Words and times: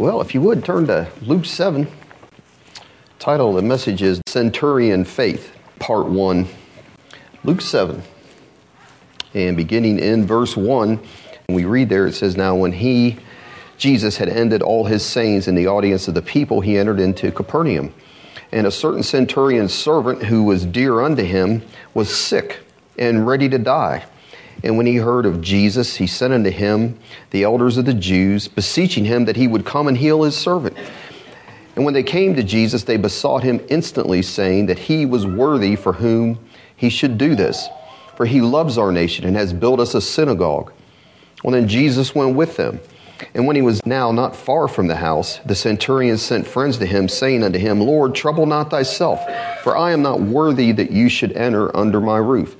Well, 0.00 0.22
if 0.22 0.32
you 0.32 0.40
would 0.40 0.64
turn 0.64 0.86
to 0.86 1.10
Luke 1.20 1.44
7. 1.44 1.86
Title 3.18 3.50
of 3.50 3.56
the 3.56 3.60
message 3.60 4.00
is 4.00 4.22
Centurion 4.26 5.04
Faith, 5.04 5.54
Part 5.78 6.06
1. 6.06 6.48
Luke 7.44 7.60
7. 7.60 8.02
And 9.34 9.58
beginning 9.58 9.98
in 9.98 10.24
verse 10.24 10.56
1, 10.56 11.00
we 11.50 11.66
read 11.66 11.90
there, 11.90 12.06
it 12.06 12.14
says, 12.14 12.34
Now 12.34 12.56
when 12.56 12.72
he, 12.72 13.18
Jesus, 13.76 14.16
had 14.16 14.30
ended 14.30 14.62
all 14.62 14.86
his 14.86 15.04
sayings 15.04 15.46
in 15.46 15.54
the 15.54 15.66
audience 15.66 16.08
of 16.08 16.14
the 16.14 16.22
people, 16.22 16.62
he 16.62 16.78
entered 16.78 16.98
into 16.98 17.30
Capernaum. 17.30 17.92
And 18.50 18.66
a 18.66 18.70
certain 18.70 19.02
centurion's 19.02 19.74
servant 19.74 20.22
who 20.22 20.44
was 20.44 20.64
dear 20.64 21.02
unto 21.02 21.24
him 21.24 21.60
was 21.92 22.08
sick 22.08 22.60
and 22.96 23.26
ready 23.26 23.50
to 23.50 23.58
die. 23.58 24.06
And 24.62 24.76
when 24.76 24.86
he 24.86 24.96
heard 24.96 25.26
of 25.26 25.40
Jesus, 25.40 25.96
he 25.96 26.06
sent 26.06 26.32
unto 26.32 26.50
him 26.50 26.98
the 27.30 27.44
elders 27.44 27.76
of 27.76 27.84
the 27.84 27.94
Jews, 27.94 28.48
beseeching 28.48 29.04
him 29.04 29.24
that 29.24 29.36
he 29.36 29.48
would 29.48 29.64
come 29.64 29.88
and 29.88 29.96
heal 29.96 30.22
his 30.22 30.36
servant. 30.36 30.76
And 31.76 31.84
when 31.84 31.94
they 31.94 32.02
came 32.02 32.34
to 32.34 32.42
Jesus, 32.42 32.84
they 32.84 32.96
besought 32.96 33.42
him 33.42 33.64
instantly, 33.68 34.22
saying 34.22 34.66
that 34.66 34.78
he 34.78 35.06
was 35.06 35.26
worthy 35.26 35.76
for 35.76 35.94
whom 35.94 36.38
he 36.76 36.90
should 36.90 37.16
do 37.16 37.34
this, 37.34 37.68
for 38.16 38.26
he 38.26 38.40
loves 38.40 38.76
our 38.76 38.92
nation 38.92 39.24
and 39.24 39.36
has 39.36 39.52
built 39.52 39.80
us 39.80 39.94
a 39.94 40.00
synagogue. 40.00 40.72
Well, 41.42 41.52
then 41.52 41.68
Jesus 41.68 42.14
went 42.14 42.36
with 42.36 42.56
them. 42.56 42.80
And 43.34 43.46
when 43.46 43.56
he 43.56 43.62
was 43.62 43.84
now 43.84 44.12
not 44.12 44.34
far 44.34 44.66
from 44.66 44.88
the 44.88 44.96
house, 44.96 45.40
the 45.44 45.54
centurion 45.54 46.16
sent 46.16 46.46
friends 46.46 46.78
to 46.78 46.86
him, 46.86 47.08
saying 47.08 47.42
unto 47.42 47.58
him, 47.58 47.80
Lord, 47.80 48.14
trouble 48.14 48.46
not 48.46 48.70
thyself, 48.70 49.20
for 49.62 49.76
I 49.76 49.92
am 49.92 50.02
not 50.02 50.20
worthy 50.20 50.72
that 50.72 50.90
you 50.90 51.08
should 51.08 51.32
enter 51.32 51.74
under 51.76 52.00
my 52.00 52.18
roof. 52.18 52.56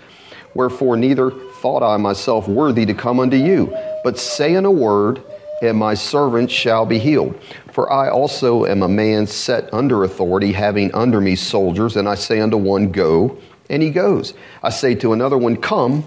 Wherefore, 0.54 0.96
neither 0.96 1.32
thought 1.60 1.82
I 1.82 1.96
myself 1.96 2.48
worthy 2.48 2.86
to 2.86 2.94
come 2.94 3.20
unto 3.20 3.36
you, 3.36 3.76
but 4.02 4.18
say 4.18 4.54
in 4.54 4.64
a 4.64 4.70
word, 4.70 5.22
and 5.62 5.76
my 5.76 5.94
servant 5.94 6.50
shall 6.50 6.86
be 6.86 6.98
healed. 6.98 7.38
For 7.72 7.92
I 7.92 8.08
also 8.08 8.64
am 8.64 8.82
a 8.82 8.88
man 8.88 9.26
set 9.26 9.72
under 9.72 10.04
authority, 10.04 10.52
having 10.52 10.92
under 10.94 11.20
me 11.20 11.36
soldiers, 11.36 11.96
and 11.96 12.08
I 12.08 12.14
say 12.14 12.40
unto 12.40 12.56
one, 12.56 12.92
Go, 12.92 13.38
and 13.68 13.82
he 13.82 13.90
goes. 13.90 14.34
I 14.62 14.70
say 14.70 14.94
to 14.96 15.12
another 15.12 15.38
one, 15.38 15.56
Come, 15.56 16.04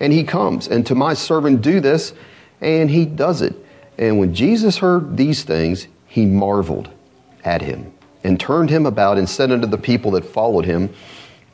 and 0.00 0.12
he 0.12 0.24
comes. 0.24 0.66
And 0.68 0.84
to 0.86 0.94
my 0.94 1.14
servant, 1.14 1.62
Do 1.62 1.80
this, 1.80 2.12
and 2.60 2.90
he 2.90 3.06
does 3.06 3.42
it. 3.42 3.54
And 3.96 4.18
when 4.18 4.34
Jesus 4.34 4.78
heard 4.78 5.16
these 5.16 5.44
things, 5.44 5.86
he 6.06 6.26
marveled 6.26 6.90
at 7.44 7.62
him, 7.62 7.92
and 8.24 8.38
turned 8.38 8.70
him 8.70 8.86
about, 8.86 9.18
and 9.18 9.28
said 9.28 9.52
unto 9.52 9.66
the 9.66 9.78
people 9.78 10.10
that 10.12 10.24
followed 10.24 10.64
him, 10.64 10.92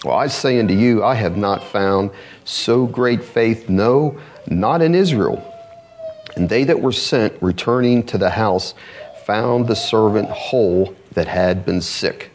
Well, 0.06 0.16
I 0.16 0.28
say 0.28 0.60
unto 0.60 0.72
you, 0.72 1.02
I 1.02 1.16
have 1.16 1.36
not 1.36 1.64
found 1.64 2.12
so 2.44 2.86
great 2.86 3.24
faith, 3.24 3.68
no, 3.68 4.20
not 4.46 4.80
in 4.80 4.94
Israel. 4.94 5.42
And 6.36 6.48
they 6.48 6.62
that 6.62 6.80
were 6.80 6.92
sent, 6.92 7.34
returning 7.42 8.04
to 8.04 8.16
the 8.16 8.30
house, 8.30 8.74
found 9.24 9.66
the 9.66 9.74
servant 9.74 10.30
whole 10.30 10.94
that 11.14 11.26
had 11.26 11.66
been 11.66 11.80
sick. 11.80 12.30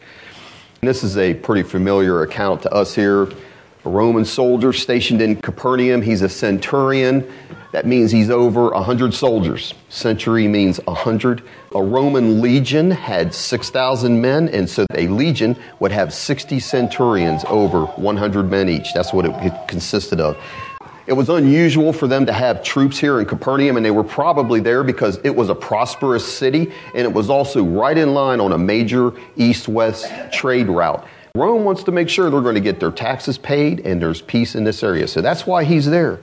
And 0.82 0.88
this 0.90 1.02
is 1.02 1.16
a 1.16 1.32
pretty 1.32 1.62
familiar 1.62 2.20
account 2.20 2.60
to 2.64 2.74
us 2.74 2.94
here. 2.94 3.22
A 3.22 3.88
Roman 3.88 4.26
soldier 4.26 4.74
stationed 4.74 5.22
in 5.22 5.40
Capernaum, 5.40 6.02
he's 6.02 6.20
a 6.20 6.28
centurion. 6.28 7.26
That 7.72 7.86
means 7.86 8.10
he's 8.10 8.28
over 8.28 8.68
100 8.68 9.14
soldiers. 9.14 9.72
Century 9.88 10.46
means 10.46 10.78
100. 10.84 11.42
A 11.74 11.82
Roman 11.82 12.42
legion 12.42 12.90
had 12.90 13.34
6,000 13.34 14.20
men, 14.20 14.50
and 14.50 14.68
so 14.68 14.84
a 14.94 15.08
legion 15.08 15.56
would 15.80 15.90
have 15.90 16.12
60 16.12 16.60
centurions 16.60 17.44
over 17.48 17.86
100 17.86 18.50
men 18.50 18.68
each. 18.68 18.92
That's 18.92 19.14
what 19.14 19.24
it 19.24 19.68
consisted 19.68 20.20
of. 20.20 20.36
It 21.06 21.14
was 21.14 21.30
unusual 21.30 21.94
for 21.94 22.06
them 22.06 22.26
to 22.26 22.32
have 22.32 22.62
troops 22.62 22.98
here 22.98 23.18
in 23.18 23.26
Capernaum, 23.26 23.78
and 23.78 23.84
they 23.84 23.90
were 23.90 24.04
probably 24.04 24.60
there 24.60 24.84
because 24.84 25.18
it 25.24 25.34
was 25.34 25.48
a 25.48 25.54
prosperous 25.54 26.30
city, 26.30 26.70
and 26.94 27.06
it 27.06 27.12
was 27.12 27.30
also 27.30 27.64
right 27.64 27.96
in 27.96 28.12
line 28.12 28.38
on 28.38 28.52
a 28.52 28.58
major 28.58 29.12
east 29.36 29.66
west 29.66 30.12
trade 30.30 30.68
route. 30.68 31.06
Rome 31.34 31.64
wants 31.64 31.82
to 31.84 31.92
make 31.92 32.10
sure 32.10 32.28
they're 32.28 32.42
going 32.42 32.54
to 32.54 32.60
get 32.60 32.78
their 32.78 32.90
taxes 32.90 33.38
paid 33.38 33.80
and 33.80 34.02
there's 34.02 34.20
peace 34.20 34.54
in 34.54 34.64
this 34.64 34.82
area. 34.82 35.08
So 35.08 35.22
that's 35.22 35.46
why 35.46 35.64
he's 35.64 35.86
there. 35.86 36.20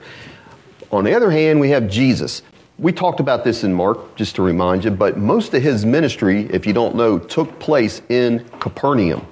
On 0.92 1.04
the 1.04 1.14
other 1.14 1.30
hand, 1.30 1.60
we 1.60 1.70
have 1.70 1.88
Jesus. 1.88 2.42
We 2.78 2.92
talked 2.92 3.20
about 3.20 3.44
this 3.44 3.62
in 3.62 3.72
Mark, 3.72 4.16
just 4.16 4.34
to 4.36 4.42
remind 4.42 4.84
you, 4.84 4.90
but 4.90 5.16
most 5.16 5.54
of 5.54 5.62
his 5.62 5.86
ministry, 5.86 6.46
if 6.50 6.66
you 6.66 6.72
don't 6.72 6.96
know, 6.96 7.18
took 7.18 7.58
place 7.60 8.02
in 8.08 8.44
Capernaum. 8.58 9.26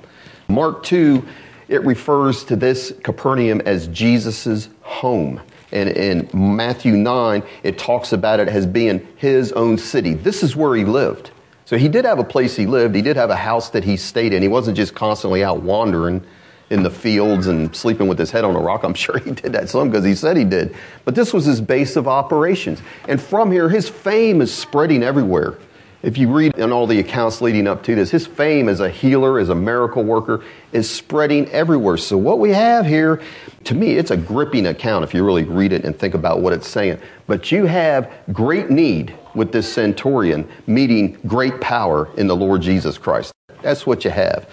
Mark 0.48 0.84
2, 0.84 1.26
it 1.68 1.84
refers 1.84 2.44
to 2.44 2.56
this 2.56 2.92
Capernaum 3.02 3.60
as 3.62 3.88
Jesus' 3.88 4.68
home. 4.82 5.40
And 5.72 5.88
in 5.88 6.28
Matthew 6.32 6.92
9, 6.92 7.42
it 7.62 7.76
talks 7.76 8.12
about 8.12 8.38
it 8.38 8.48
as 8.48 8.64
being 8.64 9.06
his 9.16 9.52
own 9.52 9.78
city. 9.78 10.14
This 10.14 10.42
is 10.42 10.54
where 10.54 10.76
he 10.76 10.84
lived. 10.84 11.32
So 11.64 11.76
he 11.76 11.88
did 11.88 12.04
have 12.04 12.18
a 12.18 12.24
place 12.24 12.54
he 12.56 12.66
lived. 12.66 12.94
He 12.94 13.02
did 13.02 13.16
have 13.16 13.30
a 13.30 13.36
house 13.36 13.70
that 13.70 13.84
he 13.84 13.96
stayed 13.96 14.32
in. 14.32 14.42
He 14.42 14.48
wasn't 14.48 14.76
just 14.76 14.94
constantly 14.94 15.42
out 15.42 15.62
wandering 15.62 16.24
in 16.70 16.82
the 16.82 16.90
fields 16.90 17.46
and 17.46 17.74
sleeping 17.74 18.08
with 18.08 18.18
his 18.18 18.30
head 18.30 18.44
on 18.44 18.54
a 18.54 18.60
rock. 18.60 18.84
I'm 18.84 18.94
sure 18.94 19.18
he 19.18 19.30
did 19.30 19.52
that 19.52 19.68
some 19.68 19.90
because 19.90 20.04
he 20.04 20.14
said 20.14 20.36
he 20.36 20.44
did. 20.44 20.74
But 21.04 21.14
this 21.14 21.32
was 21.32 21.44
his 21.44 21.60
base 21.60 21.96
of 21.96 22.08
operations. 22.08 22.82
And 23.08 23.20
from 23.20 23.50
here, 23.50 23.68
his 23.68 23.88
fame 23.88 24.40
is 24.40 24.52
spreading 24.52 25.02
everywhere. 25.02 25.58
If 26.00 26.16
you 26.16 26.32
read 26.32 26.56
in 26.56 26.70
all 26.70 26.86
the 26.86 27.00
accounts 27.00 27.40
leading 27.40 27.66
up 27.66 27.82
to 27.82 27.96
this, 27.96 28.12
his 28.12 28.24
fame 28.24 28.68
as 28.68 28.78
a 28.78 28.88
healer, 28.88 29.40
as 29.40 29.48
a 29.48 29.54
miracle 29.54 30.04
worker, 30.04 30.44
is 30.70 30.88
spreading 30.88 31.48
everywhere. 31.48 31.96
So, 31.96 32.16
what 32.16 32.38
we 32.38 32.50
have 32.50 32.86
here, 32.86 33.20
to 33.64 33.74
me, 33.74 33.96
it's 33.96 34.12
a 34.12 34.16
gripping 34.16 34.66
account 34.66 35.02
if 35.02 35.12
you 35.12 35.24
really 35.24 35.42
read 35.42 35.72
it 35.72 35.84
and 35.84 35.98
think 35.98 36.14
about 36.14 36.40
what 36.40 36.52
it's 36.52 36.68
saying. 36.68 37.00
But 37.26 37.50
you 37.50 37.66
have 37.66 38.12
great 38.32 38.70
need 38.70 39.12
with 39.34 39.50
this 39.50 39.72
centurion 39.72 40.48
meeting 40.68 41.18
great 41.26 41.60
power 41.60 42.08
in 42.16 42.28
the 42.28 42.36
Lord 42.36 42.62
Jesus 42.62 42.96
Christ. 42.96 43.32
That's 43.62 43.84
what 43.84 44.04
you 44.04 44.12
have. 44.12 44.48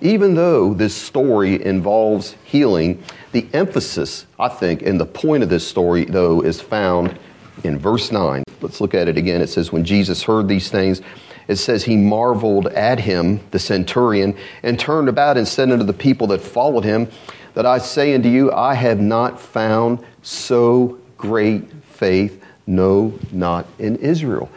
Even 0.00 0.34
though 0.34 0.74
this 0.74 0.94
story 0.94 1.64
involves 1.64 2.36
healing, 2.44 3.02
the 3.32 3.46
emphasis, 3.52 4.26
I 4.38 4.48
think, 4.48 4.82
and 4.82 5.00
the 5.00 5.06
point 5.06 5.42
of 5.42 5.48
this 5.48 5.66
story, 5.66 6.04
though, 6.04 6.40
is 6.40 6.60
found 6.60 7.18
in 7.62 7.78
verse 7.78 8.12
9. 8.12 8.44
Let's 8.60 8.80
look 8.80 8.94
at 8.94 9.08
it 9.08 9.16
again. 9.16 9.40
It 9.40 9.48
says, 9.48 9.72
When 9.72 9.84
Jesus 9.84 10.22
heard 10.22 10.48
these 10.48 10.70
things, 10.70 11.00
it 11.48 11.56
says 11.56 11.84
he 11.84 11.96
marveled 11.96 12.68
at 12.68 13.00
him, 13.00 13.40
the 13.50 13.58
centurion, 13.58 14.36
and 14.62 14.78
turned 14.78 15.08
about 15.08 15.36
and 15.36 15.46
said 15.46 15.70
unto 15.70 15.84
the 15.84 15.92
people 15.92 16.26
that 16.28 16.40
followed 16.40 16.84
him, 16.84 17.08
That 17.54 17.66
I 17.66 17.78
say 17.78 18.14
unto 18.14 18.28
you, 18.28 18.52
I 18.52 18.74
have 18.74 19.00
not 19.00 19.40
found 19.40 20.04
so 20.22 20.98
great 21.16 21.70
faith, 21.82 22.42
no, 22.66 23.18
not 23.30 23.66
in 23.78 23.96
Israel. 23.96 24.50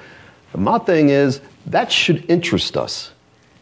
But 0.52 0.62
my 0.62 0.80
thing 0.80 1.10
is, 1.10 1.42
that 1.68 1.92
should 1.92 2.30
interest 2.30 2.78
us. 2.78 3.12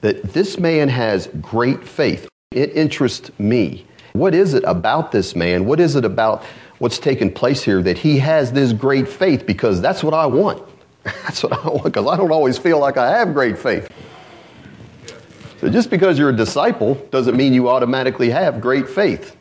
That 0.05 0.21
this 0.33 0.59
man 0.59 0.89
has 0.89 1.25
great 1.41 1.83
faith. 1.83 2.29
It 2.51 2.77
interests 2.77 3.31
me. 3.39 3.87
What 4.13 4.35
is 4.35 4.53
it 4.53 4.63
about 4.67 5.11
this 5.11 5.35
man? 5.35 5.65
What 5.65 5.79
is 5.79 5.95
it 5.95 6.05
about 6.05 6.43
what's 6.77 6.99
taking 6.99 7.33
place 7.33 7.63
here 7.63 7.81
that 7.81 7.97
he 7.97 8.19
has 8.19 8.51
this 8.51 8.71
great 8.71 9.07
faith 9.07 9.47
because 9.47 9.81
that's 9.81 10.03
what 10.03 10.13
I 10.13 10.27
want. 10.27 10.61
That's 11.23 11.41
what 11.41 11.53
I 11.53 11.67
want 11.67 11.85
because 11.85 12.05
I 12.05 12.17
don't 12.17 12.31
always 12.31 12.59
feel 12.59 12.77
like 12.77 12.97
I 12.97 13.17
have 13.17 13.33
great 13.33 13.57
faith. 13.57 13.91
So 15.59 15.69
just 15.69 15.89
because 15.89 16.19
you're 16.19 16.29
a 16.29 16.35
disciple 16.35 16.93
doesn't 17.09 17.35
mean 17.35 17.51
you 17.51 17.67
automatically 17.67 18.29
have 18.29 18.61
great 18.61 18.87
faith. 18.87 19.35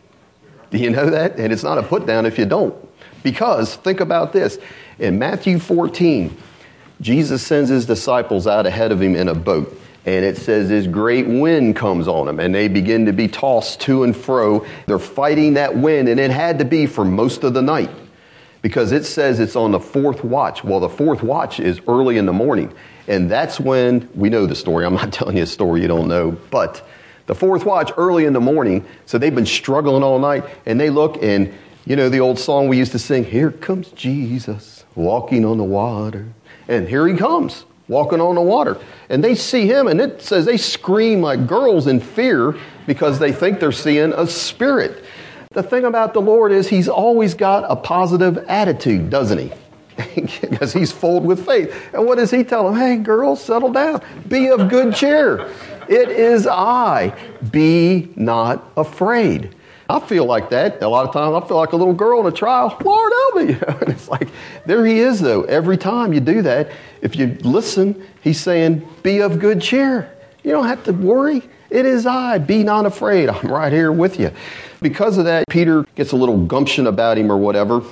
Do 0.71 0.79
you 0.79 0.89
know 0.89 1.11
that? 1.11 1.39
And 1.39 1.53
it's 1.53 1.63
not 1.63 1.77
a 1.77 1.83
put 1.83 2.07
down 2.07 2.25
if 2.25 2.39
you 2.39 2.47
don't. 2.47 2.75
Because 3.23 3.77
think 3.77 4.01
about 4.01 4.33
this. 4.33 4.59
In 4.99 5.19
Matthew 5.19 5.59
14, 5.59 6.35
Jesus 7.03 7.43
sends 7.47 7.69
his 7.69 7.85
disciples 7.85 8.47
out 8.47 8.65
ahead 8.65 8.93
of 8.93 9.03
him 9.03 9.15
in 9.15 9.29
a 9.29 9.35
boat 9.35 9.79
and 10.07 10.25
it 10.25 10.37
says 10.37 10.69
this 10.69 10.87
great 10.87 11.27
wind 11.27 11.77
comes 11.77 12.09
on 12.09 12.27
them 12.27 12.39
and 12.39 12.55
they 12.55 12.69
begin 12.69 13.07
to 13.07 13.13
be 13.13 13.27
tossed 13.27 13.81
to 13.83 14.03
and 14.05 14.15
fro. 14.15 14.67
They're 14.87 14.99
fighting 14.99 15.55
that 15.55 15.77
wind 15.77 16.09
and 16.09 16.21
it 16.21 16.31
had 16.31 16.59
to 16.59 16.65
be 16.65 16.87
for 16.87 17.05
most 17.05 17.43
of 17.43 17.55
the 17.55 17.63
night 17.63 17.91
because 18.61 18.93
it 18.93 19.05
says 19.05 19.41
it's 19.41 19.57
on 19.57 19.73
the 19.73 19.81
fourth 19.81 20.23
watch. 20.23 20.63
Well, 20.63 20.81
the 20.81 20.91
fourth 20.91 21.23
watch 21.23 21.59
is 21.59 21.81
early 21.89 22.19
in 22.19 22.27
the 22.27 22.33
morning. 22.33 22.75
And 23.09 23.31
that's 23.31 23.59
when 23.59 24.09
we 24.15 24.29
know 24.29 24.47
the 24.47 24.55
story. 24.55 24.85
I'm 24.85 24.95
not 24.95 25.13
telling 25.13 25.39
you 25.39 25.45
a 25.45 25.47
story 25.47 25.81
you 25.81 25.89
don't 25.89 26.09
know, 26.09 26.33
but 26.51 26.87
the 27.27 27.35
fourth 27.35 27.65
watch 27.65 27.91
early 27.97 28.27
in 28.27 28.35
the 28.35 28.41
morning. 28.41 28.87
So 29.07 29.17
they've 29.17 29.35
been 29.35 29.47
struggling 29.47 30.03
all 30.03 30.19
night 30.19 30.45
and 30.67 30.79
they 30.79 30.91
look 30.91 31.23
and 31.23 31.53
you 31.87 31.97
know 31.97 32.09
the 32.09 32.21
old 32.21 32.39
song 32.39 32.69
we 32.69 32.79
used 32.79 32.93
to 32.93 32.99
sing, 32.99 33.25
Here 33.25 33.51
comes 33.51 33.91
Jesus 33.91 34.85
walking 34.95 35.45
on 35.45 35.57
the 35.57 35.65
water. 35.65 36.29
And 36.67 36.89
here 36.89 37.07
he 37.07 37.17
comes 37.17 37.65
walking 37.89 38.21
on 38.21 38.35
the 38.35 38.43
water. 38.43 38.79
And 39.09 39.23
they 39.23 39.35
see 39.35 39.67
him, 39.67 39.89
and 39.89 40.01
it 40.01 40.23
says 40.23 40.45
they 40.45 40.57
scream 40.57 41.21
like 41.21 41.47
girls 41.47 41.87
in 41.87 42.01
fear 42.01 42.57
because 42.87 43.19
they 43.19 43.33
think 43.33 43.61
they're 43.61 43.73
seeing 43.73 44.13
a 44.13 44.27
spirit. 44.27 45.05
The 45.51 45.63
thing 45.63 45.85
about 45.85 46.15
the 46.15 46.21
Lord 46.21 46.51
is 46.53 46.69
he's 46.69 46.89
always 46.89 47.35
got 47.35 47.65
a 47.69 47.77
positive 47.77 48.39
attitude, 48.49 49.11
doesn't 49.11 49.39
he? 49.39 49.53
because 50.51 50.73
he's 50.73 50.91
full 50.91 51.21
with 51.21 51.47
faith. 51.47 51.73
And 51.93 52.05
what 52.07 52.19
does 52.19 52.31
he 52.31 52.43
tell 52.43 52.65
them? 52.65 52.81
Hey, 52.81 52.97
girls, 52.97 53.43
settle 53.43 53.73
down. 53.73 54.03
Be 54.27 54.49
of 54.49 54.69
good 54.69 54.95
cheer. 54.95 55.49
It 55.89 56.09
is 56.09 56.47
I. 56.47 57.17
Be 57.51 58.11
not 58.17 58.73
afraid. 58.77 59.55
I 59.89 60.01
feel 60.01 60.25
like 60.25 60.49
that 60.51 60.83
a 60.83 60.89
lot 60.89 61.07
of 61.07 61.13
times. 61.13 61.45
I 61.45 61.47
feel 61.47 61.59
like 61.59 61.73
a 61.73 61.77
little 61.77 61.93
girl 61.93 62.21
in 62.21 62.27
a 62.27 62.35
trial. 62.35 62.77
Lord 62.83 63.13
help 63.13 63.35
me. 63.37 63.57
and 63.81 63.91
it's 63.91 64.09
like, 64.09 64.29
there 64.65 64.85
he 64.85 64.99
is, 64.99 65.21
though. 65.21 65.43
Every 65.43 65.77
time 65.77 66.13
you 66.13 66.21
do 66.21 66.43
that, 66.43 66.71
if 67.05 67.15
you 67.17 67.37
listen, 67.43 68.05
he's 68.23 68.41
saying, 68.41 68.89
Be 69.05 69.21
of 69.21 69.39
good 69.39 69.61
cheer. 69.61 70.11
You 70.43 70.51
don't 70.51 70.67
have 70.67 70.83
to 70.85 70.93
worry. 70.93 71.43
It 71.71 71.87
is 71.87 72.07
I. 72.07 72.39
Be 72.39 72.65
not 72.65 72.87
afraid. 72.87 73.29
I'm 73.31 73.47
right 73.47 73.73
here 73.73 73.93
with 73.93 74.19
you. 74.19 74.33
Because 74.81 75.19
of 75.19 75.27
that, 75.27 75.45
Peter 75.49 75.85
gets 75.95 76.13
a 76.13 76.17
little 76.17 76.47
gumption 76.47 76.87
about 76.87 77.19
him 77.19 77.31
or 77.31 77.37
whatever. 77.37 77.83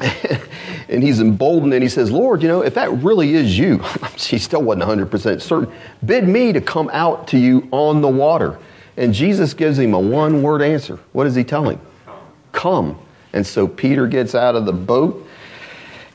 and 0.88 1.02
he's 1.02 1.20
emboldened 1.20 1.72
and 1.72 1.82
he 1.82 1.88
says, 1.88 2.10
Lord, 2.10 2.42
you 2.42 2.48
know, 2.48 2.62
if 2.62 2.74
that 2.74 2.90
really 2.92 3.34
is 3.34 3.56
you, 3.56 3.78
he 4.16 4.38
still 4.38 4.62
wasn't 4.62 4.84
100% 4.84 5.40
certain, 5.40 5.72
bid 6.04 6.28
me 6.28 6.52
to 6.52 6.60
come 6.60 6.90
out 6.92 7.28
to 7.28 7.38
you 7.38 7.68
on 7.70 8.00
the 8.00 8.08
water. 8.08 8.58
And 8.96 9.14
Jesus 9.14 9.54
gives 9.54 9.78
him 9.78 9.94
a 9.94 9.98
one 9.98 10.42
word 10.42 10.60
answer. 10.60 10.98
What 11.12 11.24
does 11.24 11.34
he 11.34 11.44
tell 11.44 11.68
him? 11.68 11.80
Come. 12.52 12.98
And 13.32 13.46
so 13.46 13.66
Peter 13.66 14.06
gets 14.06 14.34
out 14.34 14.54
of 14.54 14.66
the 14.66 14.72
boat, 14.72 15.23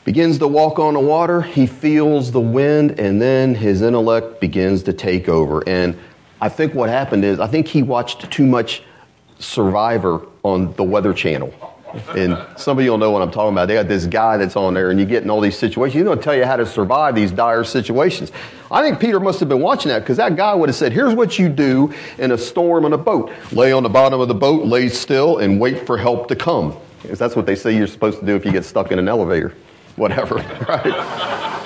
begins 0.09 0.39
to 0.39 0.47
walk 0.47 0.79
on 0.79 0.95
the 0.95 0.99
water. 0.99 1.39
He 1.39 1.67
feels 1.67 2.31
the 2.31 2.39
wind, 2.39 2.99
and 2.99 3.21
then 3.21 3.53
his 3.53 3.83
intellect 3.83 4.41
begins 4.41 4.81
to 4.81 4.91
take 4.91 5.29
over. 5.29 5.61
And 5.69 5.95
I 6.41 6.49
think 6.49 6.73
what 6.73 6.89
happened 6.89 7.23
is, 7.23 7.39
I 7.39 7.45
think 7.45 7.67
he 7.67 7.83
watched 7.83 8.31
too 8.31 8.47
much 8.47 8.81
Survivor 9.37 10.25
on 10.41 10.73
the 10.73 10.83
Weather 10.83 11.13
Channel. 11.13 11.53
And 12.17 12.43
some 12.57 12.79
of 12.79 12.83
you 12.83 12.89
will 12.89 12.97
know 12.97 13.11
what 13.11 13.21
I'm 13.21 13.29
talking 13.29 13.53
about. 13.53 13.67
They 13.67 13.75
got 13.75 13.87
this 13.87 14.07
guy 14.07 14.37
that's 14.37 14.55
on 14.55 14.73
there, 14.73 14.89
and 14.89 14.99
you 14.99 15.05
get 15.05 15.21
in 15.21 15.29
all 15.29 15.41
these 15.41 15.59
situations. 15.59 15.93
He's 15.93 16.03
going 16.03 16.17
to 16.17 16.23
tell 16.23 16.35
you 16.35 16.43
how 16.43 16.55
to 16.55 16.65
survive 16.65 17.13
these 17.13 17.31
dire 17.31 17.63
situations. 17.63 18.31
I 18.71 18.81
think 18.81 18.99
Peter 18.99 19.19
must 19.19 19.39
have 19.41 19.49
been 19.49 19.61
watching 19.61 19.89
that 19.89 19.99
because 19.99 20.17
that 20.17 20.35
guy 20.35 20.55
would 20.55 20.69
have 20.69 20.75
said, 20.75 20.91
Here's 20.91 21.13
what 21.13 21.37
you 21.37 21.49
do 21.49 21.93
in 22.17 22.31
a 22.31 22.37
storm 22.39 22.83
on 22.83 22.93
a 22.93 22.97
boat 22.97 23.31
lay 23.51 23.71
on 23.71 23.83
the 23.83 23.89
bottom 23.89 24.19
of 24.19 24.27
the 24.27 24.33
boat, 24.33 24.65
lay 24.65 24.89
still, 24.89 25.37
and 25.37 25.59
wait 25.59 25.85
for 25.85 25.99
help 25.99 26.29
to 26.29 26.35
come. 26.35 26.75
Because 27.03 27.19
that's 27.19 27.35
what 27.35 27.45
they 27.45 27.55
say 27.55 27.77
you're 27.77 27.85
supposed 27.85 28.19
to 28.21 28.25
do 28.25 28.35
if 28.35 28.43
you 28.43 28.51
get 28.51 28.65
stuck 28.65 28.91
in 28.91 28.97
an 28.97 29.07
elevator, 29.07 29.53
whatever, 29.99 30.35
right? 30.67 31.59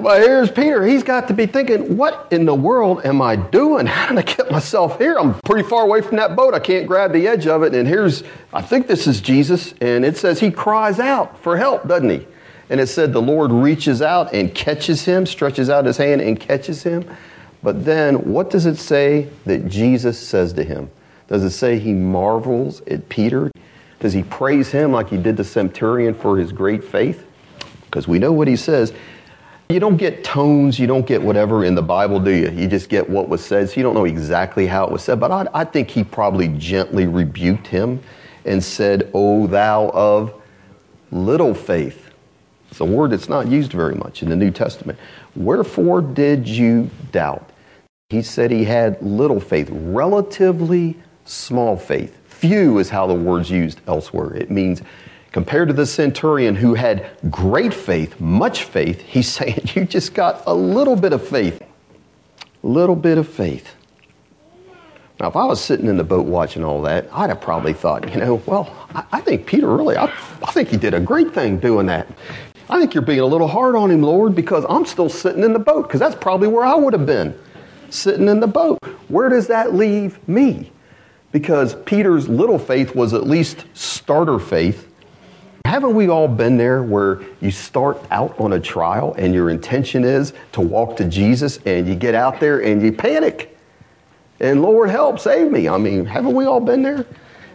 But 0.00 0.20
here's 0.20 0.50
Peter. 0.50 0.84
He's 0.86 1.02
got 1.02 1.28
to 1.28 1.34
be 1.34 1.46
thinking, 1.46 1.96
what 1.96 2.28
in 2.30 2.44
the 2.44 2.54
world 2.54 3.06
am 3.06 3.22
I 3.22 3.36
doing? 3.36 3.86
How 3.86 4.08
did 4.08 4.18
I 4.18 4.22
get 4.22 4.50
myself 4.50 4.98
here? 4.98 5.18
I'm 5.18 5.34
pretty 5.40 5.68
far 5.68 5.84
away 5.84 6.02
from 6.02 6.16
that 6.16 6.36
boat. 6.36 6.54
I 6.54 6.58
can't 6.58 6.86
grab 6.86 7.12
the 7.12 7.26
edge 7.26 7.46
of 7.46 7.62
it. 7.62 7.74
And 7.74 7.88
here's, 7.88 8.22
I 8.52 8.60
think 8.62 8.88
this 8.88 9.06
is 9.06 9.20
Jesus. 9.20 9.72
And 9.80 10.04
it 10.04 10.16
says 10.16 10.40
he 10.40 10.50
cries 10.50 11.00
out 11.00 11.38
for 11.42 11.56
help, 11.56 11.88
doesn't 11.88 12.10
he? 12.10 12.26
And 12.68 12.80
it 12.80 12.88
said 12.88 13.12
the 13.12 13.22
Lord 13.22 13.52
reaches 13.52 14.02
out 14.02 14.34
and 14.34 14.54
catches 14.54 15.04
him, 15.04 15.24
stretches 15.24 15.70
out 15.70 15.84
his 15.84 15.96
hand 15.96 16.20
and 16.20 16.38
catches 16.38 16.82
him. 16.82 17.08
But 17.62 17.84
then 17.84 18.32
what 18.32 18.50
does 18.50 18.66
it 18.66 18.76
say 18.76 19.30
that 19.44 19.68
Jesus 19.68 20.18
says 20.18 20.52
to 20.54 20.64
him? 20.64 20.90
Does 21.28 21.42
it 21.42 21.50
say 21.50 21.78
he 21.78 21.92
marvels 21.92 22.80
at 22.82 23.08
Peter? 23.08 23.50
Does 24.06 24.12
he 24.12 24.22
praise 24.22 24.70
him 24.70 24.92
like 24.92 25.08
he 25.08 25.16
did 25.16 25.36
the 25.36 25.42
centurion 25.42 26.14
for 26.14 26.38
his 26.38 26.52
great 26.52 26.84
faith? 26.84 27.26
Because 27.86 28.06
we 28.06 28.20
know 28.20 28.32
what 28.32 28.46
he 28.46 28.54
says. 28.54 28.92
You 29.68 29.80
don't 29.80 29.96
get 29.96 30.22
tones, 30.22 30.78
you 30.78 30.86
don't 30.86 31.04
get 31.04 31.20
whatever 31.20 31.64
in 31.64 31.74
the 31.74 31.82
Bible, 31.82 32.20
do 32.20 32.30
you? 32.30 32.48
You 32.50 32.68
just 32.68 32.88
get 32.88 33.10
what 33.10 33.28
was 33.28 33.44
said. 33.44 33.68
So 33.68 33.74
you 33.78 33.82
don't 33.82 33.94
know 33.94 34.04
exactly 34.04 34.68
how 34.68 34.84
it 34.84 34.92
was 34.92 35.02
said. 35.02 35.18
But 35.18 35.32
I, 35.32 35.48
I 35.52 35.64
think 35.64 35.90
he 35.90 36.04
probably 36.04 36.46
gently 36.46 37.08
rebuked 37.08 37.66
him 37.66 38.00
and 38.44 38.62
said, 38.62 39.10
O 39.12 39.48
thou 39.48 39.88
of 39.88 40.32
little 41.10 41.52
faith. 41.52 42.10
It's 42.70 42.78
a 42.78 42.84
word 42.84 43.10
that's 43.10 43.28
not 43.28 43.48
used 43.48 43.72
very 43.72 43.96
much 43.96 44.22
in 44.22 44.28
the 44.28 44.36
New 44.36 44.52
Testament. 44.52 45.00
Wherefore 45.34 46.00
did 46.00 46.46
you 46.46 46.90
doubt? 47.10 47.50
He 48.10 48.22
said 48.22 48.52
he 48.52 48.66
had 48.66 49.02
little 49.02 49.40
faith, 49.40 49.68
relatively 49.72 50.96
small 51.24 51.76
faith. 51.76 52.16
Few 52.36 52.78
is 52.78 52.90
how 52.90 53.06
the 53.06 53.14
word's 53.14 53.50
used 53.50 53.80
elsewhere. 53.86 54.34
It 54.34 54.50
means 54.50 54.82
Compared 55.36 55.68
to 55.68 55.74
the 55.74 55.84
centurion 55.84 56.56
who 56.56 56.72
had 56.72 57.10
great 57.30 57.74
faith, 57.74 58.18
much 58.18 58.64
faith, 58.64 59.02
he's 59.02 59.28
saying, 59.32 59.60
You 59.74 59.84
just 59.84 60.14
got 60.14 60.42
a 60.46 60.54
little 60.54 60.96
bit 60.96 61.12
of 61.12 61.28
faith. 61.28 61.62
Little 62.62 62.96
bit 62.96 63.18
of 63.18 63.28
faith. 63.28 63.74
Now, 65.20 65.28
if 65.28 65.36
I 65.36 65.44
was 65.44 65.62
sitting 65.62 65.88
in 65.88 65.98
the 65.98 66.04
boat 66.04 66.24
watching 66.24 66.64
all 66.64 66.80
that, 66.82 67.06
I'd 67.12 67.28
have 67.28 67.42
probably 67.42 67.74
thought, 67.74 68.10
you 68.14 68.18
know, 68.18 68.36
well, 68.46 68.74
I, 68.94 69.04
I 69.12 69.20
think 69.20 69.44
Peter 69.44 69.68
really, 69.76 69.98
I, 69.98 70.04
I 70.04 70.52
think 70.52 70.70
he 70.70 70.78
did 70.78 70.94
a 70.94 71.00
great 71.00 71.34
thing 71.34 71.58
doing 71.58 71.84
that. 71.84 72.06
I 72.70 72.80
think 72.80 72.94
you're 72.94 73.02
being 73.02 73.20
a 73.20 73.26
little 73.26 73.48
hard 73.48 73.76
on 73.76 73.90
him, 73.90 74.02
Lord, 74.02 74.34
because 74.34 74.64
I'm 74.70 74.86
still 74.86 75.10
sitting 75.10 75.44
in 75.44 75.52
the 75.52 75.58
boat, 75.58 75.82
because 75.82 76.00
that's 76.00 76.16
probably 76.16 76.48
where 76.48 76.64
I 76.64 76.74
would 76.74 76.94
have 76.94 77.04
been, 77.04 77.38
sitting 77.90 78.26
in 78.28 78.40
the 78.40 78.46
boat. 78.46 78.78
Where 79.08 79.28
does 79.28 79.48
that 79.48 79.74
leave 79.74 80.26
me? 80.26 80.72
Because 81.36 81.74
Peter's 81.74 82.30
little 82.30 82.58
faith 82.58 82.94
was 82.94 83.12
at 83.12 83.26
least 83.26 83.66
starter 83.74 84.38
faith, 84.38 84.90
haven't 85.66 85.94
we 85.94 86.08
all 86.08 86.28
been 86.28 86.56
there 86.56 86.82
where 86.82 87.20
you 87.42 87.50
start 87.50 88.02
out 88.10 88.40
on 88.40 88.54
a 88.54 88.58
trial 88.58 89.14
and 89.18 89.34
your 89.34 89.50
intention 89.50 90.02
is 90.02 90.32
to 90.52 90.62
walk 90.62 90.96
to 90.96 91.04
Jesus 91.04 91.58
and 91.66 91.86
you 91.86 91.94
get 91.94 92.14
out 92.14 92.40
there 92.40 92.62
and 92.62 92.80
you 92.80 92.90
panic? 92.90 93.54
And 94.40 94.62
Lord, 94.62 94.88
help, 94.88 95.20
save 95.20 95.52
me. 95.52 95.68
I 95.68 95.76
mean, 95.76 96.06
haven't 96.06 96.34
we 96.34 96.46
all 96.46 96.60
been 96.60 96.80
there? 96.80 97.04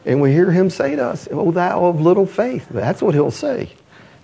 And 0.06 0.22
we 0.22 0.31
hear 0.31 0.51
him 0.51 0.69
say 0.69 0.95
to 0.95 1.04
us, 1.04 1.28
Oh, 1.31 1.50
thou 1.50 1.86
of 1.86 2.00
little 2.00 2.28
faith. 2.28 2.68
That's 2.69 3.01
what 3.01 3.16
he'll 3.16 3.31
say, 3.31 3.72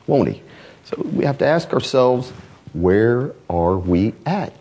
won't 0.05 0.29
he? 0.29 0.43
So 0.83 1.01
we 1.01 1.25
have 1.25 1.39
to 1.39 1.47
ask 1.47 1.73
ourselves, 1.73 2.29
where 2.73 3.33
are 3.49 3.75
we 3.75 4.13
at? 4.23 4.53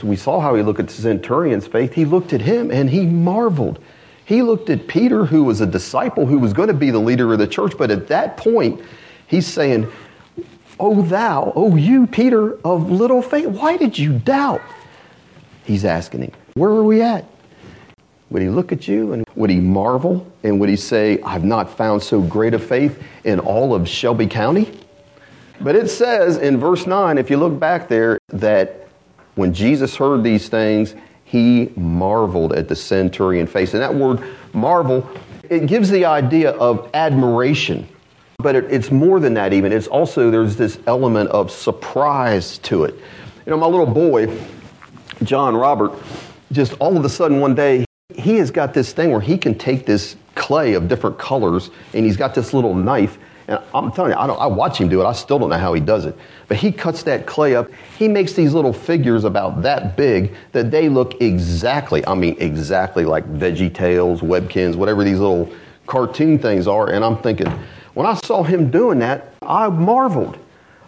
So 0.00 0.06
we 0.06 0.16
saw 0.16 0.40
how 0.40 0.54
he 0.54 0.62
looked 0.62 0.80
at 0.80 0.88
the 0.88 0.94
centurion's 0.94 1.66
faith. 1.66 1.92
He 1.92 2.06
looked 2.06 2.32
at 2.32 2.40
him 2.40 2.70
and 2.70 2.88
he 2.88 3.04
marveled. 3.04 3.78
He 4.28 4.42
looked 4.42 4.68
at 4.68 4.86
Peter, 4.88 5.24
who 5.24 5.44
was 5.44 5.62
a 5.62 5.66
disciple 5.66 6.26
who 6.26 6.38
was 6.38 6.52
going 6.52 6.68
to 6.68 6.74
be 6.74 6.90
the 6.90 6.98
leader 6.98 7.32
of 7.32 7.38
the 7.38 7.46
church, 7.46 7.78
but 7.78 7.90
at 7.90 8.08
that 8.08 8.36
point, 8.36 8.78
he's 9.26 9.46
saying, 9.46 9.90
Oh, 10.78 11.00
thou, 11.00 11.50
oh, 11.56 11.76
you, 11.76 12.06
Peter, 12.06 12.58
of 12.60 12.90
little 12.90 13.22
faith, 13.22 13.46
why 13.46 13.78
did 13.78 13.98
you 13.98 14.18
doubt? 14.18 14.60
He's 15.64 15.82
asking 15.82 16.24
him, 16.24 16.32
Where 16.52 16.68
are 16.68 16.84
we 16.84 17.00
at? 17.00 17.24
Would 18.28 18.42
he 18.42 18.50
look 18.50 18.70
at 18.70 18.86
you 18.86 19.14
and 19.14 19.24
would 19.34 19.48
he 19.48 19.60
marvel? 19.60 20.30
And 20.42 20.60
would 20.60 20.68
he 20.68 20.76
say, 20.76 21.22
I've 21.22 21.44
not 21.44 21.74
found 21.74 22.02
so 22.02 22.20
great 22.20 22.52
a 22.52 22.58
faith 22.58 23.02
in 23.24 23.40
all 23.40 23.74
of 23.74 23.88
Shelby 23.88 24.26
County? 24.26 24.70
But 25.58 25.74
it 25.74 25.88
says 25.88 26.36
in 26.36 26.58
verse 26.58 26.86
9, 26.86 27.16
if 27.16 27.30
you 27.30 27.38
look 27.38 27.58
back 27.58 27.88
there, 27.88 28.18
that 28.28 28.88
when 29.36 29.54
Jesus 29.54 29.96
heard 29.96 30.22
these 30.22 30.50
things, 30.50 30.94
he 31.28 31.70
marveled 31.76 32.54
at 32.54 32.68
the 32.68 32.74
centurion 32.74 33.46
face. 33.46 33.74
And 33.74 33.82
that 33.82 33.94
word 33.94 34.22
marvel, 34.54 35.06
it 35.50 35.66
gives 35.66 35.90
the 35.90 36.06
idea 36.06 36.52
of 36.52 36.88
admiration. 36.94 37.86
But 38.38 38.56
it, 38.56 38.72
it's 38.72 38.90
more 38.90 39.20
than 39.20 39.34
that, 39.34 39.52
even. 39.52 39.70
It's 39.70 39.88
also, 39.88 40.30
there's 40.30 40.56
this 40.56 40.78
element 40.86 41.28
of 41.30 41.50
surprise 41.50 42.56
to 42.58 42.84
it. 42.84 42.94
You 43.44 43.50
know, 43.50 43.58
my 43.58 43.66
little 43.66 43.86
boy, 43.86 44.40
John 45.22 45.54
Robert, 45.54 45.92
just 46.50 46.72
all 46.80 46.96
of 46.96 47.04
a 47.04 47.10
sudden 47.10 47.40
one 47.40 47.54
day, 47.54 47.84
he 48.14 48.36
has 48.36 48.50
got 48.50 48.72
this 48.72 48.94
thing 48.94 49.10
where 49.10 49.20
he 49.20 49.36
can 49.36 49.54
take 49.54 49.84
this 49.84 50.16
clay 50.34 50.72
of 50.72 50.88
different 50.88 51.18
colors 51.18 51.70
and 51.92 52.06
he's 52.06 52.16
got 52.16 52.34
this 52.34 52.54
little 52.54 52.74
knife 52.74 53.18
and 53.48 53.58
I'm 53.74 53.90
telling 53.90 54.12
you, 54.12 54.18
I, 54.18 54.26
I, 54.26 54.46
watch 54.46 54.78
him 54.78 54.88
do 54.88 55.00
it. 55.00 55.06
I 55.06 55.12
still 55.12 55.38
don't 55.38 55.48
know 55.48 55.56
how 55.56 55.72
he 55.72 55.80
does 55.80 56.04
it. 56.04 56.14
But 56.48 56.58
he 56.58 56.70
cuts 56.70 57.02
that 57.04 57.26
clay 57.26 57.56
up. 57.56 57.70
He 57.98 58.06
makes 58.06 58.34
these 58.34 58.52
little 58.52 58.74
figures 58.74 59.24
about 59.24 59.62
that 59.62 59.96
big 59.96 60.34
that 60.52 60.70
they 60.70 60.90
look 60.90 61.20
exactly, 61.22 62.06
I 62.06 62.14
mean, 62.14 62.36
exactly 62.38 63.06
like 63.06 63.24
Veggie 63.32 63.72
Tales, 63.72 64.20
Webkinz, 64.20 64.76
whatever 64.76 65.02
these 65.02 65.18
little 65.18 65.50
cartoon 65.86 66.38
things 66.38 66.66
are. 66.66 66.90
And 66.90 67.02
I'm 67.02 67.16
thinking, 67.22 67.50
when 67.94 68.06
I 68.06 68.14
saw 68.14 68.42
him 68.42 68.70
doing 68.70 68.98
that, 68.98 69.32
I 69.40 69.68
marveled 69.70 70.38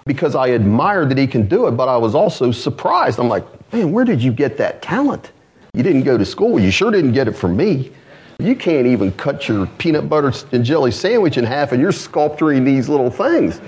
because 0.05 0.35
I 0.35 0.49
admired 0.49 1.09
that 1.11 1.19
he 1.19 1.27
can 1.27 1.49
do 1.49 1.67
it, 1.67 1.73
but 1.73 1.89
I 1.89 1.97
was 1.97 2.15
also 2.15 2.53
surprised. 2.53 3.19
I'm 3.19 3.29
like, 3.29 3.73
man, 3.73 3.91
where 3.91 4.05
did 4.05 4.23
you 4.23 4.33
get 4.33 4.59
that 4.59 4.83
talent? 4.83 5.33
You 5.73 5.83
didn't 5.83 6.03
go 6.03 6.19
to 6.19 6.27
school. 6.27 6.61
You 6.61 6.71
sure 6.71 6.91
didn't 6.91 7.13
get 7.13 7.27
it 7.27 7.33
from 7.33 7.57
me. 7.57 7.93
You 8.41 8.57
can't 8.57 8.87
even 8.87 9.13
cut 9.13 9.49
your 9.49 9.67
peanut 9.67 10.09
butter 10.09 10.33
and 10.53 10.65
jelly 10.65 10.91
sandwich 10.91 11.37
in 11.37 11.45
half, 11.45 11.73
and 11.73 11.81
you're 11.81 11.93
sculpturing 11.93 12.65
these 12.65 12.89
little 12.89 13.11
things. 13.11 13.61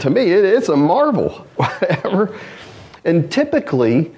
to 0.00 0.10
me, 0.10 0.30
it, 0.30 0.44
it's 0.44 0.68
a 0.68 0.76
marvel, 0.76 1.46
whatever. 1.56 2.38
And 3.04 3.30
typically, 3.30 4.12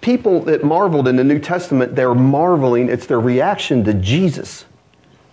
people 0.00 0.40
that 0.42 0.64
marveled 0.64 1.08
in 1.08 1.16
the 1.16 1.24
New 1.24 1.38
Testament, 1.38 1.94
they're 1.94 2.14
marveling, 2.14 2.88
it's 2.88 3.06
their 3.06 3.20
reaction 3.20 3.84
to 3.84 3.94
Jesus, 3.94 4.64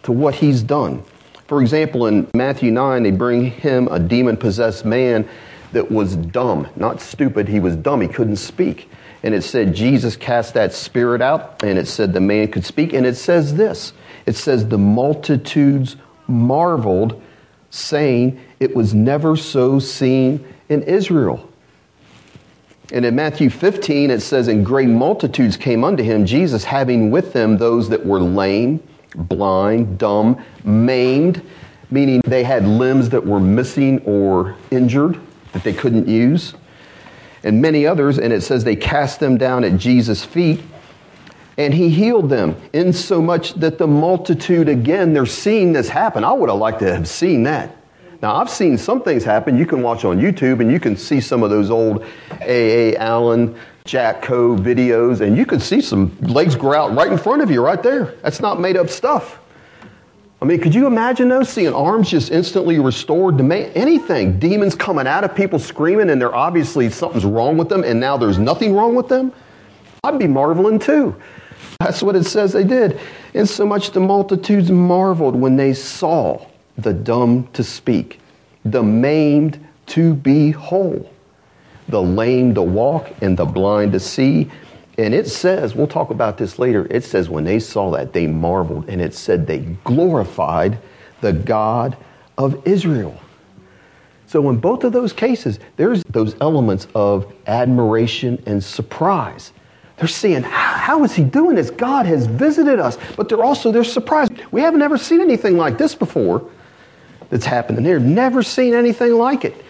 to 0.04 0.12
what 0.12 0.36
he's 0.36 0.62
done. 0.62 1.04
For 1.48 1.62
example, 1.62 2.08
in 2.08 2.30
Matthew 2.34 2.72
9, 2.72 3.04
they 3.04 3.12
bring 3.12 3.52
him 3.52 3.88
a 3.90 4.00
demon 4.00 4.38
possessed 4.38 4.86
man 4.86 5.28
that 5.74 5.90
was 5.90 6.16
dumb, 6.16 6.68
not 6.76 7.02
stupid, 7.02 7.48
he 7.48 7.60
was 7.60 7.76
dumb, 7.76 8.02
he 8.02 8.08
couldn't 8.08 8.38
speak 8.38 8.90
and 9.24 9.36
it 9.36 9.44
said 9.44 9.76
Jesus 9.76 10.16
cast 10.16 10.56
that 10.56 10.74
spirit 10.74 11.22
out, 11.22 11.62
and 11.64 11.78
it 11.78 11.88
said 11.88 12.14
the 12.14 12.20
man 12.20 12.52
could 12.52 12.66
speak. 12.66 12.94
And 12.94 13.06
it 13.06 13.16
says 13.16 13.56
this 13.56 13.94
it 14.26 14.36
says, 14.36 14.68
The 14.68 14.78
multitudes 14.78 15.96
marveled, 16.28 17.22
saying, 17.70 18.40
It 18.60 18.76
was 18.76 18.94
never 18.94 19.36
so 19.36 19.80
seen 19.80 20.46
in 20.70 20.84
Israel. 20.84 21.48
And 22.92 23.06
in 23.06 23.16
Matthew 23.16 23.50
15, 23.50 24.12
it 24.12 24.22
says, 24.22 24.48
And 24.48 24.66
great 24.66 24.90
multitudes 24.90 25.56
came 25.56 25.84
unto 25.84 26.04
him, 26.04 26.26
Jesus 26.26 26.64
having 26.64 27.12
with 27.12 27.32
them 27.32 27.58
those 27.58 27.90
that 27.90 28.06
were 28.06 28.20
lame, 28.20 28.82
blind, 29.16 29.98
dumb, 29.98 30.44
maimed, 30.64 31.42
meaning 31.92 32.22
they 32.26 32.44
had 32.44 32.68
limbs 32.68 33.10
that 33.10 33.26
were 33.26 33.40
missing 33.40 34.00
or 34.00 34.56
injured 34.72 35.20
that 35.54 35.64
they 35.64 35.74
couldn't 35.74 36.08
use 36.08 36.54
and 37.44 37.62
many 37.62 37.86
others, 37.86 38.20
and 38.20 38.32
it 38.32 38.42
says 38.42 38.64
they 38.64 38.76
cast 38.76 39.20
them 39.20 39.38
down 39.38 39.64
at 39.64 39.78
Jesus' 39.78 40.24
feet, 40.24 40.62
and 41.58 41.74
he 41.74 41.90
healed 41.90 42.30
them, 42.30 42.56
in 42.74 42.94
so 42.94 43.22
much 43.22 43.54
that 43.56 43.78
the 43.78 43.88
multitude, 43.88 44.70
again, 44.70 45.14
they're 45.14 45.26
seeing 45.26 45.74
this 45.74 45.90
happen. 45.90 46.24
I 46.24 46.32
would 46.34 46.50
have 46.50 46.60
liked 46.60 46.80
to 46.80 46.94
have 46.94 47.08
seen 47.08 47.44
that. 47.44 47.76
Now, 48.22 48.36
I've 48.36 48.50
seen 48.50 48.78
some 48.78 49.02
things 49.02 49.24
happen. 49.24 49.58
You 49.58 49.66
can 49.66 49.82
watch 49.82 50.06
on 50.06 50.20
YouTube 50.20 50.62
and 50.62 50.72
you 50.72 50.80
can 50.80 50.96
see 50.96 51.20
some 51.20 51.42
of 51.42 51.50
those 51.50 51.72
old 51.72 52.06
A.A. 52.42 52.96
Allen, 52.98 53.58
Jack 53.84 54.22
Coe 54.22 54.56
videos, 54.56 55.22
and 55.22 55.36
you 55.36 55.46
can 55.46 55.60
see 55.60 55.82
some 55.82 56.16
legs 56.22 56.56
grow 56.56 56.84
out 56.84 56.96
right 56.96 57.12
in 57.12 57.18
front 57.18 57.42
of 57.42 57.50
you, 57.50 57.64
right 57.64 57.82
there. 57.82 58.14
That's 58.22 58.40
not 58.40 58.60
made 58.60 58.78
up 58.78 58.90
stuff. 58.90 59.40
I 60.42 60.46
mean, 60.46 60.60
could 60.60 60.74
you 60.74 60.88
imagine 60.88 61.30
those? 61.30 61.50
Seeing 61.50 61.72
arms 61.72 62.10
just 62.10 62.32
instantly 62.32 62.80
restored 62.80 63.38
to 63.38 63.44
make 63.44 63.72
anything. 63.76 64.40
Demons 64.40 64.74
coming 64.74 65.06
out 65.06 65.24
of 65.24 65.36
people 65.36 65.60
screaming, 65.60 66.10
and 66.10 66.20
they're 66.20 66.34
obviously 66.34 66.90
something's 66.90 67.26
wrong 67.26 67.58
with 67.58 67.70
them, 67.70 67.84
and 67.84 68.00
now 68.00 68.18
there's 68.18 68.40
nothing 68.40 68.74
wrong 68.74 68.96
with 68.96 69.08
them? 69.08 69.32
I'd 70.04 70.18
be 70.18 70.26
marveling 70.26 70.80
too. 70.80 71.16
That's 71.80 72.02
what 72.02 72.16
it 72.16 72.24
says 72.24 72.54
they 72.54 72.64
did. 72.64 73.00
And 73.36 73.48
so 73.48 73.68
much 73.68 73.92
the 73.92 74.00
multitudes 74.00 74.72
marveled 74.72 75.36
when 75.36 75.58
they 75.58 75.74
saw 75.74 76.44
the 76.76 76.94
dumb 76.94 77.48
to 77.54 77.64
speak, 77.64 78.20
the 78.66 78.82
maimed 78.82 79.64
to 79.88 80.16
be 80.16 80.50
whole, 80.50 81.08
the 81.88 82.02
lame 82.02 82.56
to 82.56 82.64
walk, 82.64 83.12
and 83.22 83.38
the 83.38 83.46
blind 83.46 83.92
to 83.92 84.00
see. 84.00 84.50
And 85.02 85.16
it 85.16 85.28
says, 85.28 85.74
we'll 85.74 85.88
talk 85.88 86.12
about 86.12 86.38
this 86.38 86.60
later, 86.60 86.86
it 86.92 87.04
says 87.04 87.28
when 87.28 87.44
they 87.44 87.58
saw 87.58 87.90
that, 87.92 88.14
they 88.14 88.28
marveled, 88.28 88.88
and 88.88 89.02
it 89.02 89.16
said 89.16 89.48
they 89.48 89.60
glorified 89.84 90.78
the 91.22 91.34
God 91.34 91.98
of 92.38 92.68
Israel. 92.68 93.20
So, 94.28 94.48
in 94.52 94.58
both 94.58 94.84
of 94.84 94.94
those 94.94 95.12
cases, 95.12 95.60
there's 95.76 96.04
those 96.04 96.36
elements 96.40 96.88
of 96.94 97.34
admiration 97.48 98.42
and 98.46 98.64
surprise. 98.64 99.54
They're 99.98 100.08
seeing, 100.08 100.44
how 100.44 101.04
is 101.04 101.14
he 101.14 101.24
doing 101.24 101.56
this? 101.56 101.72
God 101.72 102.06
has 102.06 102.28
visited 102.28 102.80
us. 102.80 102.98
But 103.18 103.28
they're 103.28 103.44
also, 103.44 103.72
they're 103.72 103.84
surprised. 103.84 104.32
We 104.52 104.62
haven't 104.62 104.84
ever 104.84 104.98
seen 104.98 105.20
anything 105.20 105.58
like 105.58 105.78
this 105.78 105.96
before 105.96 106.48
that's 107.30 107.46
happened. 107.46 107.78
And 107.80 107.86
they've 107.86 108.02
never 108.02 108.42
seen 108.42 108.74
anything 108.74 109.14
like 109.14 109.46
it. 109.46 109.66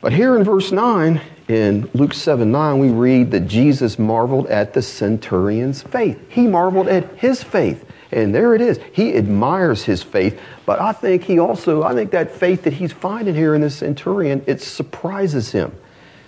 But 0.00 0.12
here 0.12 0.36
in 0.36 0.44
verse 0.44 0.72
9, 0.72 1.20
in 1.48 1.88
Luke 1.94 2.12
7 2.12 2.50
9, 2.50 2.78
we 2.78 2.88
read 2.88 3.30
that 3.30 3.46
Jesus 3.46 3.98
marveled 3.98 4.46
at 4.48 4.74
the 4.74 4.82
centurion's 4.82 5.82
faith. 5.82 6.18
He 6.28 6.46
marveled 6.46 6.88
at 6.88 7.16
his 7.16 7.42
faith. 7.42 7.84
And 8.12 8.34
there 8.34 8.54
it 8.54 8.60
is. 8.60 8.78
He 8.92 9.14
admires 9.16 9.84
his 9.84 10.02
faith, 10.02 10.40
but 10.64 10.80
I 10.80 10.92
think 10.92 11.24
he 11.24 11.38
also, 11.38 11.82
I 11.82 11.92
think 11.92 12.12
that 12.12 12.30
faith 12.30 12.62
that 12.62 12.72
he's 12.72 12.92
finding 12.92 13.34
here 13.34 13.54
in 13.54 13.60
this 13.60 13.76
centurion, 13.76 14.44
it 14.46 14.60
surprises 14.60 15.52
him. 15.52 15.72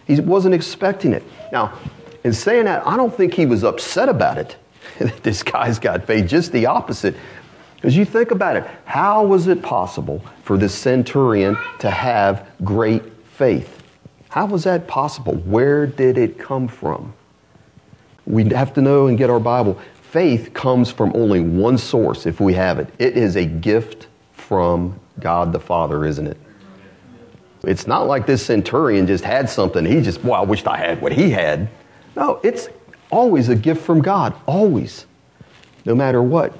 He 0.07 0.21
wasn't 0.21 0.55
expecting 0.55 1.13
it. 1.13 1.23
Now, 1.53 1.79
in 2.25 2.33
saying 2.33 2.65
that, 2.65 2.87
I 2.87 2.97
don't 2.97 3.15
think 3.15 3.35
he 3.35 3.47
was 3.47 3.63
upset 3.63 4.09
about 4.09 4.39
it. 4.39 4.57
this 5.23 5.43
guy's 5.43 5.79
got 5.79 6.05
faith, 6.05 6.29
just 6.29 6.51
the 6.51 6.67
opposite. 6.67 7.15
Because 7.77 7.97
you 7.97 8.05
think 8.05 8.33
about 8.33 8.57
it, 8.57 8.69
how 8.85 9.25
was 9.25 9.47
it 9.47 9.63
possible 9.63 10.25
for 10.43 10.57
this 10.57 10.75
centurion 10.75 11.57
to 11.79 11.91
have 11.91 12.51
great 12.65 13.05
faith? 13.29 13.78
How 14.31 14.47
was 14.47 14.65
that 14.65 14.87
possible? 14.87 15.35
Where 15.35 15.87
did 15.87 16.19
it 16.19 16.39
come 16.39 16.69
from? 16.69 17.15
We 18.27 18.45
have 18.51 18.75
to 18.75 18.83
know 18.83 19.07
and 19.07 19.17
get 19.17 19.31
our 19.31 19.41
Bible. 19.41 19.79
Faith 20.03 20.53
comes 20.55 20.91
from 20.91 21.13
only 21.15 21.41
one 21.41 21.79
source 21.79 22.27
if 22.27 22.41
we 22.41 22.55
have 22.55 22.79
it. 22.79 22.89
It 22.99 23.17
is 23.17 23.37
a 23.37 23.45
gift 23.45 24.07
from 24.33 24.99
God 25.21 25.53
the 25.53 25.61
Father, 25.61 26.05
isn't 26.05 26.27
it? 26.27 26.37
It's 27.65 27.87
not 27.87 28.07
like 28.07 28.27
this 28.27 28.45
centurion 28.45 29.07
just 29.07 29.25
had 29.25 29.51
something. 29.51 29.85
He 29.85 30.01
just, 30.01 30.23
well, 30.23 30.41
I 30.41 30.45
wished 30.45 30.69
I 30.69 30.77
had 30.77 31.03
what 31.03 31.13
he 31.13 31.31
had. 31.31 31.69
No, 32.17 32.41
it's 32.43 32.69
always 33.11 33.49
a 33.49 33.57
gift 33.57 33.83
from 33.83 34.01
God, 34.01 34.35
always, 34.47 35.07
no 35.85 35.95
matter 35.95 36.23
what. 36.23 36.57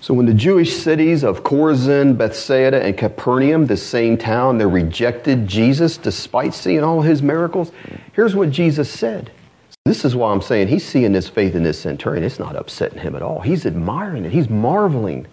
So 0.00 0.14
when 0.14 0.24
the 0.24 0.34
Jewish 0.34 0.74
cities 0.74 1.22
of 1.22 1.44
Chorazin, 1.44 2.16
Bethsaida, 2.16 2.82
and 2.82 2.96
Capernaum, 2.96 3.66
the 3.66 3.76
same 3.76 4.16
town, 4.16 4.56
they 4.56 4.64
rejected 4.64 5.46
Jesus 5.46 5.98
despite 5.98 6.54
seeing 6.54 6.82
all 6.82 7.02
his 7.02 7.22
miracles, 7.22 7.70
here's 8.14 8.34
what 8.34 8.50
Jesus 8.50 8.90
said. 8.90 9.30
This 9.84 10.04
is 10.04 10.16
why 10.16 10.32
I'm 10.32 10.40
saying 10.40 10.68
he's 10.68 10.86
seeing 10.86 11.12
this 11.12 11.28
faith 11.28 11.54
in 11.54 11.62
this 11.62 11.80
centurion. 11.80 12.24
It's 12.24 12.38
not 12.38 12.56
upsetting 12.56 13.00
him 13.00 13.14
at 13.14 13.22
all. 13.22 13.40
He's 13.40 13.66
admiring 13.66 14.24
it. 14.24 14.32
He's 14.32 14.48
marveling. 14.48 15.26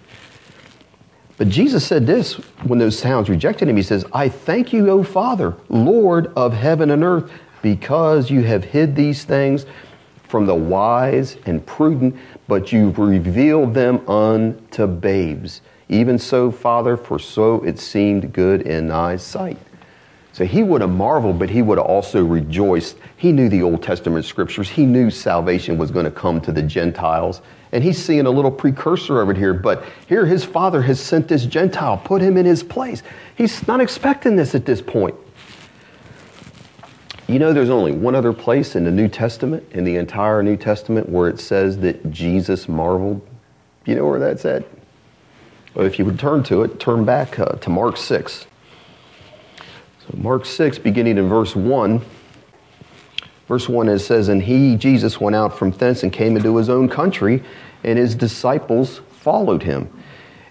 But 1.38 1.48
Jesus 1.48 1.86
said 1.86 2.06
this 2.06 2.34
when 2.64 2.80
those 2.80 3.00
towns 3.00 3.30
rejected 3.30 3.70
him. 3.70 3.78
He 3.78 3.84
says, 3.84 4.06
I 4.12 4.28
thank 4.28 4.74
you, 4.74 4.90
O 4.90 5.04
Father, 5.04 5.56
Lord 5.70 6.28
of 6.36 6.54
heaven 6.54 6.92
and 6.92 7.04
earth, 7.04 7.32
because 7.62 8.30
you 8.30 8.42
have 8.44 8.64
hid 8.64 8.96
these 8.96 9.24
things 9.24 9.66
from 10.28 10.46
the 10.46 10.56
wise 10.56 11.38
and 11.46 11.66
prudent, 11.66 12.16
but 12.48 12.72
you've 12.72 12.98
revealed 12.98 13.74
them 13.74 14.08
unto 14.10 14.88
babes. 14.88 15.62
Even 15.89 16.18
so, 16.20 16.51
Father, 16.51 16.98
for 16.98 17.20
so 17.20 17.63
it 17.63 17.80
seemed 17.80 18.34
good 18.34 18.62
in 18.62 18.88
thy 18.88 19.16
sight. 19.16 19.58
So 20.34 20.46
he 20.46 20.62
would 20.62 20.82
have 20.82 20.92
marveled, 20.92 21.39
but 21.39 21.50
he 21.50 21.63
would 21.63 21.80
have 21.80 21.88
also 21.88 22.24
rejoiced. 22.24 22.98
He 23.16 23.32
knew 23.32 23.50
the 23.50 23.63
Old 23.63 23.82
Testament 23.82 24.24
scriptures. 24.24 24.70
He 24.70 24.86
knew 24.86 25.10
salvation 25.10 25.80
was 25.80 25.89
going 25.89 26.06
to 26.06 26.12
come 26.12 26.42
to 26.42 26.51
the 26.51 26.62
Gentiles. 26.62 27.42
And 27.72 27.84
he's 27.84 27.98
seeing 27.98 28.27
a 28.27 28.30
little 28.30 28.51
precursor 28.51 29.20
of 29.20 29.30
it 29.32 29.38
here. 29.38 29.54
But 29.54 29.84
here 30.08 30.27
his 30.27 30.44
father 30.44 30.84
has 30.84 31.00
sent 31.00 31.27
this 31.27 31.46
Gentile, 31.46 31.98
put 31.98 32.22
him 32.22 32.38
in 32.38 32.46
his 32.46 32.62
place. 32.62 33.01
He's 33.36 33.68
not 33.68 33.82
expecting 33.82 34.36
this 34.36 34.54
at 34.54 34.66
this 34.66 34.82
point. 34.82 35.16
You 37.27 37.39
know, 37.39 37.51
there's 37.51 37.69
only 37.69 37.91
one 37.91 38.15
other 38.15 38.31
place 38.31 38.74
in 38.74 38.86
the 38.86 38.91
New 38.91 39.10
Testament, 39.10 39.65
in 39.72 39.84
the 39.84 39.98
entire 39.98 40.41
New 40.41 40.55
Testament, 40.55 41.10
where 41.10 41.27
it 41.27 41.41
says 41.41 41.79
that 41.79 42.10
Jesus 42.10 42.69
marveled. 42.69 43.22
You 43.86 43.96
know 43.96 44.05
where 44.05 44.17
that's 44.17 44.46
at? 44.46 44.63
Well, 45.74 45.86
if 45.86 46.00
you 46.00 46.05
would 46.05 46.17
turn 46.17 46.43
to 46.43 46.63
it, 46.63 46.79
turn 46.79 47.03
back 47.03 47.38
uh, 47.38 47.55
to 47.55 47.69
Mark 47.69 47.98
6. 47.98 48.48
So, 49.57 50.13
Mark 50.13 50.46
6, 50.46 50.79
beginning 50.79 51.17
in 51.17 51.27
verse 51.27 51.53
1. 51.53 52.01
Verse 53.50 53.67
1, 53.67 53.89
it 53.89 54.00
says, 54.00 54.29
And 54.29 54.41
he, 54.41 54.77
Jesus, 54.77 55.19
went 55.19 55.36
out 55.36 55.57
from 55.57 55.72
thence 55.72 56.03
and 56.03 56.13
came 56.13 56.38
into 56.38 56.55
his 56.55 56.69
own 56.69 56.88
country, 56.88 57.43
and 57.84 58.00
his 58.00 58.15
disciples 58.15 59.01
followed 59.12 59.63
him. 59.63 59.91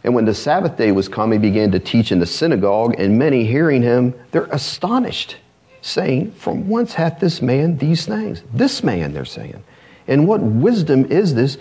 And 0.04 0.14
when 0.14 0.26
the 0.26 0.34
Sabbath 0.34 0.76
day 0.76 0.92
was 0.92 1.08
come, 1.08 1.32
he 1.32 1.38
began 1.38 1.70
to 1.72 1.78
teach 1.78 2.12
in 2.12 2.18
the 2.18 2.26
synagogue, 2.26 2.96
and 2.98 3.18
many 3.18 3.46
hearing 3.46 3.80
him, 3.80 4.12
they're 4.30 4.48
astonished 4.52 5.36
saying, 5.86 6.32
From 6.32 6.68
whence 6.68 6.94
hath 6.94 7.20
this 7.20 7.40
man 7.40 7.78
these 7.78 8.06
things? 8.06 8.42
This 8.52 8.82
man, 8.82 9.12
they're 9.12 9.24
saying. 9.24 9.62
And 10.08 10.28
what 10.28 10.40
wisdom 10.40 11.04
is 11.06 11.34
this 11.34 11.58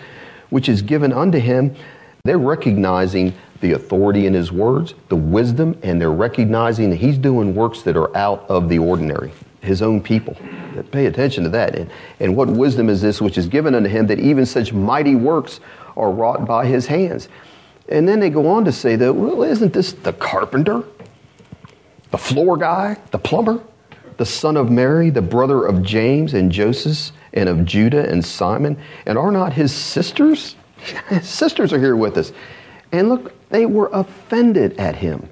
which 0.50 0.68
is 0.68 0.82
given 0.82 1.12
unto 1.12 1.38
him? 1.38 1.74
They're 2.24 2.38
recognizing 2.38 3.34
the 3.60 3.72
authority 3.72 4.26
in 4.26 4.34
his 4.34 4.52
words, 4.52 4.94
the 5.08 5.16
wisdom, 5.16 5.78
and 5.82 6.00
they're 6.00 6.12
recognizing 6.12 6.90
that 6.90 6.96
he's 6.96 7.18
doing 7.18 7.54
works 7.54 7.82
that 7.82 7.96
are 7.96 8.14
out 8.16 8.44
of 8.48 8.68
the 8.68 8.78
ordinary, 8.78 9.32
his 9.62 9.80
own 9.80 10.02
people. 10.02 10.36
Pay 10.90 11.06
attention 11.06 11.44
to 11.44 11.50
that. 11.50 11.74
And, 11.74 11.90
and 12.20 12.36
what 12.36 12.48
wisdom 12.48 12.90
is 12.90 13.00
this 13.00 13.20
which 13.20 13.38
is 13.38 13.46
given 13.46 13.74
unto 13.74 13.88
him 13.88 14.08
that 14.08 14.18
even 14.18 14.44
such 14.44 14.72
mighty 14.72 15.14
works 15.14 15.60
are 15.96 16.10
wrought 16.10 16.46
by 16.46 16.66
his 16.66 16.86
hands? 16.86 17.28
And 17.88 18.08
then 18.08 18.20
they 18.20 18.30
go 18.30 18.48
on 18.48 18.64
to 18.64 18.72
say 18.72 18.96
that, 18.96 19.14
well, 19.14 19.42
isn't 19.42 19.72
this 19.72 19.92
the 19.92 20.12
carpenter, 20.12 20.84
the 22.10 22.18
floor 22.18 22.56
guy, 22.56 22.98
the 23.10 23.18
plumber? 23.18 23.62
The 24.16 24.26
son 24.26 24.56
of 24.56 24.70
Mary, 24.70 25.10
the 25.10 25.22
brother 25.22 25.64
of 25.64 25.82
James 25.82 26.34
and 26.34 26.50
Joseph, 26.50 27.14
and 27.32 27.48
of 27.48 27.64
Judah 27.64 28.08
and 28.08 28.24
Simon? 28.24 28.78
And 29.04 29.18
are 29.18 29.30
not 29.30 29.52
his 29.52 29.72
sisters? 29.72 30.56
his 31.08 31.28
sisters 31.28 31.72
are 31.72 31.80
here 31.80 31.96
with 31.96 32.16
us. 32.16 32.32
And 32.92 33.08
look, 33.08 33.32
they 33.50 33.66
were 33.66 33.90
offended 33.92 34.78
at 34.78 34.96
him. 34.96 35.28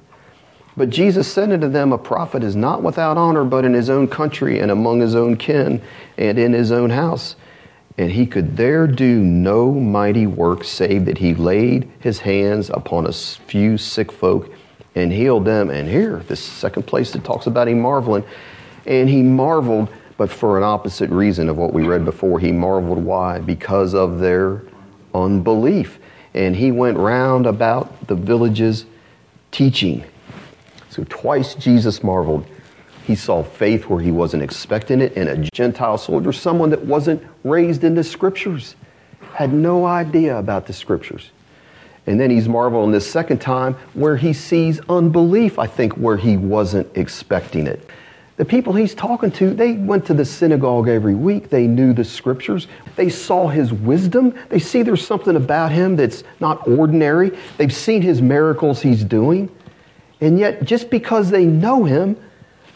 But 0.76 0.90
Jesus 0.90 1.32
said 1.32 1.52
unto 1.52 1.68
them, 1.68 1.92
A 1.92 1.98
prophet 1.98 2.42
is 2.42 2.56
not 2.56 2.82
without 2.82 3.16
honor, 3.16 3.44
but 3.44 3.64
in 3.64 3.74
his 3.74 3.88
own 3.88 4.08
country 4.08 4.58
and 4.58 4.70
among 4.70 5.00
his 5.00 5.14
own 5.14 5.36
kin 5.36 5.80
and 6.18 6.38
in 6.38 6.52
his 6.52 6.72
own 6.72 6.90
house. 6.90 7.36
And 7.96 8.10
he 8.10 8.26
could 8.26 8.56
there 8.56 8.88
do 8.88 9.20
no 9.20 9.70
mighty 9.72 10.26
work, 10.26 10.64
save 10.64 11.04
that 11.04 11.18
he 11.18 11.32
laid 11.32 11.90
his 12.00 12.20
hands 12.20 12.70
upon 12.70 13.06
a 13.06 13.12
few 13.12 13.78
sick 13.78 14.10
folk 14.10 14.52
and 14.96 15.12
healed 15.12 15.44
them. 15.44 15.70
And 15.70 15.88
here, 15.88 16.24
this 16.26 16.40
second 16.40 16.88
place 16.88 17.12
that 17.12 17.22
talks 17.22 17.46
about 17.46 17.68
him 17.68 17.80
marveling, 17.80 18.24
and 18.86 19.08
he 19.08 19.22
marveled, 19.22 19.88
but 20.16 20.30
for 20.30 20.56
an 20.56 20.62
opposite 20.62 21.10
reason 21.10 21.48
of 21.48 21.56
what 21.56 21.72
we 21.72 21.84
read 21.86 22.04
before. 22.04 22.38
He 22.38 22.52
marveled 22.52 22.98
why? 22.98 23.38
Because 23.38 23.94
of 23.94 24.18
their 24.18 24.62
unbelief. 25.14 25.98
And 26.34 26.56
he 26.56 26.70
went 26.72 26.98
round 26.98 27.46
about 27.46 28.06
the 28.06 28.14
villages 28.14 28.86
teaching. 29.50 30.04
So 30.90 31.04
twice 31.08 31.54
Jesus 31.54 32.02
marveled. 32.02 32.46
He 33.06 33.14
saw 33.14 33.42
faith 33.42 33.88
where 33.88 34.00
he 34.00 34.10
wasn't 34.10 34.42
expecting 34.42 35.00
it 35.00 35.12
in 35.12 35.28
a 35.28 35.36
Gentile 35.36 35.98
soldier, 35.98 36.32
someone 36.32 36.70
that 36.70 36.84
wasn't 36.86 37.22
raised 37.42 37.84
in 37.84 37.94
the 37.94 38.04
scriptures, 38.04 38.76
had 39.34 39.52
no 39.52 39.84
idea 39.84 40.38
about 40.38 40.66
the 40.66 40.72
scriptures. 40.72 41.30
And 42.06 42.20
then 42.20 42.30
he's 42.30 42.48
marveling 42.48 42.92
this 42.92 43.10
second 43.10 43.40
time 43.40 43.74
where 43.94 44.16
he 44.16 44.32
sees 44.32 44.80
unbelief, 44.88 45.58
I 45.58 45.66
think, 45.66 45.94
where 45.94 46.16
he 46.16 46.36
wasn't 46.36 46.96
expecting 46.96 47.66
it. 47.66 47.88
The 48.36 48.44
people 48.44 48.72
he's 48.72 48.96
talking 48.96 49.30
to, 49.32 49.54
they 49.54 49.74
went 49.74 50.06
to 50.06 50.14
the 50.14 50.24
synagogue 50.24 50.88
every 50.88 51.14
week. 51.14 51.50
They 51.50 51.68
knew 51.68 51.92
the 51.92 52.02
scriptures. 52.02 52.66
They 52.96 53.08
saw 53.08 53.46
his 53.46 53.72
wisdom. 53.72 54.34
They 54.48 54.58
see 54.58 54.82
there's 54.82 55.06
something 55.06 55.36
about 55.36 55.70
him 55.70 55.94
that's 55.94 56.24
not 56.40 56.66
ordinary. 56.66 57.38
They've 57.58 57.72
seen 57.72 58.02
his 58.02 58.20
miracles 58.20 58.82
he's 58.82 59.04
doing. 59.04 59.54
And 60.20 60.38
yet, 60.38 60.64
just 60.64 60.90
because 60.90 61.30
they 61.30 61.44
know 61.44 61.84
him, 61.84 62.16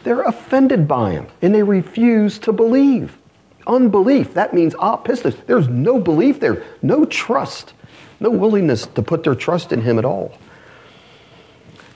they're 0.04 0.22
offended 0.22 0.86
by 0.86 1.12
him 1.12 1.26
and 1.42 1.52
they 1.52 1.64
refuse 1.64 2.38
to 2.40 2.52
believe. 2.52 3.18
Unbelief, 3.66 4.34
that 4.34 4.54
means 4.54 4.74
apistos. 4.74 5.36
There's 5.46 5.68
no 5.68 5.98
belief 5.98 6.38
there, 6.38 6.64
no 6.82 7.04
trust, 7.04 7.74
no 8.20 8.30
willingness 8.30 8.86
to 8.86 9.02
put 9.02 9.24
their 9.24 9.34
trust 9.34 9.72
in 9.72 9.82
him 9.82 9.98
at 9.98 10.04
all. 10.04 10.38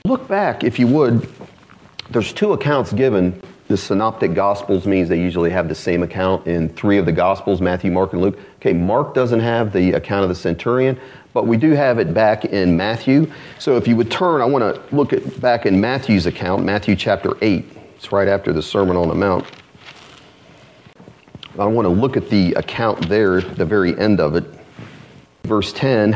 Look 0.05 0.27
back, 0.27 0.65
if 0.65 0.79
you 0.79 0.87
would. 0.87 1.29
There's 2.09 2.33
two 2.33 2.51
accounts 2.51 2.91
given 2.91 3.41
the 3.73 3.77
synoptic 3.77 4.35
gospels 4.35 4.85
means 4.85 5.09
they 5.09 5.19
usually 5.19 5.49
have 5.49 5.67
the 5.67 5.73
same 5.73 6.03
account 6.03 6.45
in 6.45 6.69
three 6.69 6.99
of 6.99 7.07
the 7.07 7.11
gospels 7.11 7.59
Matthew, 7.59 7.89
Mark, 7.89 8.13
and 8.13 8.21
Luke. 8.21 8.37
Okay, 8.57 8.71
Mark 8.71 9.15
doesn't 9.15 9.39
have 9.39 9.73
the 9.73 9.93
account 9.93 10.21
of 10.21 10.29
the 10.29 10.35
centurion, 10.35 10.99
but 11.33 11.47
we 11.47 11.57
do 11.57 11.71
have 11.71 11.97
it 11.97 12.13
back 12.13 12.45
in 12.45 12.77
Matthew. 12.77 13.31
So 13.57 13.75
if 13.75 13.87
you 13.87 13.95
would 13.95 14.11
turn, 14.11 14.41
I 14.41 14.45
want 14.45 14.75
to 14.75 14.95
look 14.95 15.11
at 15.11 15.41
back 15.41 15.65
in 15.65 15.81
Matthew's 15.81 16.27
account, 16.27 16.63
Matthew 16.63 16.95
chapter 16.95 17.35
8. 17.41 17.65
It's 17.95 18.11
right 18.11 18.27
after 18.27 18.53
the 18.53 18.61
Sermon 18.61 18.95
on 18.95 19.07
the 19.07 19.15
Mount. 19.15 19.47
I 21.57 21.65
want 21.65 21.87
to 21.87 21.89
look 21.89 22.15
at 22.15 22.29
the 22.29 22.53
account 22.53 23.09
there, 23.09 23.41
the 23.41 23.65
very 23.65 23.97
end 23.97 24.19
of 24.19 24.35
it. 24.35 24.45
Verse 25.45 25.73
10 25.73 26.15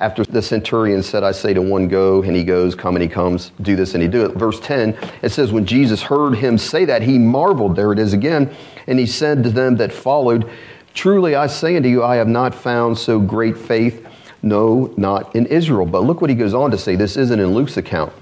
after 0.00 0.24
the 0.24 0.42
centurion 0.42 1.02
said, 1.02 1.22
I 1.24 1.32
say 1.32 1.54
to 1.54 1.62
one, 1.62 1.88
go, 1.88 2.22
and 2.22 2.36
he 2.36 2.44
goes, 2.44 2.74
come, 2.74 2.96
and 2.96 3.02
he 3.02 3.08
comes, 3.08 3.52
do 3.60 3.76
this, 3.76 3.94
and 3.94 4.02
he 4.02 4.08
do 4.08 4.24
it. 4.24 4.32
Verse 4.32 4.60
10, 4.60 4.96
it 5.22 5.30
says, 5.30 5.52
When 5.52 5.66
Jesus 5.66 6.02
heard 6.02 6.36
him 6.36 6.58
say 6.58 6.84
that, 6.84 7.02
he 7.02 7.18
marveled. 7.18 7.76
There 7.76 7.92
it 7.92 7.98
is 7.98 8.12
again. 8.12 8.54
And 8.86 8.98
he 8.98 9.06
said 9.06 9.42
to 9.44 9.50
them 9.50 9.76
that 9.76 9.92
followed, 9.92 10.50
Truly 10.94 11.34
I 11.34 11.46
say 11.46 11.76
unto 11.76 11.88
you, 11.88 12.02
I 12.02 12.16
have 12.16 12.28
not 12.28 12.54
found 12.54 12.98
so 12.98 13.20
great 13.20 13.56
faith, 13.56 14.06
no, 14.42 14.92
not 14.96 15.34
in 15.34 15.46
Israel. 15.46 15.86
But 15.86 16.04
look 16.04 16.20
what 16.20 16.30
he 16.30 16.36
goes 16.36 16.54
on 16.54 16.70
to 16.70 16.78
say. 16.78 16.96
This 16.96 17.16
isn't 17.16 17.38
in 17.38 17.54
Luke's 17.54 17.76
account. 17.76 18.12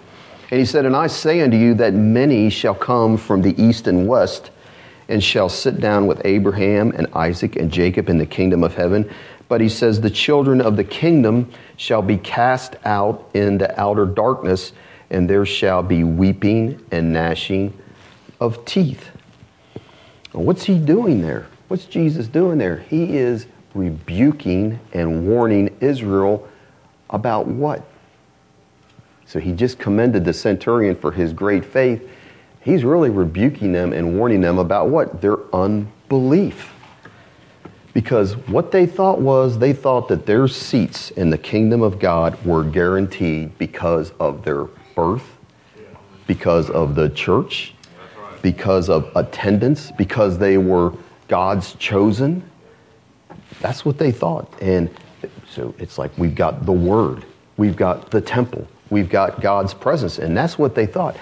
And 0.50 0.60
he 0.60 0.66
said, 0.66 0.84
And 0.84 0.96
I 0.96 1.06
say 1.06 1.40
unto 1.40 1.56
you 1.56 1.74
that 1.74 1.94
many 1.94 2.50
shall 2.50 2.74
come 2.74 3.16
from 3.16 3.42
the 3.42 3.60
east 3.60 3.86
and 3.86 4.06
west 4.06 4.50
and 5.08 5.22
shall 5.22 5.48
sit 5.48 5.80
down 5.80 6.06
with 6.06 6.20
Abraham 6.24 6.92
and 6.92 7.06
Isaac 7.14 7.56
and 7.56 7.70
Jacob 7.70 8.08
in 8.08 8.18
the 8.18 8.26
kingdom 8.26 8.62
of 8.62 8.74
heaven. 8.74 9.10
But 9.48 9.60
he 9.60 9.68
says, 9.68 10.00
The 10.00 10.10
children 10.10 10.60
of 10.60 10.76
the 10.76 10.84
kingdom 10.84 11.50
shall 11.76 12.02
be 12.02 12.16
cast 12.16 12.76
out 12.84 13.30
into 13.34 13.80
outer 13.80 14.06
darkness, 14.06 14.72
and 15.10 15.28
there 15.28 15.46
shall 15.46 15.82
be 15.82 16.04
weeping 16.04 16.84
and 16.90 17.12
gnashing 17.12 17.78
of 18.40 18.64
teeth. 18.64 19.10
what's 20.32 20.64
he 20.64 20.78
doing 20.78 21.22
there? 21.22 21.46
What's 21.68 21.84
Jesus 21.84 22.26
doing 22.26 22.58
there? 22.58 22.78
He 22.78 23.16
is 23.16 23.46
rebuking 23.74 24.80
and 24.92 25.26
warning 25.26 25.76
Israel 25.80 26.48
about 27.10 27.46
what? 27.46 27.86
So 29.26 29.40
he 29.40 29.52
just 29.52 29.78
commended 29.78 30.24
the 30.24 30.32
centurion 30.32 30.94
for 30.96 31.12
his 31.12 31.32
great 31.32 31.64
faith. 31.64 32.08
He's 32.60 32.84
really 32.84 33.10
rebuking 33.10 33.72
them 33.72 33.92
and 33.92 34.18
warning 34.18 34.40
them 34.40 34.58
about 34.58 34.88
what? 34.88 35.20
Their 35.20 35.38
unbelief. 35.54 36.73
Because 37.94 38.36
what 38.48 38.72
they 38.72 38.86
thought 38.86 39.20
was, 39.20 39.60
they 39.60 39.72
thought 39.72 40.08
that 40.08 40.26
their 40.26 40.48
seats 40.48 41.12
in 41.12 41.30
the 41.30 41.38
kingdom 41.38 41.80
of 41.80 42.00
God 42.00 42.44
were 42.44 42.64
guaranteed 42.64 43.56
because 43.56 44.10
of 44.18 44.44
their 44.44 44.64
birth, 44.96 45.38
because 46.26 46.68
of 46.70 46.96
the 46.96 47.08
church, 47.10 47.72
because 48.42 48.88
of 48.88 49.10
attendance, 49.14 49.92
because 49.92 50.38
they 50.38 50.58
were 50.58 50.92
God's 51.28 51.74
chosen. 51.74 52.42
That's 53.60 53.84
what 53.84 53.96
they 53.98 54.10
thought. 54.10 54.52
And 54.60 54.90
so 55.48 55.72
it's 55.78 55.96
like 55.96 56.10
we've 56.18 56.34
got 56.34 56.66
the 56.66 56.72
Word, 56.72 57.24
we've 57.56 57.76
got 57.76 58.10
the 58.10 58.20
temple, 58.20 58.66
we've 58.90 59.08
got 59.08 59.40
God's 59.40 59.72
presence. 59.72 60.18
And 60.18 60.36
that's 60.36 60.58
what 60.58 60.74
they 60.74 60.86
thought. 60.86 61.16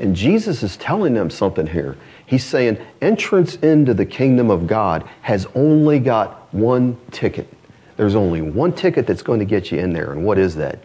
And 0.00 0.14
Jesus 0.14 0.64
is 0.64 0.76
telling 0.76 1.14
them 1.14 1.30
something 1.30 1.68
here. 1.68 1.96
He's 2.26 2.44
saying 2.44 2.78
entrance 3.00 3.54
into 3.56 3.94
the 3.94 4.04
kingdom 4.04 4.50
of 4.50 4.66
God 4.66 5.08
has 5.22 5.46
only 5.54 6.00
got 6.00 6.52
one 6.52 6.98
ticket. 7.12 7.48
There's 7.96 8.16
only 8.16 8.42
one 8.42 8.72
ticket 8.72 9.06
that's 9.06 9.22
going 9.22 9.38
to 9.38 9.44
get 9.44 9.70
you 9.70 9.78
in 9.78 9.92
there. 9.92 10.12
And 10.12 10.24
what 10.24 10.36
is 10.36 10.56
that? 10.56 10.80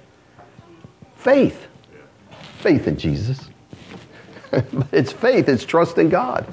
Faith. 1.17 1.67
Faith 2.60 2.88
in 2.88 2.97
Jesus. 2.97 3.49
it's 4.91 5.12
faith, 5.12 5.49
it's 5.49 5.65
trust 5.65 5.97
in 5.97 6.10
God. 6.10 6.45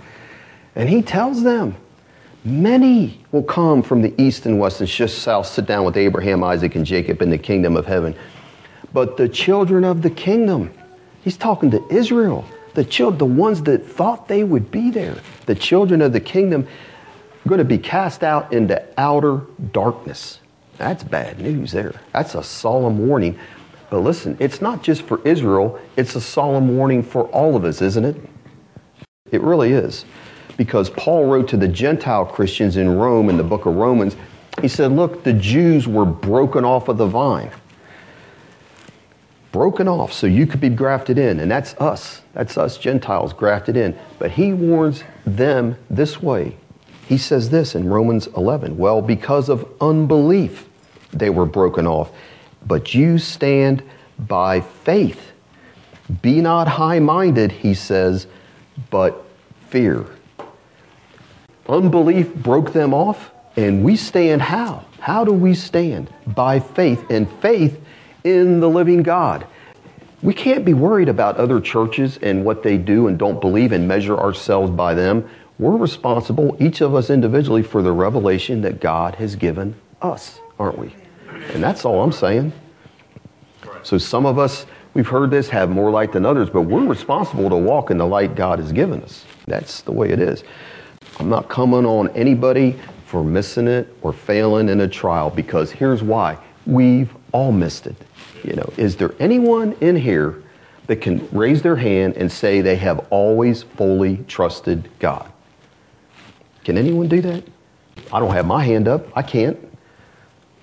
And 0.74 0.88
he 0.88 1.02
tells 1.02 1.42
them, 1.42 1.76
many 2.44 3.20
will 3.30 3.42
come 3.42 3.82
from 3.82 4.00
the 4.00 4.14
east 4.20 4.46
and 4.46 4.58
west 4.58 4.80
and 4.80 4.88
shall 4.88 5.44
sit 5.44 5.66
down 5.66 5.84
with 5.84 5.96
Abraham, 5.96 6.42
Isaac, 6.42 6.76
and 6.76 6.86
Jacob 6.86 7.20
in 7.20 7.28
the 7.28 7.38
kingdom 7.38 7.76
of 7.76 7.84
heaven. 7.84 8.14
But 8.92 9.18
the 9.18 9.28
children 9.28 9.84
of 9.84 10.00
the 10.00 10.10
kingdom, 10.10 10.72
he's 11.22 11.36
talking 11.36 11.70
to 11.72 11.86
Israel 11.90 12.46
the 12.78 12.84
children, 12.84 13.18
the 13.18 13.24
ones 13.24 13.64
that 13.64 13.84
thought 13.84 14.28
they 14.28 14.44
would 14.44 14.70
be 14.70 14.92
there, 14.92 15.16
the 15.46 15.54
children 15.56 16.00
of 16.00 16.12
the 16.12 16.20
kingdom, 16.20 16.64
are 17.44 17.48
going 17.48 17.58
to 17.58 17.64
be 17.64 17.76
cast 17.76 18.22
out 18.22 18.52
into 18.52 18.80
outer 18.96 19.42
darkness. 19.72 20.38
That's 20.76 21.02
bad 21.02 21.40
news 21.40 21.72
there. 21.72 22.00
That's 22.12 22.36
a 22.36 22.42
solemn 22.44 23.08
warning. 23.08 23.36
But 23.90 23.98
listen, 23.98 24.36
it's 24.38 24.62
not 24.62 24.84
just 24.84 25.02
for 25.02 25.20
Israel, 25.26 25.80
it's 25.96 26.14
a 26.14 26.20
solemn 26.20 26.76
warning 26.76 27.02
for 27.02 27.24
all 27.30 27.56
of 27.56 27.64
us, 27.64 27.82
isn't 27.82 28.04
it? 28.04 28.16
It 29.32 29.40
really 29.40 29.72
is. 29.72 30.04
Because 30.56 30.88
Paul 30.88 31.26
wrote 31.26 31.48
to 31.48 31.56
the 31.56 31.66
Gentile 31.66 32.26
Christians 32.26 32.76
in 32.76 32.96
Rome 32.96 33.28
in 33.28 33.36
the 33.36 33.42
book 33.42 33.66
of 33.66 33.74
Romans, 33.74 34.14
he 34.62 34.68
said, 34.68 34.92
Look, 34.92 35.24
the 35.24 35.32
Jews 35.32 35.88
were 35.88 36.06
broken 36.06 36.64
off 36.64 36.86
of 36.86 36.96
the 36.96 37.06
vine 37.06 37.50
broken 39.52 39.88
off 39.88 40.12
so 40.12 40.26
you 40.26 40.46
could 40.46 40.60
be 40.60 40.68
grafted 40.68 41.18
in. 41.18 41.40
And 41.40 41.50
that's 41.50 41.74
us. 41.74 42.22
That's 42.34 42.58
us 42.58 42.78
Gentiles 42.78 43.32
grafted 43.32 43.76
in. 43.76 43.98
But 44.18 44.32
he 44.32 44.52
warns 44.52 45.04
them 45.26 45.76
this 45.88 46.22
way. 46.22 46.56
He 47.06 47.18
says 47.18 47.50
this 47.50 47.74
in 47.74 47.88
Romans 47.88 48.26
11 48.36 48.76
Well, 48.76 49.00
because 49.00 49.48
of 49.48 49.66
unbelief, 49.80 50.68
they 51.12 51.30
were 51.30 51.46
broken 51.46 51.86
off. 51.86 52.10
But 52.66 52.94
you 52.94 53.18
stand 53.18 53.82
by 54.18 54.60
faith. 54.60 55.32
Be 56.22 56.40
not 56.40 56.68
high 56.68 56.98
minded, 56.98 57.52
he 57.52 57.74
says, 57.74 58.26
but 58.90 59.24
fear. 59.68 60.06
Unbelief 61.68 62.34
broke 62.34 62.72
them 62.72 62.94
off, 62.94 63.30
and 63.56 63.84
we 63.84 63.96
stand 63.96 64.40
how? 64.42 64.84
How 65.00 65.24
do 65.24 65.32
we 65.32 65.54
stand? 65.54 66.12
By 66.26 66.60
faith. 66.60 67.10
And 67.10 67.30
faith 67.40 67.78
in 68.24 68.60
the 68.60 68.68
living 68.68 69.02
God. 69.02 69.46
We 70.22 70.34
can't 70.34 70.64
be 70.64 70.74
worried 70.74 71.08
about 71.08 71.36
other 71.36 71.60
churches 71.60 72.18
and 72.22 72.44
what 72.44 72.62
they 72.62 72.76
do 72.76 73.06
and 73.06 73.18
don't 73.18 73.40
believe 73.40 73.72
and 73.72 73.86
measure 73.86 74.18
ourselves 74.18 74.70
by 74.70 74.94
them. 74.94 75.28
We're 75.58 75.76
responsible, 75.76 76.56
each 76.60 76.80
of 76.80 76.94
us 76.94 77.10
individually, 77.10 77.62
for 77.62 77.82
the 77.82 77.92
revelation 77.92 78.62
that 78.62 78.80
God 78.80 79.16
has 79.16 79.36
given 79.36 79.74
us, 80.02 80.40
aren't 80.58 80.78
we? 80.78 80.94
And 81.52 81.62
that's 81.62 81.84
all 81.84 82.02
I'm 82.02 82.12
saying. 82.12 82.52
So 83.82 83.98
some 83.98 84.26
of 84.26 84.38
us, 84.38 84.66
we've 84.94 85.06
heard 85.06 85.30
this, 85.30 85.48
have 85.50 85.70
more 85.70 85.90
light 85.90 86.12
than 86.12 86.26
others, 86.26 86.50
but 86.50 86.62
we're 86.62 86.84
responsible 86.86 87.48
to 87.50 87.56
walk 87.56 87.90
in 87.90 87.98
the 87.98 88.06
light 88.06 88.34
God 88.34 88.58
has 88.58 88.72
given 88.72 89.02
us. 89.02 89.24
That's 89.46 89.82
the 89.82 89.92
way 89.92 90.10
it 90.10 90.20
is. 90.20 90.42
I'm 91.18 91.28
not 91.28 91.48
coming 91.48 91.86
on 91.86 92.08
anybody 92.10 92.78
for 93.06 93.24
missing 93.24 93.66
it 93.66 93.92
or 94.02 94.12
failing 94.12 94.68
in 94.68 94.80
a 94.80 94.88
trial 94.88 95.30
because 95.30 95.70
here's 95.70 96.02
why. 96.02 96.38
We've 96.66 97.10
all 97.32 97.52
missed 97.52 97.86
it. 97.86 97.96
You 98.44 98.54
know, 98.54 98.72
is 98.76 98.96
there 98.96 99.14
anyone 99.18 99.74
in 99.80 99.96
here 99.96 100.42
that 100.86 100.96
can 100.96 101.28
raise 101.32 101.62
their 101.62 101.76
hand 101.76 102.16
and 102.16 102.30
say 102.30 102.60
they 102.60 102.76
have 102.76 103.06
always 103.10 103.62
fully 103.62 104.24
trusted 104.28 104.88
God? 104.98 105.30
Can 106.64 106.78
anyone 106.78 107.08
do 107.08 107.20
that? 107.22 107.44
I 108.12 108.20
don't 108.20 108.32
have 108.32 108.46
my 108.46 108.62
hand 108.62 108.88
up. 108.88 109.06
I 109.16 109.22
can't. 109.22 109.58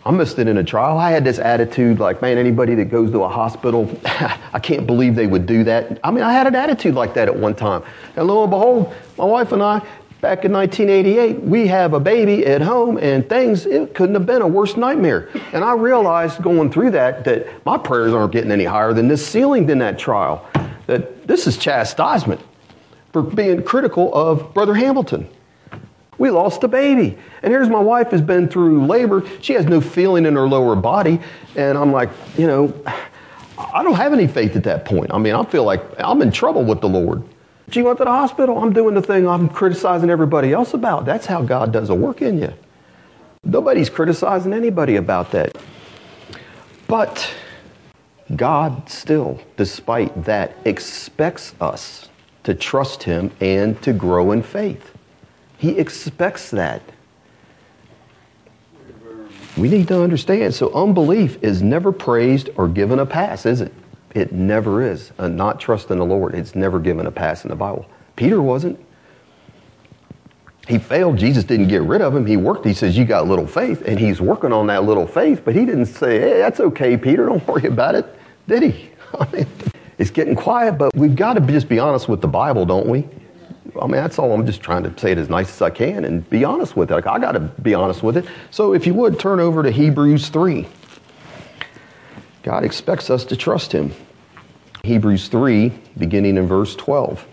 I 0.06 0.12
missed 0.12 0.38
it 0.38 0.47
in 0.47 0.58
a 0.58 0.63
trial. 0.63 0.99
I 0.99 1.10
had 1.10 1.23
this 1.23 1.39
attitude 1.39 1.99
like, 1.99 2.21
man, 2.21 2.38
anybody 2.38 2.75
that 2.75 2.86
goes 2.86 3.10
to 3.12 3.23
a 3.23 3.28
hospital, 3.28 3.89
I 4.06 4.60
can't 4.60 4.86
believe 4.86 5.15
they 5.15 5.25
would 5.25 5.47
do 5.47 5.63
that. 5.63 5.99
I 6.04 6.12
mean, 6.12 6.23
I 6.23 6.32
had 6.32 6.45
an 6.45 6.54
attitude 6.54 6.93
like 6.93 7.15
that 7.15 7.28
at 7.28 7.36
one 7.36 7.56
time. 7.56 7.82
And 8.15 8.28
lo 8.28 8.43
and 8.43 8.51
behold, 8.51 8.93
my 9.17 9.25
wife 9.25 9.51
and 9.51 9.63
I, 9.63 9.82
back 10.21 10.45
in 10.45 10.51
1988, 10.51 11.41
we 11.41 11.67
have 11.67 11.93
a 11.93 11.99
baby 11.99 12.45
at 12.45 12.62
home 12.62 12.97
and 12.97 13.28
things, 13.30 13.65
it 13.65 13.93
couldn't 13.93 14.15
have 14.15 14.25
been 14.25 14.41
a 14.41 14.47
worse 14.47 14.75
nightmare. 14.75 15.30
And 15.54 15.63
I 15.63 15.73
realized 15.73 16.41
going 16.41 16.71
through 16.71 16.91
that 16.91 17.23
that 17.25 17.65
my 17.65 17.78
prayers 17.78 18.13
aren't 18.13 18.32
getting 18.32 18.51
any 18.51 18.65
higher 18.65 18.93
than 18.93 19.08
this 19.08 19.25
ceiling 19.25 19.65
than 19.65 19.80
that 19.80 19.99
trial. 19.99 20.47
That 20.88 21.28
this 21.28 21.47
is 21.47 21.58
chastisement 21.58 22.41
for 23.13 23.21
being 23.21 23.63
critical 23.63 24.13
of 24.13 24.54
Brother 24.54 24.73
Hamilton. 24.73 25.28
We 26.17 26.30
lost 26.30 26.63
a 26.63 26.67
baby. 26.67 27.17
And 27.43 27.51
here's 27.51 27.69
my 27.69 27.80
wife 27.80 28.12
has 28.12 28.21
been 28.21 28.47
through 28.47 28.86
labor. 28.86 29.23
She 29.41 29.54
has 29.54 29.65
no 29.65 29.82
feeling 29.82 30.25
in 30.25 30.36
her 30.36 30.47
lower 30.47 30.75
body. 30.75 31.19
And 31.56 31.78
I'm 31.78 31.91
like, 31.91 32.10
you 32.38 32.47
know, 32.47 32.73
I 33.58 33.84
don't 33.84 33.95
have 33.95 34.13
any 34.13 34.28
faith 34.28 34.56
at 34.56 34.63
that 34.63 34.86
point. 34.86 35.13
I 35.13 35.17
mean, 35.17 35.34
I 35.34 35.43
feel 35.43 35.63
like 35.63 35.82
I'm 35.99 36.21
in 36.21 36.32
trouble 36.32 36.63
with 36.63 36.82
the 36.82 36.89
Lord. 36.89 37.23
She 37.71 37.82
went 37.82 37.97
to 37.97 38.04
the 38.04 38.12
hospital. 38.12 38.60
I'm 38.60 38.73
doing 38.73 38.93
the 38.95 39.01
thing 39.01 39.28
I'm 39.28 39.49
criticizing 39.49 40.10
everybody 40.10 40.54
else 40.54 40.73
about. 40.73 41.06
That's 41.06 41.25
how 41.25 41.41
God 41.41 41.71
does 41.73 41.89
a 41.89 41.95
work 41.95 42.21
in 42.21 42.38
you. 42.38 42.54
Nobody's 43.43 43.89
criticizing 43.89 44.54
anybody 44.54 44.95
about 44.95 45.32
that. 45.32 45.58
But 46.88 47.34
God 48.36 48.89
still, 48.89 49.39
despite 49.58 50.25
that, 50.25 50.56
expects 50.65 51.54
us 51.60 52.10
to 52.43 52.54
trust 52.54 53.04
Him 53.04 53.32
and 53.39 53.82
to 53.84 53.93
grow 53.93 54.32
in 54.32 54.43
faith. 54.43 54.91
He 55.58 55.78
expects 55.78 56.51
that. 56.51 56.82
We 59.58 59.69
need 59.69 59.88
to 59.88 60.01
understand. 60.01 60.54
So, 60.54 60.71
unbelief 60.73 61.41
is 61.41 61.62
never 61.62 61.91
praised 61.91 62.49
or 62.58 62.67
given 62.67 62.99
a 62.99 63.06
pass, 63.06 63.45
is 63.45 63.62
it? 63.62 63.73
It 64.15 64.32
never 64.32 64.82
is. 64.82 65.12
Uh, 65.19 65.28
not 65.28 65.60
trusting 65.60 65.97
the 65.97 66.06
Lord, 66.06 66.34
it's 66.34 66.56
never 66.56 66.80
given 66.80 67.06
a 67.06 67.12
pass 67.12 67.43
in 67.43 67.49
the 67.49 67.56
Bible. 67.56 67.86
Peter 68.15 68.41
wasn't. 68.41 68.80
He 70.69 70.80
failed. 70.80 71.17
Jesus 71.17 71.43
didn't 71.43 71.67
get 71.67 71.84
rid 71.84 72.01
of 72.01 72.15
him. 72.15 72.25
He 72.25 72.38
worked. 72.38 72.65
He 72.65 72.73
says, 72.73 72.97
You 72.97 73.06
got 73.06 73.28
little 73.28 73.45
faith. 73.45 73.84
And 73.86 73.99
he's 73.99 74.19
working 74.19 74.51
on 74.51 74.67
that 74.67 74.84
little 74.86 75.06
faith, 75.06 75.41
but 75.45 75.54
he 75.54 75.65
didn't 75.65 75.88
say, 75.88 76.19
Hey, 76.19 76.39
that's 76.39 76.60
okay, 76.60 76.97
Peter. 76.97 77.25
Don't 77.25 77.45
worry 77.47 77.67
about 77.67 77.93
it. 77.93 78.06
Did 78.47 78.63
he? 78.63 78.89
I 79.19 79.30
mean, 79.32 79.47
it's 79.97 80.10
getting 80.10 80.34
quiet, 80.34 80.78
but 80.78 80.95
we've 80.95 81.15
got 81.15 81.34
to 81.34 81.41
just 81.41 81.67
be 81.67 81.78
honest 81.78 82.08
with 82.08 82.21
the 82.21 82.28
Bible, 82.28 82.65
don't 82.65 82.88
we? 82.88 83.08
I 83.80 83.86
mean, 83.86 83.97
that's 83.97 84.17
all. 84.17 84.32
I'm 84.32 84.45
just 84.45 84.62
trying 84.62 84.84
to 84.84 84.97
say 84.97 85.12
it 85.12 85.17
as 85.17 85.30
nice 85.30 85.49
as 85.49 85.62
I 85.62 85.69
can 85.69 86.06
and 86.06 86.28
be 86.30 86.45
honest 86.45 86.78
with 86.78 86.89
it. 86.89 86.93
Like, 86.93 87.08
I 87.08 87.19
got 87.19 87.34
to 87.34 87.41
be 87.41 87.73
honest 87.73 88.01
with 88.01 88.15
it. 88.15 88.25
So, 88.49 88.73
if 88.73 88.88
you 88.88 88.93
would, 88.93 89.19
turn 89.19 89.41
over 89.41 89.62
to 89.62 89.71
Hebrews 89.71 90.30
3. 90.30 90.65
God 92.45 92.63
expects 92.63 93.10
us 93.10 93.25
to 93.25 93.36
trust 93.36 93.71
Him. 93.71 93.91
Hebrews 94.84 95.29
3, 95.29 95.73
beginning 95.97 96.38
in 96.38 96.45
verse 96.45 96.75
12. 96.75 97.25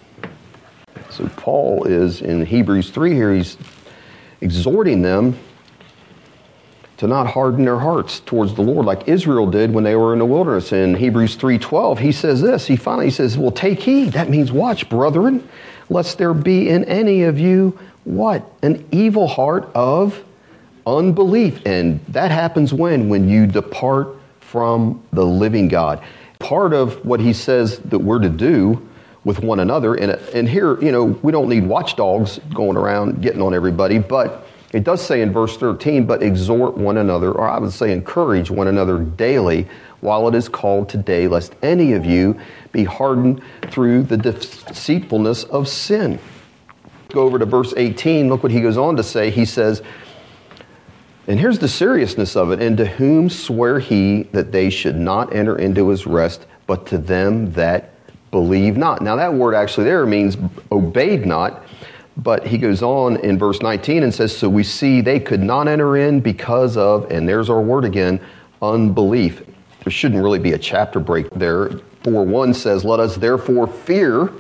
So, 1.11 1.29
Paul 1.37 1.85
is 1.85 2.23
in 2.23 2.47
Hebrews 2.47 2.89
3 2.89 3.13
here, 3.13 3.35
he's 3.35 3.59
exhorting 4.41 5.03
them 5.03 5.39
to 6.97 7.07
not 7.07 7.27
harden 7.27 7.67
their 7.67 7.79
hearts 7.81 8.21
towards 8.21 8.55
the 8.55 8.63
Lord 8.63 8.87
like 8.87 9.07
Israel 9.07 9.47
did 9.47 9.75
when 9.75 9.85
they 9.85 9.97
were 9.97 10.15
in 10.15 10.19
the 10.19 10.25
wilderness. 10.25 10.73
In 10.73 10.95
Hebrews 10.95 11.37
3:12, 11.37 11.99
he 11.99 12.11
says 12.11 12.41
this. 12.41 12.69
He 12.69 12.77
finally 12.77 13.11
says, 13.11 13.37
"Well, 13.37 13.51
take 13.51 13.81
heed." 13.81 14.13
That 14.13 14.31
means 14.31 14.51
watch, 14.51 14.89
brethren, 14.89 15.43
lest 15.91 16.17
there 16.17 16.33
be 16.33 16.71
in 16.71 16.85
any 16.85 17.25
of 17.25 17.39
you 17.39 17.77
what? 18.05 18.51
An 18.63 18.83
evil 18.91 19.27
heart 19.27 19.69
of 19.75 20.23
unbelief. 20.87 21.61
And 21.67 22.01
that 22.09 22.31
happens 22.31 22.73
when 22.73 23.11
when 23.11 23.29
you 23.29 23.47
depart 23.47 24.17
from 24.53 25.03
the 25.15 25.25
living 25.25 25.67
God. 25.67 26.05
Part 26.39 26.75
of 26.75 27.07
what 27.07 27.21
he 27.21 27.33
says 27.33 27.79
that 27.79 28.01
we're 28.01 28.19
to 28.19 28.29
do 28.29 28.87
with 29.25 29.41
one 29.41 29.61
another, 29.61 29.95
and, 29.95 30.11
and 30.35 30.47
here, 30.47 30.79
you 30.79 30.93
know, 30.93 31.05
we 31.05 31.33
don't 31.33 31.49
need 31.49 31.67
watchdogs 31.67 32.39
going 32.53 32.77
around 32.77 33.23
getting 33.23 33.41
on 33.41 33.55
everybody, 33.55 33.99
but 33.99 34.47
it 34.75 34.85
does 34.85 35.01
say 35.01 35.23
in 35.23 35.33
verse 35.33 35.57
13, 35.57 36.05
but 36.05 36.23
exhort 36.23 36.77
one 36.77 36.99
another, 36.99 37.33
or 37.33 37.49
I 37.49 37.59
would 37.59 37.73
say 37.73 37.93
encourage 37.93 38.51
one 38.51 38.69
another 38.69 38.99
daily 38.99 39.69
while 40.03 40.29
it 40.29 40.35
is 40.35 40.51
called 40.51 40.91
today, 40.91 41.29
lest 41.29 41.55
any 41.63 41.95
of 41.95 42.05
you 42.05 42.39
be 42.73 42.85
hardened 42.85 43.43
through 43.71 44.03
the 44.03 44.19
deceitfulness 44.19 45.45
of 45.45 45.67
sin. 45.67 46.19
Go 47.09 47.23
over 47.23 47.39
to 47.39 47.47
verse 47.47 47.73
18. 47.75 48.29
Look 48.29 48.43
what 48.43 48.53
he 48.53 48.61
goes 48.61 48.77
on 48.77 48.97
to 48.97 49.03
say. 49.03 49.31
He 49.31 49.47
says, 49.47 49.83
and 51.33 51.41
here's 51.41 51.59
the 51.59 51.67
seriousness 51.67 52.37
of 52.37 52.53
it. 52.53 52.61
And 52.61 52.77
to 52.77 52.85
whom 52.85 53.31
swear 53.31 53.81
he 53.81 54.25
that 54.33 54.53
they 54.53 54.69
should 54.69 54.97
not 54.97 55.35
enter 55.35 55.59
into 55.59 55.89
his 55.89 56.07
rest, 56.07 56.47
but 56.67 56.85
to 56.89 56.99
them 56.99 57.53
that 57.53 57.95
believe 58.31 58.77
not? 58.77 59.01
Now, 59.01 59.17
that 59.17 59.33
word 59.33 59.55
actually 59.55 59.85
there 59.85 60.05
means 60.05 60.37
obeyed 60.71 61.25
not. 61.25 61.65
But 62.19 62.47
he 62.47 62.59
goes 62.59 62.83
on 62.83 63.17
in 63.17 63.39
verse 63.39 63.63
19 63.63 64.03
and 64.03 64.13
says, 64.13 64.37
So 64.37 64.47
we 64.47 64.63
see 64.63 65.01
they 65.01 65.19
could 65.19 65.41
not 65.41 65.69
enter 65.69 65.97
in 65.97 66.21
because 66.21 66.77
of, 66.77 67.11
and 67.11 67.27
there's 67.27 67.49
our 67.49 67.63
word 67.63 67.87
again, 67.87 68.21
unbelief. 68.61 69.43
There 69.85 69.91
shouldn't 69.91 70.23
really 70.23 70.39
be 70.39 70.53
a 70.53 70.59
chapter 70.59 71.01
break 71.01 71.31
there. 71.31 71.71
4 72.05 72.27
1 72.27 72.53
says, 72.53 72.85
Let 72.85 73.01
us 73.01 73.17
therefore 73.17 73.67
fear 73.67 74.31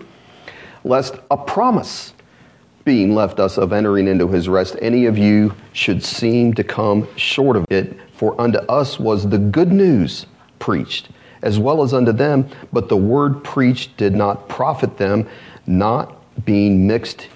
lest 0.84 1.14
a 1.30 1.38
promise 1.38 2.12
being 2.84 3.14
left 3.14 3.38
us 3.40 3.58
of 3.58 3.72
entering 3.72 4.08
into 4.08 4.28
his 4.28 4.48
rest, 4.48 4.76
any 4.80 5.06
of 5.06 5.16
you 5.16 5.54
should 5.72 6.02
seem 6.02 6.54
to 6.54 6.64
come 6.64 7.08
short 7.16 7.56
of 7.56 7.64
it. 7.70 7.98
For 8.12 8.40
unto 8.40 8.58
us 8.60 8.98
was 8.98 9.28
the 9.28 9.38
good 9.38 9.72
news 9.72 10.26
preached, 10.58 11.08
as 11.42 11.58
well 11.58 11.82
as 11.82 11.92
unto 11.92 12.12
them, 12.12 12.48
but 12.72 12.88
the 12.88 12.96
word 12.96 13.42
preached 13.42 13.96
did 13.96 14.14
not 14.14 14.48
profit 14.48 14.98
them, 14.98 15.28
not 15.66 16.44
being 16.44 16.86
mixed 16.86 17.28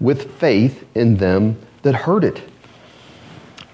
with 0.00 0.38
faith 0.38 0.84
in 0.94 1.16
them 1.16 1.58
that 1.82 1.94
heard 1.94 2.24
it. 2.24 2.42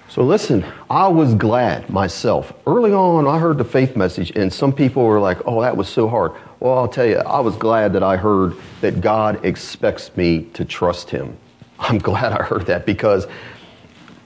So 0.07 0.23
listen, 0.23 0.65
I 0.89 1.07
was 1.07 1.35
glad 1.35 1.89
myself. 1.89 2.51
Early 2.67 2.91
on, 2.91 3.27
I 3.27 3.39
heard 3.39 3.57
the 3.57 3.63
faith 3.63 3.95
message, 3.95 4.31
and 4.35 4.51
some 4.51 4.73
people 4.73 5.05
were 5.05 5.21
like, 5.21 5.37
oh, 5.45 5.61
that 5.61 5.77
was 5.77 5.87
so 5.87 6.09
hard. 6.09 6.33
Well, 6.61 6.77
I'll 6.77 6.87
tell 6.87 7.07
you, 7.07 7.17
I 7.17 7.39
was 7.39 7.55
glad 7.55 7.93
that 7.93 8.03
I 8.03 8.17
heard 8.17 8.53
that 8.81 9.01
God 9.01 9.43
expects 9.43 10.15
me 10.15 10.43
to 10.53 10.63
trust 10.63 11.09
Him. 11.09 11.35
I'm 11.79 11.97
glad 11.97 12.33
I 12.33 12.43
heard 12.43 12.67
that 12.67 12.85
because 12.85 13.25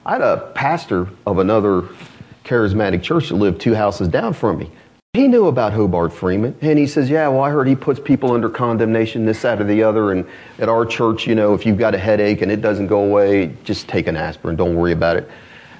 I 0.04 0.12
had 0.12 0.20
a 0.20 0.52
pastor 0.54 1.08
of 1.26 1.38
another 1.38 1.88
charismatic 2.44 3.02
church 3.02 3.30
that 3.30 3.36
lived 3.36 3.62
two 3.62 3.74
houses 3.74 4.08
down 4.08 4.34
from 4.34 4.58
me. 4.58 4.70
He 5.14 5.28
knew 5.28 5.46
about 5.46 5.72
Hobart 5.72 6.12
Freeman, 6.12 6.54
and 6.60 6.78
he 6.78 6.86
says, 6.86 7.08
"Yeah, 7.08 7.26
well, 7.28 7.40
I 7.40 7.48
heard 7.48 7.66
he 7.68 7.74
puts 7.74 7.98
people 7.98 8.32
under 8.32 8.50
condemnation, 8.50 9.24
this, 9.24 9.40
that, 9.40 9.58
or 9.58 9.64
the 9.64 9.82
other. 9.82 10.12
And 10.12 10.26
at 10.58 10.68
our 10.68 10.84
church, 10.84 11.26
you 11.26 11.34
know, 11.34 11.54
if 11.54 11.64
you've 11.64 11.78
got 11.78 11.94
a 11.94 11.98
headache 11.98 12.42
and 12.42 12.52
it 12.52 12.60
doesn't 12.60 12.88
go 12.88 13.02
away, 13.02 13.54
just 13.64 13.88
take 13.88 14.08
an 14.08 14.16
aspirin. 14.16 14.56
Don't 14.56 14.76
worry 14.76 14.92
about 14.92 15.16
it." 15.16 15.30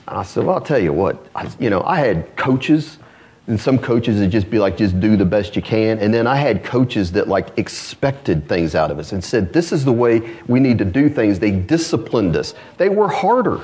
And 0.08 0.16
I 0.16 0.22
said, 0.22 0.46
"Well, 0.46 0.54
I'll 0.54 0.62
tell 0.62 0.78
you 0.78 0.94
what. 0.94 1.22
I, 1.34 1.50
you 1.60 1.68
know, 1.68 1.82
I 1.82 1.98
had 1.98 2.34
coaches, 2.36 2.96
and 3.46 3.60
some 3.60 3.78
coaches 3.78 4.20
would 4.20 4.30
just 4.30 4.50
be 4.50 4.58
like, 4.58 4.76
just 4.76 4.98
do 4.98 5.16
the 5.16 5.24
best 5.24 5.54
you 5.54 5.62
can. 5.62 5.98
And 5.98 6.12
then 6.12 6.26
I 6.26 6.36
had 6.36 6.64
coaches 6.64 7.12
that 7.12 7.28
like 7.28 7.56
expected 7.58 8.48
things 8.48 8.74
out 8.74 8.90
of 8.90 8.98
us 8.98 9.12
and 9.12 9.22
said, 9.22 9.52
this 9.52 9.70
is 9.72 9.84
the 9.84 9.92
way 9.92 10.36
we 10.48 10.58
need 10.58 10.78
to 10.78 10.84
do 10.84 11.08
things. 11.08 11.38
They 11.38 11.52
disciplined 11.52 12.36
us. 12.36 12.54
They 12.76 12.88
were 12.88 13.08
harder, 13.08 13.60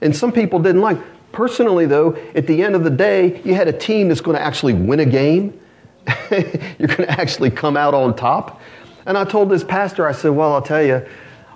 and 0.00 0.14
some 0.14 0.32
people 0.32 0.58
didn't 0.58 0.82
like." 0.82 0.98
Personally, 1.36 1.84
though, 1.84 2.16
at 2.34 2.46
the 2.46 2.62
end 2.62 2.74
of 2.74 2.82
the 2.82 2.88
day, 2.88 3.42
you 3.42 3.54
had 3.54 3.68
a 3.68 3.72
team 3.72 4.08
that's 4.08 4.22
going 4.22 4.38
to 4.38 4.42
actually 4.42 4.72
win 4.72 5.00
a 5.00 5.04
game. 5.04 5.60
You're 6.30 6.88
going 6.88 7.04
to 7.04 7.10
actually 7.10 7.50
come 7.50 7.76
out 7.76 7.92
on 7.92 8.16
top. 8.16 8.58
And 9.04 9.18
I 9.18 9.24
told 9.24 9.50
this 9.50 9.62
pastor, 9.62 10.08
I 10.08 10.12
said, 10.12 10.30
Well, 10.30 10.54
I'll 10.54 10.62
tell 10.62 10.82
you, 10.82 11.06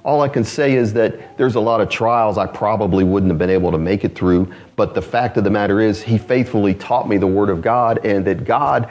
all 0.05 0.23
I 0.23 0.29
can 0.29 0.45
say 0.45 0.75
is 0.75 0.95
that 0.95 1.37
there's 1.37 1.57
a 1.57 1.61
lot 1.61 1.81
of 1.81 1.89
trials 1.89 2.39
I 2.39 2.47
probably 2.47 3.05
wouldn't 3.05 3.31
have 3.31 3.39
been 3.39 3.51
able 3.51 3.71
to 3.73 3.79
make 3.79 4.05
it 4.05 4.15
through. 4.15 4.53
But 4.77 4.95
the 4.95 5.03
fact 5.03 5.37
of 5.37 5.45
the 5.45 5.51
matter 5.51 5.81
is, 5.81 6.03
he 6.03 6.17
faithfully 6.17 6.75
taught 6.75 7.09
me 7.09 7.19
the 7.19 7.27
Word 7.27 7.51
of 7.51 7.61
God 7.61 8.05
and 8.05 8.25
that 8.27 8.45
God 8.45 8.91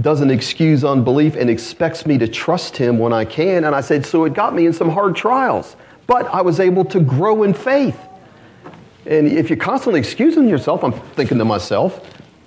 doesn't 0.00 0.30
excuse 0.30 0.84
unbelief 0.84 1.36
and 1.36 1.50
expects 1.50 2.06
me 2.06 2.18
to 2.18 2.26
trust 2.26 2.76
Him 2.76 2.98
when 2.98 3.12
I 3.12 3.24
can. 3.24 3.64
And 3.64 3.74
I 3.74 3.80
said, 3.80 4.04
So 4.04 4.24
it 4.24 4.34
got 4.34 4.54
me 4.54 4.66
in 4.66 4.72
some 4.72 4.88
hard 4.88 5.14
trials, 5.14 5.76
but 6.06 6.26
I 6.26 6.42
was 6.42 6.58
able 6.58 6.84
to 6.86 7.00
grow 7.00 7.42
in 7.42 7.54
faith. 7.54 7.98
And 9.06 9.26
if 9.26 9.48
you're 9.48 9.56
constantly 9.56 10.00
excusing 10.00 10.48
yourself, 10.48 10.84
I'm 10.84 10.92
thinking 10.92 11.38
to 11.38 11.44
myself, 11.44 12.00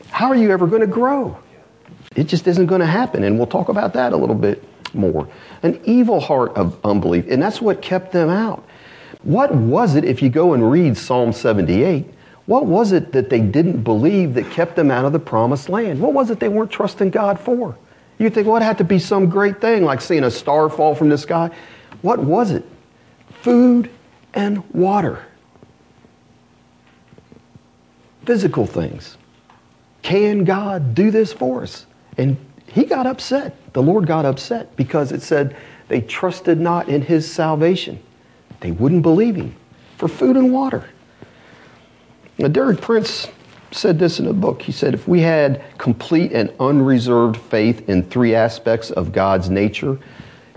how 0.10 0.28
are 0.28 0.36
you 0.36 0.52
ever 0.52 0.68
going 0.68 0.82
to 0.82 0.88
grow? 0.88 1.38
It 2.16 2.26
just 2.26 2.48
isn't 2.48 2.68
going 2.68 2.82
to 2.82 2.88
happen. 2.88 3.24
And 3.24 3.38
we'll 3.38 3.48
talk 3.48 3.70
about 3.70 3.94
that 3.94 4.14
a 4.14 4.18
little 4.18 4.36
bit 4.36 4.64
more. 4.94 5.28
An 5.62 5.80
evil 5.86 6.20
heart 6.20 6.54
of 6.56 6.80
unbelief. 6.84 7.26
And 7.30 7.42
that's 7.42 7.62
what 7.62 7.82
kept 7.82 8.12
them 8.12 8.30
out. 8.30 8.68
What 9.24 9.54
was 9.54 9.96
it, 9.96 10.04
if 10.04 10.22
you 10.22 10.30
go 10.30 10.54
and 10.54 10.70
read 10.70 10.98
Psalm 10.98 11.34
78, 11.34 12.06
what 12.46 12.66
was 12.66 12.92
it 12.92 13.14
that 13.14 13.30
they 13.30 13.40
didn't 13.40 13.84
believe 13.84 14.34
that 14.34 14.52
kept 14.52 14.76
them 14.76 14.92
out 14.92 15.06
of 15.06 15.14
the 15.14 15.20
promised 15.20 15.70
land? 15.70 16.02
What 16.02 16.14
was 16.14 16.30
it 16.30 16.40
they 16.40 16.50
weren't 16.50 16.72
trusting 16.72 17.10
God 17.12 17.40
for? 17.40 17.78
You 18.20 18.30
think, 18.30 18.48
well, 18.48 18.58
it 18.58 18.64
had 18.64 18.78
to 18.80 18.84
be 18.84 19.00
some 19.00 19.30
great 19.30 19.62
thing, 19.62 19.84
like 19.84 20.02
seeing 20.02 20.24
a 20.24 20.32
star 20.32 20.70
fall 20.70 20.94
from 20.94 21.10
the 21.10 21.18
sky. 21.18 21.52
What 22.02 22.20
was 22.20 22.52
it? 22.52 22.66
Food 23.42 23.90
and 24.34 24.70
water 24.74 25.26
physical 28.26 28.66
things. 28.66 29.18
Can 30.02 30.44
God 30.44 30.96
do 30.96 31.12
this 31.12 31.32
for 31.32 31.64
us? 31.64 31.86
And 32.18 32.38
he 32.74 32.86
got 32.86 33.06
upset. 33.06 33.56
The 33.74 33.84
Lord 33.84 34.08
got 34.08 34.26
upset 34.26 34.76
because 34.76 35.12
it 35.12 35.22
said 35.22 35.56
they 35.90 36.02
trusted 36.02 36.60
not 36.60 36.90
in 36.90 37.04
his 37.04 37.32
salvation. 37.32 38.02
They 38.62 38.72
wouldn't 38.72 39.04
believe 39.04 39.36
him 39.36 39.56
for 39.98 40.08
food 40.08 40.36
and 40.36 40.52
water. 40.52 40.90
Now, 42.40 42.48
Derek 42.48 42.82
Prince 42.82 43.28
said 43.72 44.00
this 44.00 44.20
in 44.20 44.26
a 44.26 44.34
book. 44.34 44.64
He 44.64 44.72
said, 44.72 44.96
if 44.96 45.08
we 45.08 45.22
had 45.22 45.64
complete 45.78 46.32
and 46.32 46.52
unreserved 46.60 47.38
faith 47.38 47.88
in 47.88 48.04
three 48.04 48.34
aspects 48.34 48.90
of 48.92 49.12
God's 49.12 49.50
nature 49.50 50.00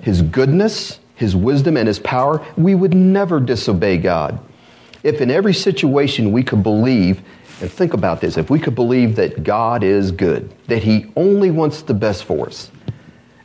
his 0.03 0.23
goodness, 0.23 1.01
his 1.17 1.35
wisdom, 1.35 1.77
and 1.77 1.89
his 1.89 1.99
power, 1.99 2.45
we 2.57 2.75
would 2.75 2.95
never 2.95 3.41
disobey 3.41 3.97
God. 3.99 4.39
If 5.03 5.21
in 5.21 5.31
every 5.31 5.55
situation 5.55 6.33
we 6.33 6.45
could 6.45 6.63
believe 6.63 7.23
and 7.61 7.71
think 7.71 7.95
about 7.95 8.21
this 8.21 8.37
if 8.37 8.51
we 8.51 8.59
could 8.59 8.75
believe 8.75 9.17
that 9.17 9.43
God 9.43 9.83
is 9.83 10.13
good, 10.13 10.53
that 10.67 10.83
He 10.83 11.11
only 11.17 11.51
wants 11.51 11.83
the 11.83 11.95
best 11.95 12.25
for 12.25 12.47
us, 12.47 12.71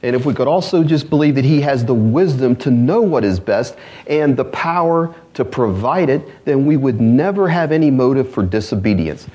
And 0.03 0.15
if 0.15 0.25
we 0.25 0.33
could 0.33 0.47
also 0.47 0.83
just 0.83 1.09
believe 1.09 1.35
that 1.35 1.45
He 1.45 1.61
has 1.61 1.85
the 1.85 1.93
wisdom 1.93 2.55
to 2.57 2.71
know 2.71 3.01
what 3.01 3.23
is 3.23 3.39
best 3.39 3.75
and 4.07 4.35
the 4.35 4.45
power 4.45 5.15
to 5.35 5.45
provide 5.45 6.09
it, 6.09 6.45
then 6.45 6.65
we 6.65 6.75
would 6.75 6.99
never 6.99 7.49
have 7.49 7.71
any 7.71 7.91
motive 7.91 8.31
for 8.33 8.43
disobedience. 8.43 9.27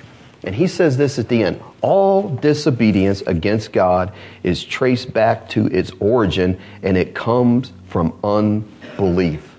And 0.42 0.54
He 0.54 0.66
says 0.66 0.96
this 0.96 1.18
at 1.18 1.28
the 1.28 1.42
end 1.42 1.60
all 1.82 2.28
disobedience 2.28 3.20
against 3.22 3.72
God 3.72 4.12
is 4.42 4.64
traced 4.64 5.12
back 5.12 5.48
to 5.50 5.66
its 5.66 5.92
origin 6.00 6.58
and 6.82 6.96
it 6.96 7.14
comes 7.14 7.72
from 7.86 8.12
unbelief. 8.24 9.56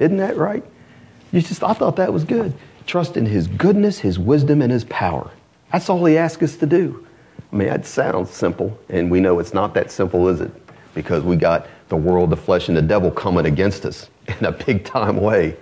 Isn't 0.00 0.16
that 0.16 0.36
right? 0.36 0.64
You 1.30 1.40
just, 1.40 1.62
I 1.62 1.72
thought 1.72 1.96
that 1.96 2.12
was 2.12 2.24
good. 2.24 2.52
Trust 2.88 3.18
in 3.18 3.26
His 3.26 3.46
goodness, 3.48 3.98
His 3.98 4.18
wisdom, 4.18 4.62
and 4.62 4.72
His 4.72 4.84
power. 4.84 5.30
That's 5.70 5.90
all 5.90 6.06
He 6.06 6.16
asks 6.16 6.42
us 6.42 6.56
to 6.56 6.66
do. 6.66 7.06
I 7.52 7.56
mean, 7.56 7.68
that 7.68 7.84
sounds 7.84 8.30
simple, 8.30 8.78
and 8.88 9.10
we 9.10 9.20
know 9.20 9.38
it's 9.38 9.52
not 9.52 9.74
that 9.74 9.90
simple, 9.90 10.26
is 10.28 10.40
it? 10.40 10.50
Because 10.94 11.22
we 11.22 11.36
got 11.36 11.66
the 11.90 11.96
world, 11.96 12.30
the 12.30 12.36
flesh, 12.36 12.68
and 12.68 12.76
the 12.76 12.82
devil 12.82 13.10
coming 13.10 13.44
against 13.44 13.84
us 13.84 14.08
in 14.40 14.42
a 14.46 14.52
big 14.52 14.86
time 14.86 15.18
way. 15.18 15.54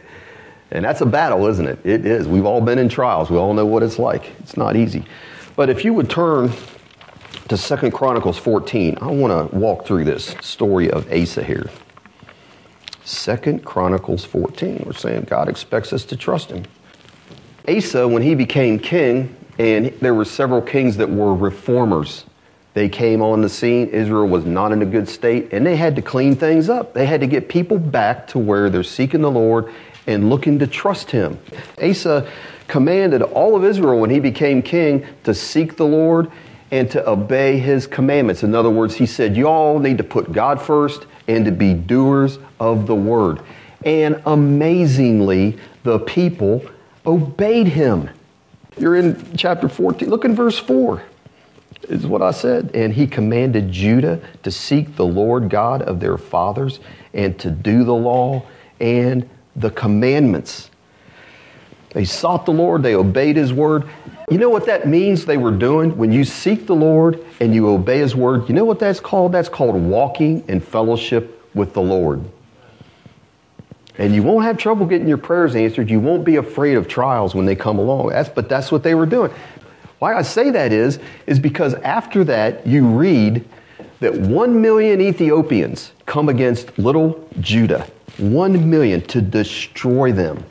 And 0.71 0.85
that's 0.85 1.01
a 1.01 1.07
battle, 1.07 1.49
isn't 1.49 1.67
it? 1.67 1.81
It 1.85 2.07
is. 2.07 2.29
We've 2.29 2.47
all 2.47 2.61
been 2.61 2.79
in 2.79 2.89
trials. 2.89 3.29
We 3.29 3.39
all 3.39 3.55
know 3.55 3.67
what 3.67 3.83
it's 3.83 3.99
like. 3.99 4.31
It's 4.39 4.57
not 4.57 4.77
easy. 4.77 5.05
But 5.57 5.69
if 5.69 5.85
you 5.85 5.95
would 5.95 6.09
turn 6.09 6.53
to 7.49 7.57
Second 7.57 7.91
Chronicles 7.91 8.39
14, 8.39 8.99
I 9.01 9.07
want 9.07 9.51
to 9.51 9.57
walk 9.57 9.85
through 9.85 10.05
this 10.05 10.37
story 10.43 10.93
of 10.93 11.13
Asa 11.13 11.43
here. 11.43 11.71
Second 13.05 13.65
Chronicles 13.65 14.25
14. 14.25 14.85
We're 14.87 14.93
saying 14.93 15.23
God 15.23 15.49
expects 15.49 15.93
us 15.93 16.05
to 16.05 16.17
trust 16.17 16.51
him. 16.51 16.65
Asa, 17.69 18.07
when 18.07 18.23
he 18.23 18.35
became 18.35 18.79
king, 18.79 19.35
and 19.59 19.87
there 20.01 20.15
were 20.15 20.25
several 20.25 20.63
kings 20.63 20.99
that 20.99 21.11
were 21.11 21.35
reformers. 21.35 22.25
They 22.75 22.89
came 22.89 23.23
on 23.23 23.41
the 23.41 23.49
scene. 23.49 23.89
Israel 23.89 24.29
was 24.29 24.45
not 24.45 24.71
in 24.71 24.83
a 24.83 24.87
good 24.87 25.09
state, 25.09 25.53
and 25.53 25.65
they 25.65 25.77
had 25.77 25.97
to 25.97 26.03
clean 26.03 26.37
things 26.37 26.69
up. 26.69 26.93
They 26.93 27.07
had 27.07 27.21
to 27.21 27.27
get 27.27 27.49
people 27.49 27.79
back 27.79 28.27
to 28.29 28.39
where 28.39 28.69
they're 28.69 28.83
seeking 28.83 29.23
the 29.23 29.31
Lord 29.31 29.73
and 30.07 30.29
looking 30.29 30.59
to 30.59 30.67
trust 30.67 31.11
Him. 31.11 31.39
Asa 31.83 32.31
commanded 32.69 33.23
all 33.23 33.57
of 33.57 33.65
Israel 33.65 33.99
when 33.99 34.11
he 34.11 34.21
became 34.21 34.61
king 34.61 35.07
to 35.25 35.33
seek 35.35 35.77
the 35.77 35.87
Lord 35.87 36.31
and 36.71 36.91
to 36.91 37.09
obey 37.09 37.59
His 37.59 37.87
commandments. 37.87 38.43
In 38.43 38.55
other 38.55 38.71
words, 38.71 38.97
he 38.97 39.07
said, 39.07 39.37
You 39.37 39.49
all 39.49 39.79
need 39.79 39.99
to 39.99 40.05
put 40.05 40.33
God 40.33 40.61
first 40.61 41.07
and 41.27 41.45
to 41.47 41.53
be 41.53 41.75
doers 41.75 42.39
of 42.61 42.87
the 42.87 42.95
word. 42.95 43.41
And 43.85 44.21
amazingly, 44.27 45.59
the 45.83 45.99
people 46.01 46.63
obeyed 47.07 47.69
Him. 47.69 48.11
You're 48.79 48.97
in 48.97 49.37
chapter 49.37 49.69
14. 49.69 50.09
Look 50.09 50.25
in 50.25 50.35
verse 50.35 50.59
4 50.59 51.03
is 51.89 52.07
what 52.07 52.23
I 52.23 52.31
said. 52.31 52.71
And 52.75 52.93
he 52.93 53.07
commanded 53.07 53.71
Judah 53.71 54.21
to 54.43 54.51
seek 54.51 54.97
the 54.97 55.07
Lord 55.07 55.49
God 55.49 55.83
of 55.83 56.01
their 56.01 56.19
fathers 56.19 56.81
and 57.15 57.39
to 57.39 57.51
do 57.51 57.85
the 57.85 57.95
law 57.95 58.45
and 58.81 59.29
the 59.55 59.71
commandments. 59.71 60.71
They 61.91 62.05
sought 62.05 62.45
the 62.45 62.53
Lord, 62.53 62.83
they 62.83 62.95
obeyed 62.95 63.37
his 63.37 63.53
word. 63.53 63.89
You 64.31 64.39
know 64.39 64.51
what 64.51 64.67
that 64.67 64.87
means 64.87 65.25
they 65.25 65.39
were 65.39 65.53
doing? 65.53 65.97
When 65.97 66.13
you 66.13 66.25
seek 66.25 66.67
the 66.67 66.75
Lord 66.75 67.25
and 67.41 67.55
you 67.55 67.69
obey 67.69 67.99
his 67.99 68.15
word, 68.15 68.49
you 68.49 68.55
know 68.55 68.65
what 68.65 68.79
that's 68.79 69.01
called? 69.01 69.33
That's 69.33 69.49
called 69.49 69.77
walking 69.77 70.47
in 70.49 70.61
fellowship 70.61 71.49
with 71.55 71.73
the 71.73 71.81
Lord. 71.81 72.23
And 73.99 74.15
you 74.15 74.23
won't 74.23 74.45
have 74.45 74.59
trouble 74.59 74.87
getting 74.87 75.09
your 75.09 75.19
prayers 75.19 75.55
answered. 75.55 75.89
You 75.89 76.01
won't 76.01 76.25
be 76.25 76.37
afraid 76.37 76.77
of 76.77 76.87
trials 76.87 77.35
when 77.35 77.47
they 77.47 77.57
come 77.57 77.79
along. 77.79 78.11
That's, 78.11 78.29
but 78.29 78.49
that's 78.49 78.71
what 78.71 78.83
they 78.83 78.95
were 78.95 79.07
doing. 79.07 79.33
Why 79.99 80.15
I 80.15 80.23
say 80.23 80.51
that 80.51 80.73
is, 80.73 80.99
is 81.27 81.39
because 81.39 81.75
after 81.75 82.23
that, 82.25 82.67
you 82.67 82.87
read 82.87 83.49
that 84.01 84.15
one 84.15 84.61
million 84.61 85.01
Ethiopians 85.01 85.93
come 86.05 86.29
against 86.29 86.79
little 86.79 87.27
Judah. 87.41 87.89
One 88.19 88.69
million 88.69 89.01
to 89.03 89.23
destroy 89.23 90.13
them. 90.13 90.45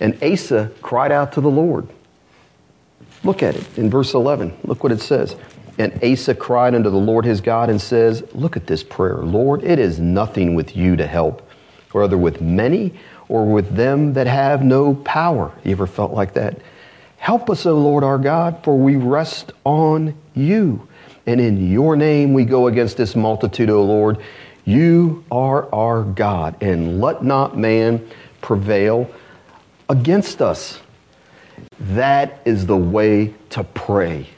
And 0.00 0.20
Asa 0.22 0.72
cried 0.82 1.12
out 1.12 1.32
to 1.34 1.40
the 1.40 1.50
Lord. 1.50 1.88
Look 3.22 3.44
at 3.44 3.54
it 3.54 3.78
in 3.78 3.88
verse 3.88 4.14
11. 4.14 4.52
Look 4.64 4.82
what 4.82 4.90
it 4.90 5.00
says. 5.00 5.36
And 5.78 6.02
Asa 6.02 6.34
cried 6.34 6.74
unto 6.74 6.90
the 6.90 6.98
Lord 6.98 7.24
his 7.24 7.40
God 7.40 7.70
and 7.70 7.80
says, 7.80 8.24
Look 8.34 8.56
at 8.56 8.66
this 8.66 8.82
prayer. 8.82 9.18
Lord, 9.18 9.62
it 9.62 9.78
is 9.78 10.00
nothing 10.00 10.56
with 10.56 10.76
you 10.76 10.96
to 10.96 11.06
help 11.06 11.48
whether 11.94 12.18
with 12.18 12.40
many 12.40 12.94
or 13.28 13.44
with 13.46 13.74
them 13.74 14.14
that 14.14 14.26
have 14.26 14.64
no 14.64 14.94
power. 14.94 15.52
You 15.64 15.72
ever 15.72 15.86
felt 15.86 16.12
like 16.12 16.34
that? 16.34 16.58
Help 17.16 17.48
us, 17.48 17.66
O 17.66 17.74
Lord 17.78 18.02
our 18.02 18.18
God, 18.18 18.64
for 18.64 18.76
we 18.76 18.96
rest 18.96 19.52
on 19.64 20.14
you. 20.34 20.88
And 21.26 21.40
in 21.40 21.70
your 21.70 21.94
name 21.94 22.34
we 22.34 22.44
go 22.44 22.66
against 22.66 22.96
this 22.96 23.14
multitude, 23.14 23.70
O 23.70 23.84
Lord. 23.84 24.18
You 24.64 25.24
are 25.30 25.72
our 25.74 26.02
God, 26.02 26.60
and 26.62 27.00
let 27.00 27.24
not 27.24 27.56
man 27.56 28.08
prevail 28.40 29.10
against 29.88 30.40
us. 30.40 30.80
That 31.80 32.40
is 32.44 32.66
the 32.66 32.76
way 32.76 33.34
to 33.50 33.64
pray. 33.64 34.28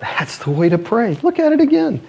That's 0.00 0.38
the 0.38 0.50
way 0.50 0.68
to 0.68 0.78
pray. 0.78 1.18
Look 1.22 1.38
at 1.38 1.52
it 1.52 1.60
again. 1.60 2.06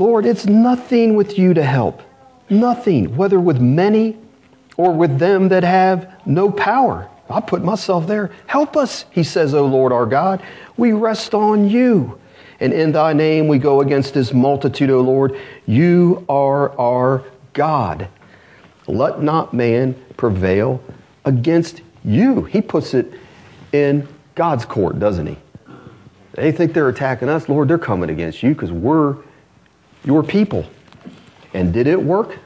Lord, 0.00 0.24
it's 0.24 0.46
nothing 0.46 1.14
with 1.14 1.38
you 1.38 1.52
to 1.52 1.62
help. 1.62 2.00
Nothing, 2.48 3.16
whether 3.16 3.38
with 3.38 3.60
many 3.60 4.16
or 4.78 4.92
with 4.94 5.18
them 5.18 5.50
that 5.50 5.62
have 5.62 6.10
no 6.24 6.50
power. 6.50 7.10
I 7.28 7.42
put 7.42 7.62
myself 7.62 8.06
there. 8.06 8.30
Help 8.46 8.78
us, 8.78 9.04
he 9.10 9.22
says, 9.22 9.52
O 9.52 9.66
Lord 9.66 9.92
our 9.92 10.06
God. 10.06 10.42
We 10.78 10.92
rest 10.92 11.34
on 11.34 11.68
you. 11.68 12.18
And 12.60 12.72
in 12.72 12.92
thy 12.92 13.12
name 13.12 13.46
we 13.46 13.58
go 13.58 13.82
against 13.82 14.14
this 14.14 14.32
multitude, 14.32 14.88
O 14.88 15.02
Lord. 15.02 15.38
You 15.66 16.24
are 16.30 16.76
our 16.78 17.22
God. 17.52 18.08
Let 18.86 19.22
not 19.22 19.52
man 19.52 20.02
prevail 20.16 20.82
against 21.26 21.82
you. 22.04 22.44
He 22.44 22.62
puts 22.62 22.94
it 22.94 23.12
in 23.72 24.08
God's 24.34 24.64
court, 24.64 24.98
doesn't 24.98 25.26
he? 25.26 25.36
They 26.32 26.52
think 26.52 26.72
they're 26.72 26.88
attacking 26.88 27.28
us. 27.28 27.50
Lord, 27.50 27.68
they're 27.68 27.76
coming 27.76 28.08
against 28.08 28.42
you 28.42 28.54
because 28.54 28.72
we're 28.72 29.16
your 30.04 30.22
people. 30.22 30.66
And 31.54 31.72
did 31.72 31.86
it 31.86 32.00
work? 32.00 32.38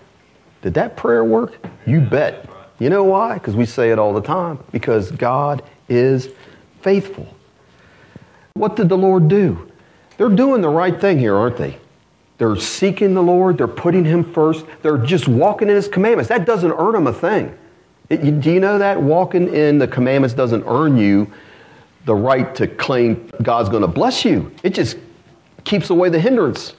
Did 0.62 0.74
that 0.74 0.96
prayer 0.96 1.24
work? 1.24 1.58
You 1.86 2.00
bet. 2.00 2.48
You 2.78 2.90
know 2.90 3.04
why? 3.04 3.34
Because 3.34 3.54
we 3.54 3.66
say 3.66 3.90
it 3.90 3.98
all 3.98 4.12
the 4.12 4.22
time. 4.22 4.58
Because 4.72 5.10
God 5.10 5.62
is 5.88 6.30
faithful. 6.82 7.28
What 8.54 8.76
did 8.76 8.88
the 8.88 8.96
Lord 8.96 9.28
do? 9.28 9.70
They're 10.16 10.28
doing 10.28 10.60
the 10.60 10.68
right 10.68 10.98
thing 11.00 11.18
here, 11.18 11.34
aren't 11.34 11.56
they? 11.56 11.78
They're 12.38 12.56
seeking 12.56 13.14
the 13.14 13.22
Lord, 13.22 13.58
they're 13.58 13.68
putting 13.68 14.04
Him 14.04 14.32
first, 14.32 14.66
they're 14.82 14.98
just 14.98 15.28
walking 15.28 15.68
in 15.68 15.76
His 15.76 15.88
commandments. 15.88 16.28
That 16.28 16.46
doesn't 16.46 16.72
earn 16.72 16.92
them 16.92 17.06
a 17.06 17.12
thing. 17.12 17.56
It, 18.10 18.40
do 18.40 18.50
you 18.50 18.60
know 18.60 18.78
that? 18.78 19.00
Walking 19.00 19.54
in 19.54 19.78
the 19.78 19.88
commandments 19.88 20.34
doesn't 20.34 20.64
earn 20.66 20.96
you 20.96 21.32
the 22.04 22.14
right 22.14 22.54
to 22.56 22.66
claim 22.66 23.30
God's 23.42 23.68
going 23.68 23.82
to 23.82 23.88
bless 23.88 24.24
you, 24.24 24.52
it 24.62 24.74
just 24.74 24.98
keeps 25.64 25.90
away 25.90 26.10
the 26.10 26.20
hindrance 26.20 26.74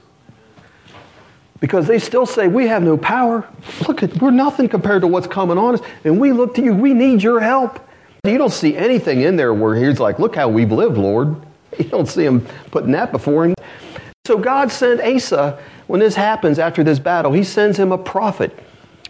because 1.66 1.88
they 1.88 1.98
still 1.98 2.26
say 2.26 2.46
we 2.46 2.68
have 2.68 2.84
no 2.84 2.96
power. 2.96 3.44
Look 3.88 4.04
at 4.04 4.22
we're 4.22 4.30
nothing 4.30 4.68
compared 4.68 5.02
to 5.02 5.08
what's 5.08 5.26
coming 5.26 5.58
on 5.58 5.74
us, 5.74 5.80
and 6.04 6.20
we 6.20 6.30
look 6.30 6.54
to 6.54 6.62
you. 6.62 6.72
We 6.72 6.94
need 6.94 7.24
your 7.24 7.40
help. 7.40 7.80
You 8.22 8.38
don't 8.38 8.52
see 8.52 8.76
anything 8.76 9.22
in 9.22 9.34
there 9.34 9.52
where 9.52 9.74
he's 9.74 9.98
like, 9.98 10.20
"Look 10.20 10.36
how 10.36 10.48
we've 10.48 10.70
lived, 10.70 10.96
Lord." 10.96 11.36
You 11.78 11.84
don't 11.90 12.06
see 12.06 12.24
him 12.24 12.40
putting 12.70 12.92
that 12.92 13.12
before 13.12 13.44
him. 13.44 13.54
So 14.24 14.38
God 14.38 14.72
sent 14.72 14.98
Asa 15.02 15.58
when 15.88 16.00
this 16.00 16.14
happens 16.14 16.58
after 16.58 16.82
this 16.82 16.98
battle. 16.98 17.32
He 17.32 17.44
sends 17.44 17.78
him 17.78 17.92
a 17.92 17.98
prophet. 17.98 18.58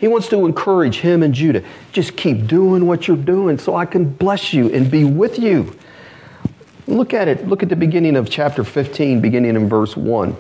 He 0.00 0.08
wants 0.08 0.28
to 0.30 0.44
encourage 0.44 0.96
him 0.96 1.22
and 1.22 1.32
Judah. 1.32 1.62
Just 1.92 2.16
keep 2.16 2.48
doing 2.48 2.88
what 2.88 3.06
you're 3.06 3.16
doing, 3.16 3.56
so 3.56 3.76
I 3.76 3.86
can 3.86 4.04
bless 4.04 4.52
you 4.52 4.68
and 4.72 4.90
be 4.90 5.04
with 5.04 5.38
you. 5.38 5.78
Look 6.88 7.14
at 7.14 7.28
it. 7.28 7.46
Look 7.46 7.62
at 7.62 7.68
the 7.68 7.76
beginning 7.76 8.16
of 8.16 8.28
chapter 8.28 8.64
15, 8.64 9.20
beginning 9.20 9.54
in 9.54 9.68
verse 9.68 9.96
1. 9.96 10.36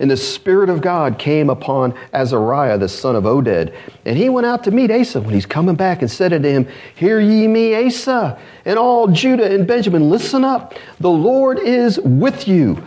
And 0.00 0.10
the 0.10 0.16
Spirit 0.16 0.70
of 0.70 0.80
God 0.80 1.18
came 1.18 1.48
upon 1.48 1.94
Azariah, 2.12 2.78
the 2.78 2.88
son 2.88 3.14
of 3.14 3.24
Oded. 3.24 3.74
And 4.04 4.16
he 4.16 4.28
went 4.28 4.46
out 4.46 4.64
to 4.64 4.70
meet 4.70 4.90
Asa 4.90 5.20
when 5.20 5.34
he's 5.34 5.46
coming 5.46 5.76
back 5.76 6.02
and 6.02 6.10
said 6.10 6.32
unto 6.32 6.48
him, 6.48 6.66
Hear 6.94 7.20
ye 7.20 7.46
me, 7.46 7.74
Asa, 7.86 8.38
and 8.64 8.78
all 8.78 9.08
Judah 9.08 9.52
and 9.52 9.66
Benjamin, 9.66 10.10
listen 10.10 10.44
up. 10.44 10.74
The 10.98 11.10
Lord 11.10 11.58
is 11.58 12.00
with 12.00 12.48
you 12.48 12.82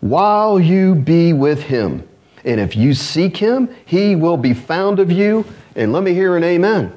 while 0.00 0.58
you 0.58 0.94
be 0.94 1.32
with 1.32 1.62
him. 1.64 2.08
And 2.44 2.60
if 2.60 2.76
you 2.76 2.94
seek 2.94 3.36
him, 3.36 3.68
he 3.84 4.14
will 4.14 4.36
be 4.36 4.54
found 4.54 5.00
of 5.00 5.10
you. 5.10 5.44
And 5.74 5.92
let 5.92 6.02
me 6.02 6.14
hear 6.14 6.36
an 6.36 6.44
amen. 6.44 6.92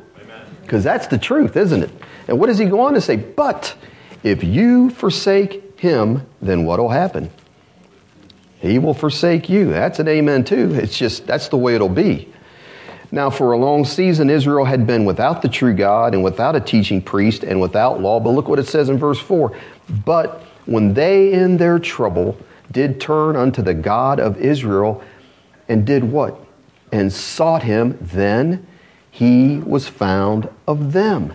Because 0.62 0.84
that's 0.84 1.08
the 1.08 1.18
truth, 1.18 1.58
isn't 1.58 1.82
it? 1.82 1.90
And 2.28 2.40
what 2.40 2.48
does 2.48 2.60
he 2.60 2.66
go 2.66 2.82
on 2.82 2.94
to 2.94 3.02
say? 3.02 3.16
But 3.16 3.76
if 4.22 4.44
you 4.44 4.92
forsake 4.92 5.80
him, 5.80 6.28
then 6.42 6.66
what 6.66 6.80
will 6.80 6.90
happen? 6.90 7.32
He 8.60 8.78
will 8.78 8.94
forsake 8.94 9.50
you. 9.50 9.70
That's 9.70 10.00
an 10.00 10.08
amen 10.08 10.44
too. 10.44 10.74
It's 10.76 10.98
just, 10.98 11.26
that's 11.26 11.48
the 11.48 11.58
way 11.58 11.76
it'll 11.76 11.90
be. 11.90 12.28
Now, 13.12 13.30
for 13.30 13.54
a 13.54 13.58
long 13.58 13.86
season, 13.86 14.30
Israel 14.30 14.66
had 14.66 14.86
been 14.86 15.04
without 15.06 15.42
the 15.42 15.50
true 15.50 15.74
God 15.74 16.14
and 16.14 16.24
without 16.24 16.56
a 16.56 16.60
teaching 16.60 17.02
priest 17.02 17.44
and 17.44 17.60
without 17.60 18.02
law. 18.02 18.20
But 18.20 18.32
look 18.32 18.48
what 18.48 18.60
it 18.60 18.68
says 18.68 18.90
in 18.90 18.98
verse 18.98 19.20
4. 19.20 19.58
But 20.06 20.44
when 20.66 20.94
they 20.94 21.34
in 21.34 21.58
their 21.58 21.80
trouble 21.80 22.38
did 22.72 23.02
turn 23.02 23.36
unto 23.36 23.64
the 23.64 23.74
God 23.74 24.20
of 24.20 24.38
Israel 24.38 25.02
and 25.68 25.86
did 25.86 26.04
what? 26.04 26.40
And 26.92 27.12
sought 27.12 27.64
him, 27.64 27.98
then 28.00 28.68
he 29.10 29.58
was 29.58 29.88
found 29.88 30.50
of 30.68 30.94
them. 30.94 31.34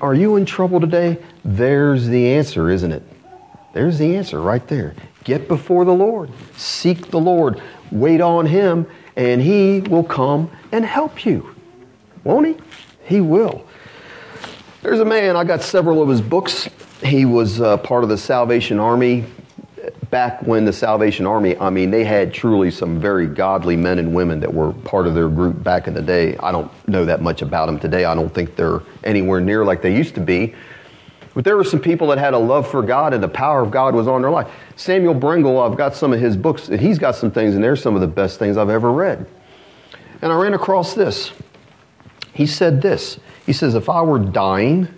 Are 0.00 0.14
you 0.14 0.36
in 0.36 0.46
trouble 0.46 0.80
today? 0.80 1.18
There's 1.44 2.06
the 2.06 2.28
answer, 2.28 2.70
isn't 2.70 2.92
it? 2.92 3.02
There's 3.72 3.98
the 3.98 4.16
answer 4.16 4.40
right 4.40 4.66
there. 4.68 4.94
Get 5.24 5.48
before 5.48 5.84
the 5.84 5.92
Lord, 5.92 6.30
seek 6.56 7.10
the 7.10 7.20
Lord, 7.20 7.60
wait 7.90 8.20
on 8.20 8.46
him, 8.46 8.86
and 9.16 9.40
he 9.40 9.80
will 9.80 10.04
come 10.04 10.50
and 10.72 10.84
help 10.84 11.26
you. 11.26 11.54
Won't 12.24 12.46
he? 12.46 12.56
He 13.04 13.20
will. 13.20 13.66
There's 14.82 15.00
a 15.00 15.04
man, 15.04 15.36
I 15.36 15.44
got 15.44 15.62
several 15.62 16.02
of 16.02 16.08
his 16.08 16.22
books. 16.22 16.68
He 17.02 17.24
was 17.26 17.60
uh, 17.60 17.76
part 17.78 18.02
of 18.02 18.08
the 18.08 18.16
Salvation 18.16 18.78
Army 18.78 19.26
back 20.10 20.42
when 20.42 20.64
the 20.64 20.72
Salvation 20.72 21.26
Army, 21.26 21.56
I 21.58 21.70
mean, 21.70 21.90
they 21.90 22.04
had 22.04 22.34
truly 22.34 22.70
some 22.70 23.00
very 23.00 23.26
godly 23.26 23.76
men 23.76 23.98
and 23.98 24.14
women 24.14 24.40
that 24.40 24.52
were 24.52 24.72
part 24.72 25.06
of 25.06 25.14
their 25.14 25.28
group 25.28 25.62
back 25.62 25.86
in 25.86 25.94
the 25.94 26.02
day. 26.02 26.36
I 26.38 26.50
don't 26.52 26.70
know 26.88 27.04
that 27.04 27.22
much 27.22 27.42
about 27.42 27.66
them 27.66 27.78
today. 27.78 28.04
I 28.04 28.14
don't 28.14 28.32
think 28.32 28.56
they're 28.56 28.80
anywhere 29.04 29.40
near 29.40 29.64
like 29.64 29.82
they 29.82 29.94
used 29.94 30.14
to 30.16 30.20
be. 30.20 30.54
But 31.32 31.44
there 31.44 31.56
were 31.56 31.64
some 31.64 31.80
people 31.80 32.08
that 32.08 32.18
had 32.18 32.34
a 32.34 32.38
love 32.38 32.68
for 32.68 32.82
God 32.82 33.14
and 33.14 33.22
the 33.22 33.28
power 33.28 33.62
of 33.62 33.70
God 33.70 33.94
was 33.94 34.08
on 34.08 34.20
their 34.20 34.32
life. 34.32 34.50
Samuel 34.80 35.14
Brengle, 35.14 35.70
I've 35.70 35.76
got 35.76 35.94
some 35.94 36.14
of 36.14 36.20
his 36.20 36.38
books, 36.38 36.70
and 36.70 36.80
he's 36.80 36.98
got 36.98 37.14
some 37.14 37.30
things 37.30 37.54
in 37.54 37.60
there, 37.60 37.76
some 37.76 37.94
of 37.94 38.00
the 38.00 38.06
best 38.06 38.38
things 38.38 38.56
I've 38.56 38.70
ever 38.70 38.90
read. 38.90 39.26
And 40.22 40.32
I 40.32 40.40
ran 40.40 40.54
across 40.54 40.94
this. 40.94 41.32
He 42.32 42.46
said 42.46 42.80
this 42.80 43.20
He 43.44 43.52
says, 43.52 43.74
If 43.74 43.90
I 43.90 44.00
were 44.00 44.18
dying, 44.18 44.88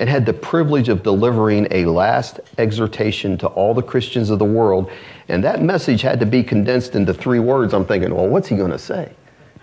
and 0.00 0.10
had 0.10 0.26
the 0.26 0.32
privilege 0.32 0.88
of 0.88 1.04
delivering 1.04 1.68
a 1.70 1.84
last 1.86 2.40
exhortation 2.58 3.38
to 3.38 3.46
all 3.46 3.74
the 3.74 3.82
Christians 3.82 4.28
of 4.28 4.40
the 4.40 4.44
world. 4.44 4.90
And 5.28 5.42
that 5.44 5.62
message 5.62 6.02
had 6.02 6.18
to 6.20 6.26
be 6.26 6.42
condensed 6.42 6.96
into 6.96 7.14
three 7.14 7.38
words. 7.38 7.72
I'm 7.72 7.86
thinking, 7.86 8.12
well, 8.12 8.28
what's 8.28 8.48
he 8.48 8.56
going 8.56 8.72
to 8.72 8.78
say? 8.78 9.14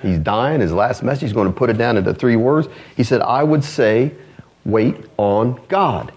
He's 0.02 0.20
dying. 0.20 0.62
His 0.62 0.72
last 0.72 1.04
message, 1.04 1.24
he's 1.24 1.34
going 1.34 1.50
to 1.50 1.54
put 1.54 1.70
it 1.70 1.78
down 1.78 1.98
into 1.98 2.14
three 2.14 2.38
words. 2.38 2.68
He 2.96 3.04
said, 3.04 3.22
I 3.22 3.44
would 3.44 3.64
say, 3.64 4.14
wait 4.66 4.96
on 5.18 5.62
God. 5.68 6.14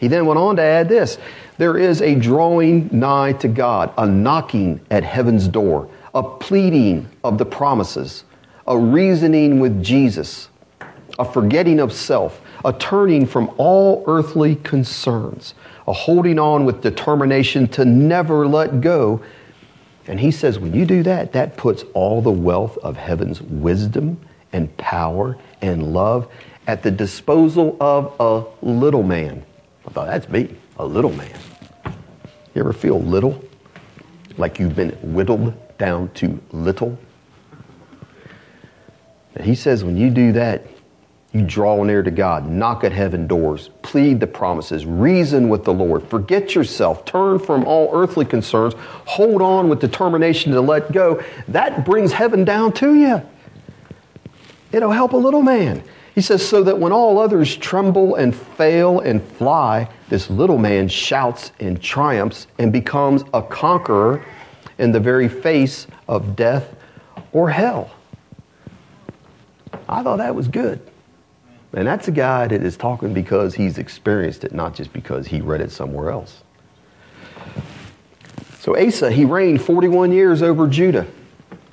He 0.00 0.08
then 0.08 0.24
went 0.24 0.38
on 0.38 0.56
to 0.56 0.62
add 0.62 0.88
this 0.88 1.18
there 1.60 1.76
is 1.76 2.00
a 2.00 2.14
drawing 2.14 2.88
nigh 2.90 3.34
to 3.34 3.46
God, 3.46 3.92
a 3.98 4.06
knocking 4.06 4.80
at 4.90 5.04
heaven's 5.04 5.46
door, 5.46 5.90
a 6.14 6.22
pleading 6.22 7.06
of 7.22 7.36
the 7.36 7.44
promises, 7.44 8.24
a 8.66 8.78
reasoning 8.78 9.60
with 9.60 9.82
Jesus 9.82 10.48
a 11.20 11.24
forgetting 11.24 11.78
of 11.78 11.92
self, 11.92 12.40
a 12.64 12.72
turning 12.72 13.26
from 13.26 13.52
all 13.58 14.02
earthly 14.06 14.56
concerns, 14.56 15.52
a 15.86 15.92
holding 15.92 16.38
on 16.38 16.64
with 16.64 16.80
determination 16.80 17.68
to 17.68 17.84
never 17.84 18.46
let 18.48 18.80
go. 18.80 19.22
And 20.06 20.18
he 20.18 20.30
says, 20.30 20.58
when 20.58 20.74
you 20.74 20.86
do 20.86 21.02
that, 21.02 21.32
that 21.32 21.58
puts 21.58 21.84
all 21.92 22.22
the 22.22 22.30
wealth 22.30 22.78
of 22.78 22.96
heaven's 22.96 23.42
wisdom 23.42 24.18
and 24.50 24.74
power 24.78 25.36
and 25.60 25.92
love 25.92 26.26
at 26.66 26.82
the 26.82 26.90
disposal 26.90 27.76
of 27.80 28.14
a 28.18 28.66
little 28.66 29.02
man. 29.02 29.44
I 29.86 29.90
thought, 29.90 30.06
that's 30.06 30.28
me, 30.30 30.56
a 30.78 30.86
little 30.86 31.12
man. 31.12 31.38
You 32.54 32.60
ever 32.60 32.72
feel 32.72 33.00
little? 33.00 33.42
Like 34.36 34.58
you've 34.58 34.76
been 34.76 34.90
whittled 35.02 35.54
down 35.78 36.10
to 36.14 36.40
little? 36.52 36.98
And 39.34 39.44
he 39.44 39.54
says, 39.54 39.84
when 39.84 39.96
you 39.96 40.10
do 40.10 40.32
that, 40.32 40.66
you 41.32 41.42
draw 41.42 41.82
near 41.84 42.02
to 42.02 42.10
God, 42.10 42.50
knock 42.50 42.82
at 42.82 42.90
heaven 42.90 43.28
doors, 43.28 43.70
plead 43.82 44.18
the 44.18 44.26
promises, 44.26 44.84
reason 44.84 45.48
with 45.48 45.64
the 45.64 45.72
Lord, 45.72 46.02
forget 46.08 46.56
yourself, 46.56 47.04
turn 47.04 47.38
from 47.38 47.64
all 47.64 47.90
earthly 47.92 48.24
concerns, 48.24 48.74
hold 49.06 49.40
on 49.40 49.68
with 49.68 49.80
determination 49.80 50.50
to 50.52 50.60
let 50.60 50.90
go. 50.90 51.22
That 51.46 51.84
brings 51.84 52.12
heaven 52.12 52.44
down 52.44 52.72
to 52.74 52.96
you. 52.96 53.22
It'll 54.72 54.90
help 54.90 55.12
a 55.12 55.16
little 55.16 55.42
man. 55.42 55.84
He 56.14 56.20
says, 56.20 56.46
so 56.46 56.62
that 56.64 56.78
when 56.78 56.92
all 56.92 57.18
others 57.18 57.56
tremble 57.56 58.16
and 58.16 58.34
fail 58.34 59.00
and 59.00 59.22
fly, 59.22 59.88
this 60.08 60.28
little 60.28 60.58
man 60.58 60.88
shouts 60.88 61.52
and 61.60 61.80
triumphs 61.80 62.46
and 62.58 62.72
becomes 62.72 63.22
a 63.32 63.42
conqueror 63.42 64.24
in 64.78 64.92
the 64.92 65.00
very 65.00 65.28
face 65.28 65.86
of 66.08 66.34
death 66.34 66.74
or 67.32 67.50
hell. 67.50 67.90
I 69.88 70.02
thought 70.02 70.18
that 70.18 70.34
was 70.34 70.48
good. 70.48 70.80
And 71.72 71.86
that's 71.86 72.08
a 72.08 72.12
guy 72.12 72.48
that 72.48 72.62
is 72.62 72.76
talking 72.76 73.14
because 73.14 73.54
he's 73.54 73.78
experienced 73.78 74.42
it, 74.42 74.52
not 74.52 74.74
just 74.74 74.92
because 74.92 75.28
he 75.28 75.40
read 75.40 75.60
it 75.60 75.70
somewhere 75.70 76.10
else. 76.10 76.42
So 78.58 78.76
Asa, 78.76 79.12
he 79.12 79.24
reigned 79.24 79.62
41 79.62 80.12
years 80.12 80.42
over 80.42 80.66
Judah. 80.66 81.06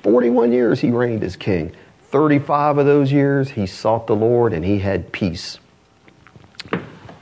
41 0.02 0.52
years 0.52 0.80
he 0.80 0.90
reigned 0.90 1.24
as 1.24 1.36
king. 1.36 1.74
35 2.10 2.78
of 2.78 2.86
those 2.86 3.12
years 3.12 3.50
he 3.50 3.66
sought 3.66 4.06
the 4.06 4.16
Lord 4.16 4.52
and 4.52 4.64
he 4.64 4.78
had 4.78 5.12
peace. 5.12 5.58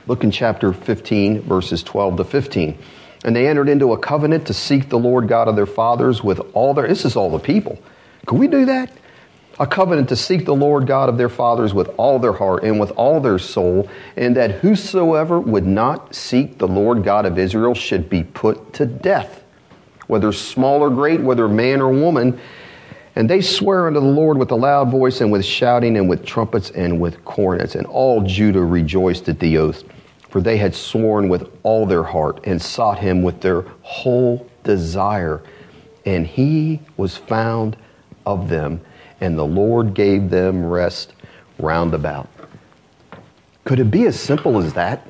Look 0.07 0.23
in 0.23 0.31
chapter 0.31 0.71
15, 0.71 1.41
verses 1.41 1.83
12 1.83 2.17
to 2.17 2.23
15. 2.23 2.77
And 3.25 3.35
they 3.35 3.47
entered 3.47 3.67
into 3.67 3.91
a 3.93 3.97
covenant 3.97 4.47
to 4.47 4.53
seek 4.53 4.89
the 4.89 4.99
Lord 4.99 5.27
God 5.27 5.47
of 5.47 5.55
their 5.55 5.65
fathers 5.65 6.23
with 6.23 6.39
all 6.53 6.73
their, 6.73 6.87
this 6.87 7.03
is 7.03 7.15
all 7.15 7.29
the 7.29 7.39
people. 7.39 7.77
Can 8.25 8.37
we 8.37 8.47
do 8.47 8.65
that? 8.65 8.91
a 9.59 9.65
covenant 9.65 10.09
to 10.09 10.15
seek 10.15 10.45
the 10.45 10.55
Lord 10.55 10.85
God 10.85 11.09
of 11.09 11.17
their 11.17 11.29
fathers 11.29 11.73
with 11.73 11.89
all 11.97 12.19
their 12.19 12.33
heart 12.33 12.63
and 12.63 12.79
with 12.79 12.91
all 12.91 13.19
their 13.19 13.39
soul, 13.39 13.89
and 14.15 14.35
that 14.35 14.51
whosoever 14.51 15.39
would 15.39 15.65
not 15.65 16.13
seek 16.13 16.57
the 16.57 16.67
Lord 16.67 17.03
God 17.03 17.25
of 17.25 17.39
Israel 17.39 17.73
should 17.73 18.09
be 18.09 18.23
put 18.23 18.73
to 18.73 18.85
death, 18.85 19.43
whether 20.05 20.31
small 20.31 20.81
or 20.81 20.89
great, 20.89 21.21
whether 21.21 21.47
man 21.47 21.81
or 21.81 21.89
woman. 21.89 22.39
And 23.17 23.27
they 23.27 23.41
swear 23.41 23.87
unto 23.87 23.99
the 23.99 24.05
Lord 24.05 24.37
with 24.37 24.51
a 24.51 24.55
loud 24.55 24.91
voice 24.91 25.21
and 25.21 25.31
with 25.31 25.43
shouting 25.43 25.97
and 25.97 26.07
with 26.07 26.23
trumpets 26.23 26.69
and 26.69 27.01
with 27.01 27.25
cornets. 27.25 27.73
And 27.73 27.87
all 27.87 28.21
Judah 28.21 28.63
rejoiced 28.63 29.27
at 29.27 29.39
the 29.39 29.57
oath, 29.57 29.83
for 30.29 30.39
they 30.39 30.57
had 30.57 30.75
sworn 30.75 31.27
with 31.27 31.49
all 31.63 31.87
their 31.87 32.03
heart 32.03 32.41
and 32.43 32.61
sought 32.61 32.99
him 32.99 33.23
with 33.23 33.41
their 33.41 33.61
whole 33.81 34.47
desire. 34.63 35.41
And 36.05 36.27
he 36.27 36.79
was 36.95 37.17
found 37.17 37.75
of 38.23 38.49
them 38.49 38.81
and 39.19 39.35
the 39.35 39.47
Lord 39.47 39.95
gave 39.95 40.29
them 40.29 40.63
rest 40.63 41.13
round 41.57 41.95
about. 41.95 42.29
Could 43.63 43.79
it 43.79 43.89
be 43.89 44.05
as 44.05 44.19
simple 44.19 44.59
as 44.59 44.73
that? 44.73 45.07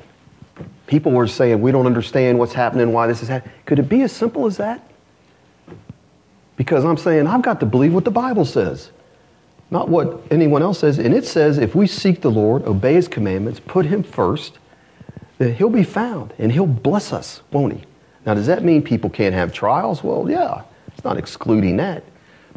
People 0.86 1.12
were 1.12 1.26
saying, 1.26 1.60
We 1.60 1.72
don't 1.72 1.84
understand 1.84 2.38
what's 2.38 2.54
happening, 2.54 2.94
why 2.94 3.06
this 3.06 3.22
is 3.22 3.28
happening. 3.28 3.54
Could 3.66 3.78
it 3.78 3.90
be 3.90 4.00
as 4.00 4.12
simple 4.12 4.46
as 4.46 4.56
that? 4.56 4.87
Because 6.58 6.84
I'm 6.84 6.96
saying, 6.96 7.28
I've 7.28 7.40
got 7.40 7.60
to 7.60 7.66
believe 7.66 7.94
what 7.94 8.04
the 8.04 8.10
Bible 8.10 8.44
says, 8.44 8.90
not 9.70 9.88
what 9.88 10.20
anyone 10.30 10.60
else 10.60 10.80
says. 10.80 10.98
And 10.98 11.14
it 11.14 11.24
says, 11.24 11.56
if 11.56 11.74
we 11.74 11.86
seek 11.86 12.20
the 12.20 12.30
Lord, 12.30 12.64
obey 12.64 12.94
his 12.94 13.06
commandments, 13.06 13.60
put 13.60 13.86
him 13.86 14.02
first, 14.02 14.58
that 15.38 15.54
he'll 15.54 15.70
be 15.70 15.84
found 15.84 16.34
and 16.36 16.50
he'll 16.50 16.66
bless 16.66 17.12
us, 17.12 17.42
won't 17.52 17.74
he? 17.74 17.84
Now, 18.26 18.34
does 18.34 18.48
that 18.48 18.64
mean 18.64 18.82
people 18.82 19.08
can't 19.08 19.34
have 19.34 19.52
trials? 19.52 20.02
Well, 20.02 20.28
yeah, 20.28 20.62
it's 20.88 21.04
not 21.04 21.16
excluding 21.16 21.76
that. 21.76 22.02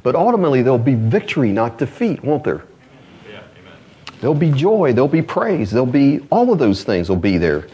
But 0.01 0.15
ultimately, 0.15 0.63
there'll 0.63 0.79
be 0.79 0.95
victory, 0.95 1.51
not 1.51 1.77
defeat, 1.77 2.23
won't 2.23 2.43
there? 2.43 2.65
Yeah, 3.29 3.43
amen. 3.59 3.77
There'll 4.19 4.33
be 4.33 4.51
joy, 4.51 4.93
there'll 4.93 5.07
be 5.07 5.21
praise, 5.21 5.69
there'll 5.69 5.85
be 5.85 6.25
all 6.31 6.51
of 6.51 6.57
those 6.57 6.83
things 6.83 7.07
will 7.07 7.17
be 7.17 7.37
there. 7.37 7.67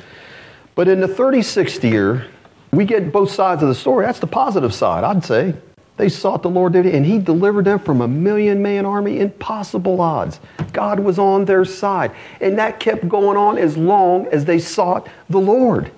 But 0.76 0.90
in 0.90 1.00
the 1.00 1.08
36th 1.08 1.90
year, 1.90 2.28
we 2.74 2.84
get 2.84 3.14
both 3.14 3.32
sides 3.32 3.64
of 3.64 3.70
the 3.70 3.76
story. 3.76 4.06
That's 4.06 4.20
the 4.20 4.28
positive 4.28 4.74
side, 4.74 5.06
I'd 5.06 5.24
say. 5.24 5.56
They 5.98 6.10
sought 6.10 6.44
the 6.44 6.50
Lord, 6.50 6.76
and 6.76 7.06
He 7.06 7.18
delivered 7.18 7.66
them 7.66 7.80
from 7.80 8.02
a 8.02 8.08
million 8.08 8.62
man 8.62 8.86
army, 8.86 9.20
impossible 9.20 10.00
odds. 10.00 10.40
God 10.72 11.00
was 11.00 11.20
on 11.20 11.46
their 11.46 11.66
side. 11.66 12.12
And 12.40 12.58
that 12.60 12.80
kept 12.80 13.10
going 13.10 13.36
on 13.36 13.58
as 13.58 13.76
long 13.78 14.28
as 14.28 14.46
they 14.46 14.60
sought 14.60 15.08
the 15.30 15.40
Lord 15.40 15.92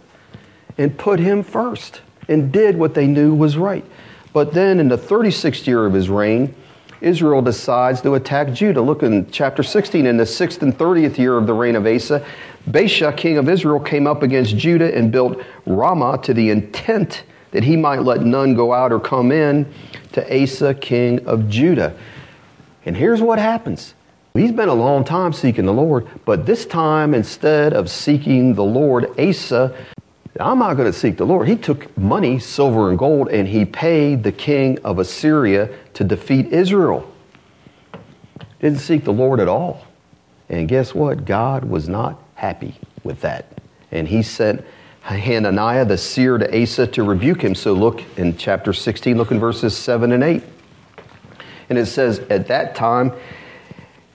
and 0.77 0.97
put 0.97 1.19
Him 1.19 1.43
first 1.43 2.01
and 2.29 2.51
did 2.51 2.77
what 2.77 2.93
they 2.93 3.07
knew 3.07 3.35
was 3.35 3.57
right. 3.57 3.83
But 4.31 4.53
then 4.53 4.79
in 4.79 4.87
the 4.87 4.97
36th 4.97 5.67
year 5.67 5.85
of 5.85 5.93
his 5.93 6.09
reign, 6.09 6.53
Israel 7.01 7.41
decides 7.41 8.01
to 8.01 8.15
attack 8.15 8.53
Judah. 8.53 8.81
Look 8.81 9.03
in 9.03 9.29
chapter 9.31 9.63
16. 9.63 10.05
In 10.05 10.17
the 10.17 10.25
sixth 10.25 10.61
and 10.61 10.77
30th 10.77 11.17
year 11.17 11.37
of 11.37 11.47
the 11.47 11.53
reign 11.53 11.75
of 11.75 11.87
Asa, 11.87 12.25
Baasha, 12.69 13.15
king 13.15 13.37
of 13.37 13.49
Israel, 13.49 13.79
came 13.79 14.05
up 14.05 14.21
against 14.21 14.55
Judah 14.57 14.95
and 14.95 15.11
built 15.11 15.41
Ramah 15.65 16.19
to 16.23 16.33
the 16.33 16.49
intent 16.49 17.23
that 17.51 17.63
he 17.63 17.75
might 17.75 18.03
let 18.03 18.21
none 18.21 18.53
go 18.53 18.73
out 18.73 18.91
or 18.91 18.99
come 18.99 19.31
in 19.31 19.71
to 20.11 20.43
Asa, 20.43 20.73
king 20.73 21.25
of 21.25 21.49
Judah. 21.49 21.95
And 22.85 22.95
here's 22.95 23.21
what 23.21 23.39
happens. 23.39 23.93
He's 24.33 24.51
been 24.51 24.69
a 24.69 24.73
long 24.73 25.03
time 25.03 25.33
seeking 25.33 25.65
the 25.65 25.73
Lord, 25.73 26.07
but 26.25 26.45
this 26.45 26.65
time, 26.65 27.13
instead 27.13 27.73
of 27.73 27.89
seeking 27.89 28.53
the 28.53 28.63
Lord, 28.63 29.19
Asa 29.19 29.75
I'm 30.39 30.59
not 30.59 30.75
going 30.75 30.89
to 30.89 30.97
seek 30.97 31.17
the 31.17 31.25
Lord. 31.25 31.49
He 31.49 31.57
took 31.57 31.95
money, 31.97 32.39
silver 32.39 32.89
and 32.89 32.97
gold, 32.97 33.27
and 33.29 33.47
he 33.47 33.65
paid 33.65 34.23
the 34.23 34.31
king 34.31 34.79
of 34.85 34.97
Assyria 34.97 35.69
to 35.95 36.03
defeat 36.05 36.47
Israel. 36.47 37.11
Didn't 38.61 38.79
seek 38.79 39.03
the 39.03 39.11
Lord 39.13 39.41
at 39.41 39.49
all. 39.49 39.85
And 40.47 40.67
guess 40.69 40.95
what? 40.95 41.25
God 41.25 41.65
was 41.65 41.89
not 41.89 42.21
happy 42.35 42.75
with 43.03 43.19
that. 43.21 43.59
And 43.91 44.07
he 44.07 44.23
sent 44.23 44.63
Hananiah 45.15 45.85
the 45.85 45.97
seer 45.97 46.37
to 46.37 46.61
Asa 46.61 46.87
to 46.87 47.03
rebuke 47.03 47.41
him. 47.41 47.55
So 47.55 47.73
look 47.73 48.03
in 48.17 48.37
chapter 48.37 48.73
16, 48.73 49.17
look 49.17 49.31
in 49.31 49.39
verses 49.39 49.75
7 49.75 50.11
and 50.11 50.23
8. 50.23 50.43
And 51.69 51.77
it 51.77 51.85
says, 51.85 52.19
At 52.29 52.47
that 52.47 52.75
time, 52.75 53.13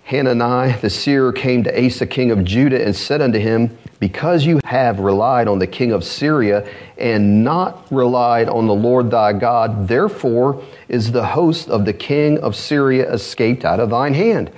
Hananiah 0.05 0.79
the 0.81 0.91
seer 0.91 1.33
came 1.33 1.65
to 1.65 1.87
Asa, 1.87 2.07
king 2.07 2.31
of 2.31 2.45
Judah, 2.45 2.85
and 2.85 2.95
said 2.95 3.23
unto 3.23 3.39
him, 3.39 3.77
Because 4.01 4.45
you 4.45 4.61
have 4.65 4.99
relied 4.99 5.49
on 5.49 5.59
the 5.59 5.67
king 5.67 5.93
of 5.93 6.05
Syria 6.05 6.69
and 6.99 7.43
not 7.43 7.91
relied 7.91 8.49
on 8.49 8.67
the 8.67 8.75
Lord 8.75 9.11
thy 9.11 9.33
God, 9.33 9.89
therefore 9.89 10.63
is 10.89 11.13
the 11.13 11.25
host 11.25 11.69
of 11.69 11.87
the 11.87 11.93
king 11.93 12.39
of 12.39 12.55
Syria 12.55 13.11
escaped 13.13 13.65
out 13.65 13.81
of 13.81 13.91
thine 13.91 14.15
hand. 14.15 14.51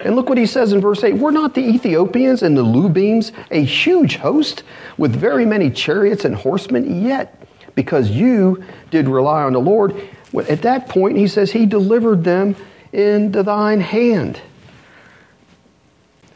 And 0.00 0.14
look 0.14 0.28
what 0.28 0.38
he 0.38 0.46
says 0.46 0.72
in 0.72 0.80
verse 0.80 1.02
8 1.02 1.14
Were 1.14 1.32
not 1.32 1.54
the 1.54 1.62
Ethiopians 1.62 2.42
and 2.42 2.56
the 2.56 2.64
Lubims 2.64 3.32
a 3.50 3.62
huge 3.64 4.16
host 4.16 4.62
with 4.98 5.14
very 5.14 5.46
many 5.46 5.70
chariots 5.70 6.24
and 6.24 6.34
horsemen? 6.34 7.04
Yet, 7.04 7.42
because 7.74 8.10
you 8.10 8.62
did 8.90 9.08
rely 9.08 9.42
on 9.42 9.52
the 9.52 9.60
Lord, 9.60 9.96
at 10.48 10.62
that 10.62 10.88
point 10.88 11.16
he 11.16 11.28
says 11.28 11.52
he 11.52 11.66
delivered 11.66 12.24
them 12.24 12.56
into 12.92 13.42
thine 13.42 13.80
hand. 13.80 14.40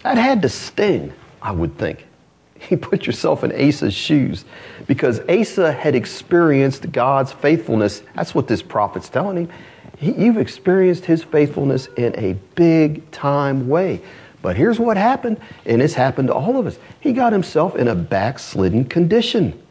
That 0.03 0.17
had 0.17 0.43
to 0.43 0.49
sting, 0.49 1.13
I 1.43 1.53
would 1.53 1.77
think. 1.77 2.07
You 2.69 2.77
put 2.77 3.07
yourself 3.07 3.43
in 3.43 3.53
Asa's 3.53 3.95
shoes 3.95 4.45
because 4.87 5.21
Asa 5.31 5.73
had 5.73 5.95
experienced 5.95 6.93
God's 6.93 7.33
faithfulness. 7.33 8.03
That's 8.15 8.35
what 8.35 8.49
this 8.49 8.61
prophet's 8.61 9.09
telling 9.09 9.37
him. 9.39 9.49
He, 10.01 10.13
you've 10.13 10.39
experienced 10.39 11.05
his 11.05 11.23
faithfulness 11.23 11.87
in 11.97 12.19
a 12.19 12.33
big 12.55 13.09
time 13.11 13.69
way. 13.69 14.01
But 14.41 14.57
here's 14.57 14.79
what 14.79 14.97
happened, 14.97 15.39
and 15.67 15.83
it's 15.83 15.93
happened 15.93 16.29
to 16.29 16.35
all 16.35 16.57
of 16.57 16.67
us. 16.67 16.79
He 16.99 17.13
got 17.13 17.35
himself 17.35 17.77
in 17.77 17.87
a 17.87 17.95
backslidden 17.95 18.87
condition. 18.87 19.63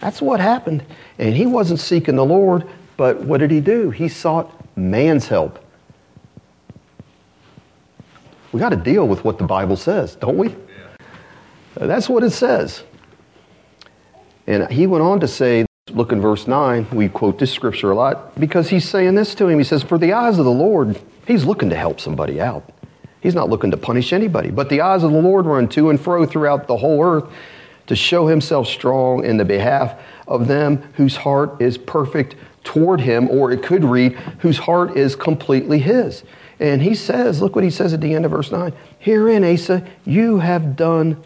That's 0.00 0.20
what 0.20 0.40
happened. 0.40 0.84
And 1.18 1.36
he 1.36 1.46
wasn't 1.46 1.78
seeking 1.78 2.16
the 2.16 2.24
Lord, 2.24 2.66
but 2.96 3.20
what 3.20 3.38
did 3.38 3.52
he 3.52 3.60
do? 3.60 3.90
He 3.90 4.08
sought 4.08 4.52
man's 4.76 5.28
help. 5.28 5.64
We 8.50 8.58
got 8.58 8.70
to 8.70 8.76
deal 8.76 9.06
with 9.06 9.22
what 9.24 9.38
the 9.38 9.44
Bible 9.44 9.76
says, 9.76 10.16
don't 10.16 10.38
we? 10.38 10.56
That's 11.74 12.08
what 12.08 12.24
it 12.24 12.30
says. 12.30 12.82
And 14.48 14.68
he 14.72 14.88
went 14.88 15.04
on 15.04 15.20
to 15.20 15.28
say, 15.28 15.67
look 15.90 16.12
in 16.12 16.20
verse 16.20 16.46
9, 16.46 16.88
we 16.92 17.08
quote 17.08 17.38
this 17.38 17.52
scripture 17.52 17.90
a 17.90 17.94
lot 17.94 18.38
because 18.38 18.68
he's 18.68 18.88
saying 18.88 19.14
this 19.14 19.34
to 19.36 19.48
him. 19.48 19.58
He 19.58 19.64
says, 19.64 19.82
For 19.82 19.98
the 19.98 20.12
eyes 20.12 20.38
of 20.38 20.44
the 20.44 20.50
Lord, 20.50 21.00
he's 21.26 21.44
looking 21.44 21.70
to 21.70 21.76
help 21.76 22.00
somebody 22.00 22.40
out. 22.40 22.70
He's 23.20 23.34
not 23.34 23.48
looking 23.48 23.70
to 23.72 23.76
punish 23.76 24.12
anybody. 24.12 24.50
But 24.50 24.68
the 24.68 24.80
eyes 24.80 25.02
of 25.02 25.12
the 25.12 25.20
Lord 25.20 25.46
run 25.46 25.68
to 25.70 25.90
and 25.90 26.00
fro 26.00 26.24
throughout 26.24 26.66
the 26.66 26.76
whole 26.76 27.02
earth 27.04 27.30
to 27.88 27.96
show 27.96 28.26
himself 28.26 28.68
strong 28.68 29.24
in 29.24 29.38
the 29.38 29.44
behalf 29.44 29.98
of 30.26 30.46
them 30.46 30.82
whose 30.94 31.16
heart 31.16 31.60
is 31.60 31.78
perfect 31.78 32.36
toward 32.62 33.00
him, 33.00 33.28
or 33.30 33.50
it 33.50 33.62
could 33.62 33.84
read, 33.84 34.12
whose 34.40 34.58
heart 34.58 34.96
is 34.96 35.16
completely 35.16 35.78
his. 35.78 36.22
And 36.60 36.82
he 36.82 36.94
says, 36.94 37.40
look 37.40 37.54
what 37.54 37.64
he 37.64 37.70
says 37.70 37.94
at 37.94 38.00
the 38.00 38.14
end 38.14 38.24
of 38.24 38.30
verse 38.30 38.52
9 38.52 38.72
Herein, 38.98 39.44
Asa, 39.44 39.86
you 40.04 40.38
have 40.38 40.76
done 40.76 41.22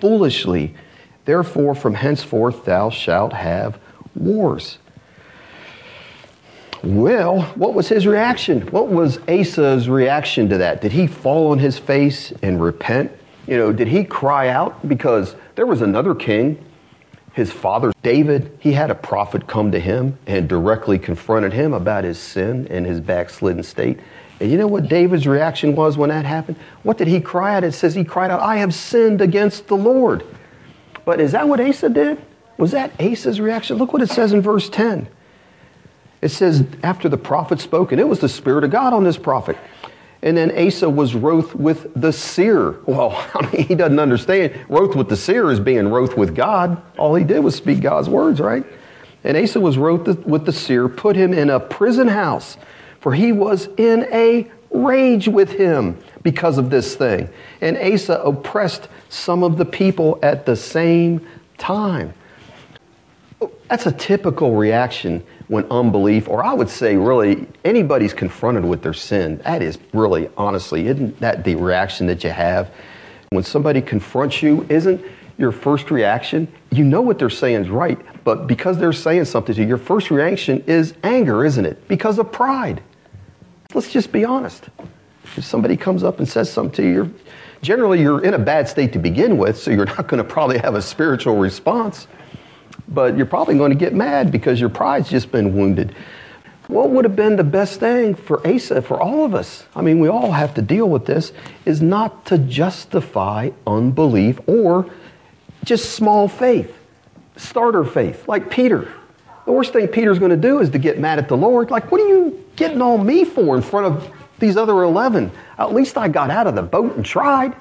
foolishly. 0.00 0.74
Therefore, 1.26 1.74
from 1.74 1.94
henceforth 1.94 2.64
thou 2.64 2.90
shalt 2.90 3.32
have 3.32 3.78
wars. 4.14 4.78
Well, 6.82 7.42
what 7.56 7.74
was 7.74 7.88
his 7.88 8.06
reaction? 8.06 8.62
What 8.68 8.88
was 8.88 9.18
Asa's 9.28 9.88
reaction 9.88 10.48
to 10.48 10.58
that? 10.58 10.80
Did 10.80 10.92
he 10.92 11.06
fall 11.06 11.50
on 11.50 11.58
his 11.58 11.78
face 11.78 12.32
and 12.42 12.62
repent? 12.62 13.12
You 13.46 13.58
know, 13.58 13.72
did 13.72 13.88
he 13.88 14.04
cry 14.04 14.48
out? 14.48 14.88
Because 14.88 15.34
there 15.56 15.66
was 15.66 15.82
another 15.82 16.14
king, 16.14 16.64
his 17.32 17.52
father 17.52 17.92
David, 18.02 18.56
he 18.60 18.72
had 18.72 18.90
a 18.90 18.94
prophet 18.94 19.46
come 19.46 19.72
to 19.72 19.80
him 19.80 20.18
and 20.26 20.48
directly 20.48 20.98
confronted 20.98 21.52
him 21.52 21.74
about 21.74 22.04
his 22.04 22.18
sin 22.18 22.66
and 22.70 22.86
his 22.86 23.00
backslidden 23.00 23.62
state. 23.62 24.00
And 24.40 24.50
you 24.50 24.56
know 24.56 24.66
what 24.66 24.88
David's 24.88 25.26
reaction 25.26 25.76
was 25.76 25.98
when 25.98 26.08
that 26.08 26.24
happened? 26.24 26.56
What 26.82 26.96
did 26.96 27.08
he 27.08 27.20
cry 27.20 27.56
out? 27.56 27.64
It 27.64 27.72
says 27.72 27.94
he 27.94 28.04
cried 28.04 28.30
out, 28.30 28.40
I 28.40 28.56
have 28.56 28.72
sinned 28.72 29.20
against 29.20 29.68
the 29.68 29.76
Lord. 29.76 30.24
But 31.04 31.20
is 31.20 31.32
that 31.32 31.46
what 31.46 31.60
Asa 31.60 31.90
did? 31.90 32.18
Was 32.60 32.72
that 32.72 32.92
Asa's 33.00 33.40
reaction? 33.40 33.78
Look 33.78 33.92
what 33.92 34.02
it 34.02 34.10
says 34.10 34.32
in 34.32 34.40
verse 34.40 34.68
10. 34.68 35.08
It 36.22 36.28
says, 36.28 36.64
after 36.82 37.08
the 37.08 37.16
prophet 37.16 37.60
spoke, 37.60 37.90
and 37.90 38.00
it 38.00 38.06
was 38.06 38.20
the 38.20 38.28
Spirit 38.28 38.62
of 38.62 38.70
God 38.70 38.92
on 38.92 39.02
this 39.02 39.16
prophet. 39.16 39.56
And 40.22 40.36
then 40.36 40.56
Asa 40.56 40.88
was 40.88 41.14
wroth 41.14 41.54
with 41.54 41.90
the 41.98 42.12
seer. 42.12 42.72
Well, 42.84 43.10
I 43.34 43.50
mean, 43.50 43.66
he 43.66 43.74
doesn't 43.74 43.98
understand. 43.98 44.52
Wroth 44.68 44.94
with 44.94 45.08
the 45.08 45.16
seer 45.16 45.50
is 45.50 45.58
being 45.58 45.88
wroth 45.88 46.16
with 46.16 46.36
God. 46.36 46.80
All 46.98 47.14
he 47.14 47.24
did 47.24 47.40
was 47.40 47.56
speak 47.56 47.80
God's 47.80 48.08
words, 48.08 48.38
right? 48.38 48.64
And 49.24 49.36
Asa 49.36 49.60
was 49.60 49.78
wroth 49.78 50.06
with 50.26 50.44
the 50.44 50.52
seer, 50.52 50.88
put 50.88 51.16
him 51.16 51.32
in 51.32 51.50
a 51.50 51.58
prison 51.58 52.08
house 52.08 52.56
for 53.00 53.14
he 53.14 53.32
was 53.32 53.68
in 53.76 54.06
a 54.12 54.50
rage 54.70 55.26
with 55.26 55.52
him 55.52 55.98
because 56.22 56.58
of 56.58 56.70
this 56.70 56.94
thing. 56.94 57.28
And 57.60 57.76
Asa 57.76 58.20
oppressed 58.20 58.88
some 59.08 59.42
of 59.42 59.56
the 59.56 59.64
people 59.64 60.18
at 60.22 60.46
the 60.46 60.54
same 60.54 61.26
time. 61.58 62.14
That's 63.68 63.86
a 63.86 63.92
typical 63.92 64.54
reaction 64.54 65.24
when 65.48 65.64
unbelief, 65.70 66.28
or 66.28 66.44
I 66.44 66.52
would 66.52 66.68
say 66.68 66.96
really 66.96 67.46
anybody's 67.64 68.12
confronted 68.12 68.64
with 68.64 68.82
their 68.82 68.92
sin. 68.92 69.38
That 69.44 69.62
is 69.62 69.78
really, 69.92 70.28
honestly, 70.36 70.88
isn't 70.88 71.18
that 71.20 71.44
the 71.44 71.54
reaction 71.54 72.06
that 72.08 72.22
you 72.22 72.30
have? 72.30 72.70
When 73.30 73.44
somebody 73.44 73.80
confronts 73.80 74.42
you, 74.42 74.66
isn't 74.68 75.04
your 75.38 75.52
first 75.52 75.90
reaction, 75.90 76.48
you 76.70 76.84
know 76.84 77.00
what 77.00 77.18
they're 77.18 77.30
saying 77.30 77.62
is 77.62 77.70
right, 77.70 77.98
but 78.24 78.46
because 78.46 78.78
they're 78.78 78.92
saying 78.92 79.24
something 79.24 79.54
to 79.54 79.62
you, 79.62 79.68
your 79.68 79.78
first 79.78 80.10
reaction 80.10 80.62
is 80.66 80.94
anger, 81.02 81.44
isn't 81.44 81.64
it? 81.64 81.88
Because 81.88 82.18
of 82.18 82.30
pride. 82.30 82.82
Let's 83.72 83.90
just 83.90 84.12
be 84.12 84.24
honest. 84.24 84.68
If 85.36 85.44
somebody 85.44 85.76
comes 85.76 86.02
up 86.02 86.18
and 86.18 86.28
says 86.28 86.52
something 86.52 86.84
to 86.84 86.90
you, 86.90 87.14
generally 87.62 88.00
you're 88.00 88.22
in 88.22 88.34
a 88.34 88.38
bad 88.38 88.68
state 88.68 88.92
to 88.92 88.98
begin 88.98 89.38
with, 89.38 89.56
so 89.56 89.70
you're 89.70 89.86
not 89.86 90.08
going 90.08 90.18
to 90.18 90.28
probably 90.28 90.58
have 90.58 90.74
a 90.74 90.82
spiritual 90.82 91.36
response. 91.36 92.08
But 92.88 93.16
you're 93.16 93.26
probably 93.26 93.56
going 93.56 93.70
to 93.70 93.78
get 93.78 93.94
mad 93.94 94.32
because 94.32 94.60
your 94.60 94.68
pride's 94.68 95.08
just 95.08 95.30
been 95.30 95.56
wounded. 95.56 95.94
What 96.66 96.90
would 96.90 97.04
have 97.04 97.16
been 97.16 97.34
the 97.34 97.44
best 97.44 97.80
thing 97.80 98.14
for 98.14 98.46
Asa, 98.46 98.80
for 98.82 99.00
all 99.00 99.24
of 99.24 99.34
us? 99.34 99.64
I 99.74 99.82
mean, 99.82 99.98
we 99.98 100.08
all 100.08 100.30
have 100.30 100.54
to 100.54 100.62
deal 100.62 100.88
with 100.88 101.04
this, 101.04 101.32
is 101.64 101.82
not 101.82 102.26
to 102.26 102.38
justify 102.38 103.50
unbelief 103.66 104.38
or 104.46 104.88
just 105.64 105.94
small 105.94 106.28
faith, 106.28 106.72
starter 107.36 107.84
faith, 107.84 108.28
like 108.28 108.50
Peter. 108.50 108.88
The 109.46 109.52
worst 109.52 109.72
thing 109.72 109.88
Peter's 109.88 110.20
going 110.20 110.30
to 110.30 110.36
do 110.36 110.60
is 110.60 110.70
to 110.70 110.78
get 110.78 111.00
mad 111.00 111.18
at 111.18 111.26
the 111.26 111.36
Lord. 111.36 111.72
Like, 111.72 111.90
what 111.90 112.00
are 112.00 112.06
you 112.06 112.44
getting 112.54 112.80
on 112.80 113.04
me 113.04 113.24
for 113.24 113.56
in 113.56 113.62
front 113.62 113.86
of 113.86 114.10
these 114.38 114.56
other 114.56 114.84
11? 114.84 115.32
At 115.58 115.74
least 115.74 115.98
I 115.98 116.06
got 116.06 116.30
out 116.30 116.46
of 116.46 116.54
the 116.54 116.62
boat 116.62 116.94
and 116.94 117.04
tried. 117.04 117.56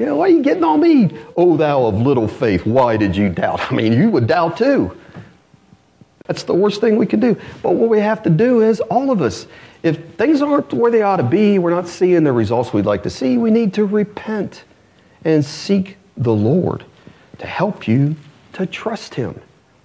You 0.00 0.06
know, 0.06 0.16
why 0.16 0.28
are 0.28 0.30
you 0.30 0.42
getting 0.42 0.64
on 0.64 0.80
me? 0.80 1.10
Oh, 1.36 1.58
thou 1.58 1.84
of 1.84 1.96
little 1.96 2.26
faith, 2.26 2.64
why 2.64 2.96
did 2.96 3.14
you 3.14 3.28
doubt? 3.28 3.60
I 3.70 3.74
mean, 3.74 3.92
you 3.92 4.08
would 4.10 4.26
doubt 4.26 4.56
too. 4.56 4.98
That's 6.26 6.44
the 6.44 6.54
worst 6.54 6.80
thing 6.80 6.96
we 6.96 7.04
can 7.04 7.20
do. 7.20 7.36
But 7.62 7.74
what 7.74 7.90
we 7.90 8.00
have 8.00 8.22
to 8.22 8.30
do 8.30 8.62
is, 8.62 8.80
all 8.80 9.10
of 9.10 9.20
us, 9.20 9.46
if 9.82 10.02
things 10.14 10.40
aren't 10.40 10.72
where 10.72 10.90
they 10.90 11.02
ought 11.02 11.16
to 11.16 11.22
be, 11.22 11.58
we're 11.58 11.70
not 11.70 11.86
seeing 11.86 12.24
the 12.24 12.32
results 12.32 12.72
we'd 12.72 12.86
like 12.86 13.02
to 13.02 13.10
see, 13.10 13.36
we 13.36 13.50
need 13.50 13.74
to 13.74 13.84
repent 13.84 14.64
and 15.22 15.44
seek 15.44 15.98
the 16.16 16.32
Lord 16.32 16.84
to 17.38 17.46
help 17.46 17.86
you 17.86 18.16
to 18.54 18.64
trust 18.64 19.16
Him. 19.16 19.38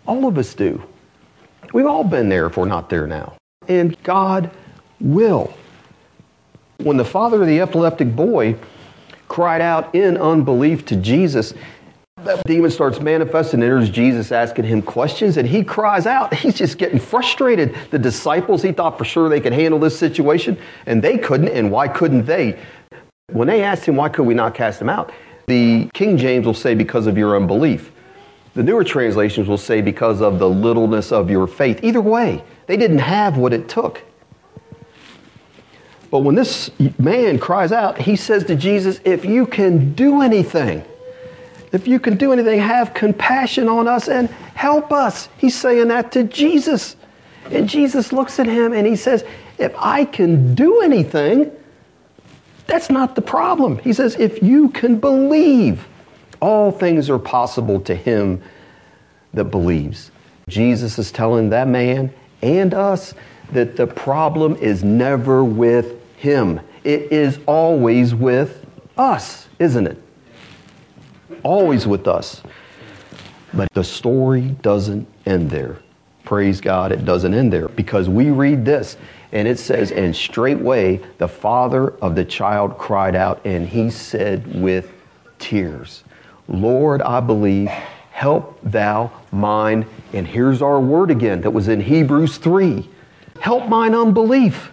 All 0.07 0.27
of 0.27 0.37
us 0.37 0.53
do. 0.53 0.81
We've 1.73 1.87
all 1.87 2.05
been 2.05 2.29
there 2.29 2.45
if 2.45 2.55
we're 2.55 2.65
not 2.65 2.89
there 2.89 3.05
now. 3.05 3.33
And 3.67 4.01
God 4.03 4.49
will. 5.01 5.53
When 6.77 6.95
the 6.95 7.03
father 7.03 7.41
of 7.41 7.47
the 7.47 7.59
epileptic 7.59 8.15
boy 8.15 8.55
cried 9.35 9.59
out 9.59 9.93
in 9.93 10.15
unbelief 10.15 10.85
to 10.85 10.95
Jesus, 10.95 11.53
that 12.23 12.41
demon 12.45 12.71
starts 12.71 13.01
manifesting. 13.01 13.61
And 13.61 13.93
Jesus 13.93 14.31
asking 14.31 14.63
him 14.63 14.81
questions, 14.81 15.35
and 15.35 15.45
he 15.45 15.61
cries 15.61 16.07
out. 16.07 16.33
He's 16.41 16.53
just 16.55 16.77
getting 16.77 16.99
frustrated. 16.99 17.75
The 17.91 17.99
disciples, 17.99 18.61
he 18.61 18.71
thought 18.71 18.97
for 18.97 19.03
sure 19.03 19.27
they 19.27 19.41
could 19.41 19.51
handle 19.51 19.77
this 19.77 19.99
situation, 19.99 20.57
and 20.85 21.01
they 21.01 21.17
couldn't. 21.17 21.49
And 21.49 21.69
why 21.69 21.89
couldn't 21.89 22.25
they? 22.25 22.57
When 23.33 23.49
they 23.49 23.61
asked 23.61 23.83
him, 23.83 23.97
why 23.97 24.07
could 24.07 24.25
we 24.25 24.33
not 24.33 24.55
cast 24.55 24.81
him 24.81 24.87
out? 24.87 25.11
The 25.47 25.89
King 25.93 26.15
James 26.15 26.45
will 26.45 26.53
say, 26.53 26.73
because 26.73 27.05
of 27.05 27.17
your 27.17 27.35
unbelief. 27.35 27.91
The 28.53 28.63
newer 28.63 28.85
translations 28.85 29.49
will 29.49 29.57
say 29.57 29.81
because 29.81 30.21
of 30.21 30.39
the 30.39 30.49
littleness 30.49 31.11
of 31.11 31.29
your 31.29 31.45
faith. 31.45 31.83
Either 31.83 31.99
way, 31.99 32.41
they 32.67 32.77
didn't 32.77 32.99
have 32.99 33.37
what 33.37 33.51
it 33.51 33.67
took. 33.67 34.01
But 36.11 36.19
when 36.19 36.35
this 36.35 36.69
man 36.99 37.39
cries 37.39 37.71
out, 37.71 37.97
he 37.97 38.15
says 38.15 38.43
to 38.45 38.55
Jesus, 38.55 38.99
If 39.03 39.25
you 39.25 39.45
can 39.45 39.93
do 39.93 40.21
anything, 40.21 40.83
if 41.71 41.87
you 41.87 41.99
can 41.99 42.15
do 42.15 42.31
anything, 42.31 42.59
have 42.59 42.93
compassion 42.93 43.67
on 43.67 43.87
us 43.87 44.07
and 44.07 44.29
help 44.29 44.91
us. 44.93 45.27
He's 45.37 45.55
saying 45.55 45.89
that 45.89 46.11
to 46.13 46.23
Jesus. 46.23 46.95
And 47.51 47.67
Jesus 47.67 48.13
looks 48.13 48.39
at 48.39 48.47
him 48.47 48.73
and 48.73 48.87
he 48.87 48.95
says, 48.95 49.23
If 49.57 49.73
I 49.77 50.05
can 50.05 50.55
do 50.55 50.81
anything, 50.81 51.51
that's 52.65 52.89
not 52.89 53.15
the 53.15 53.21
problem. 53.21 53.79
He 53.79 53.93
says, 53.93 54.15
If 54.15 54.41
you 54.41 54.69
can 54.69 54.99
believe 54.99 55.87
all 56.41 56.71
things 56.71 57.09
are 57.09 57.19
possible 57.19 57.79
to 57.81 57.95
him 57.95 58.41
that 59.33 59.45
believes. 59.45 60.11
Jesus 60.47 60.99
is 60.99 61.11
telling 61.11 61.49
that 61.49 61.67
man 61.67 62.13
and 62.41 62.73
us 62.73 63.13
that 63.51 63.75
the 63.75 63.87
problem 63.87 64.55
is 64.57 64.83
never 64.83 65.43
with 65.43 66.01
him. 66.17 66.59
It 66.83 67.11
is 67.11 67.39
always 67.45 68.13
with 68.13 68.65
us, 68.97 69.47
isn't 69.59 69.87
it? 69.87 70.01
Always 71.43 71.87
with 71.87 72.07
us. 72.07 72.41
But 73.53 73.71
the 73.73 73.83
story 73.83 74.55
doesn't 74.61 75.07
end 75.25 75.49
there. 75.49 75.79
Praise 76.23 76.59
God, 76.59 76.91
it 76.91 77.05
doesn't 77.05 77.33
end 77.33 77.53
there 77.53 77.69
because 77.69 78.09
we 78.09 78.31
read 78.31 78.65
this 78.65 78.97
and 79.31 79.47
it 79.47 79.59
says, 79.59 79.91
And 79.91 80.15
straightway 80.15 81.01
the 81.17 81.27
father 81.27 81.89
of 81.97 82.15
the 82.15 82.25
child 82.25 82.77
cried 82.77 83.15
out, 83.15 83.41
and 83.45 83.67
he 83.67 83.89
said 83.89 84.61
with 84.61 84.91
tears, 85.39 86.03
Lord, 86.47 87.01
I 87.01 87.19
believe, 87.19 87.67
help 87.67 88.57
thou 88.63 89.11
mine. 89.31 89.85
And 90.13 90.25
here's 90.25 90.61
our 90.61 90.79
word 90.79 91.11
again 91.11 91.41
that 91.41 91.51
was 91.51 91.67
in 91.67 91.81
Hebrews 91.81 92.37
3 92.37 92.89
help 93.45 93.69
mine 93.69 93.93
unbelief. 93.93 94.71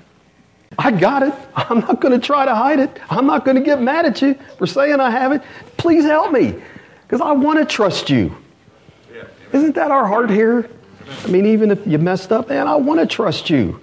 I 0.79 0.93
got 0.93 1.23
it. 1.23 1.35
I'm 1.55 1.81
not 1.81 2.01
going 2.01 2.19
to 2.19 2.27
try 2.27 2.47
to 2.47 2.55
hide 2.55 2.79
it. 2.79 2.99
I'm 3.11 3.27
not 3.27 3.45
going 3.45 3.59
to 3.59 3.63
get 3.63 3.83
mad 3.83 4.07
at 4.07 4.23
you 4.23 4.33
for 4.57 4.67
saying 4.67 4.99
I 4.99 5.11
have 5.11 5.33
it. 5.33 5.43
Please 5.77 6.05
help 6.05 6.33
me 6.33 6.55
because 7.03 7.21
I 7.21 7.33
want 7.33 7.59
to 7.59 7.67
trust 7.67 8.09
you. 8.09 8.35
Isn't 9.53 9.75
that 9.75 9.91
our 9.91 10.07
heart 10.07 10.31
here? 10.31 10.71
I 11.23 11.27
mean, 11.27 11.45
even 11.45 11.71
if 11.71 11.87
you 11.87 11.99
messed 11.99 12.33
up, 12.33 12.49
man, 12.49 12.67
I 12.67 12.77
want 12.77 12.99
to 13.01 13.07
trust 13.07 13.51
you. 13.51 13.79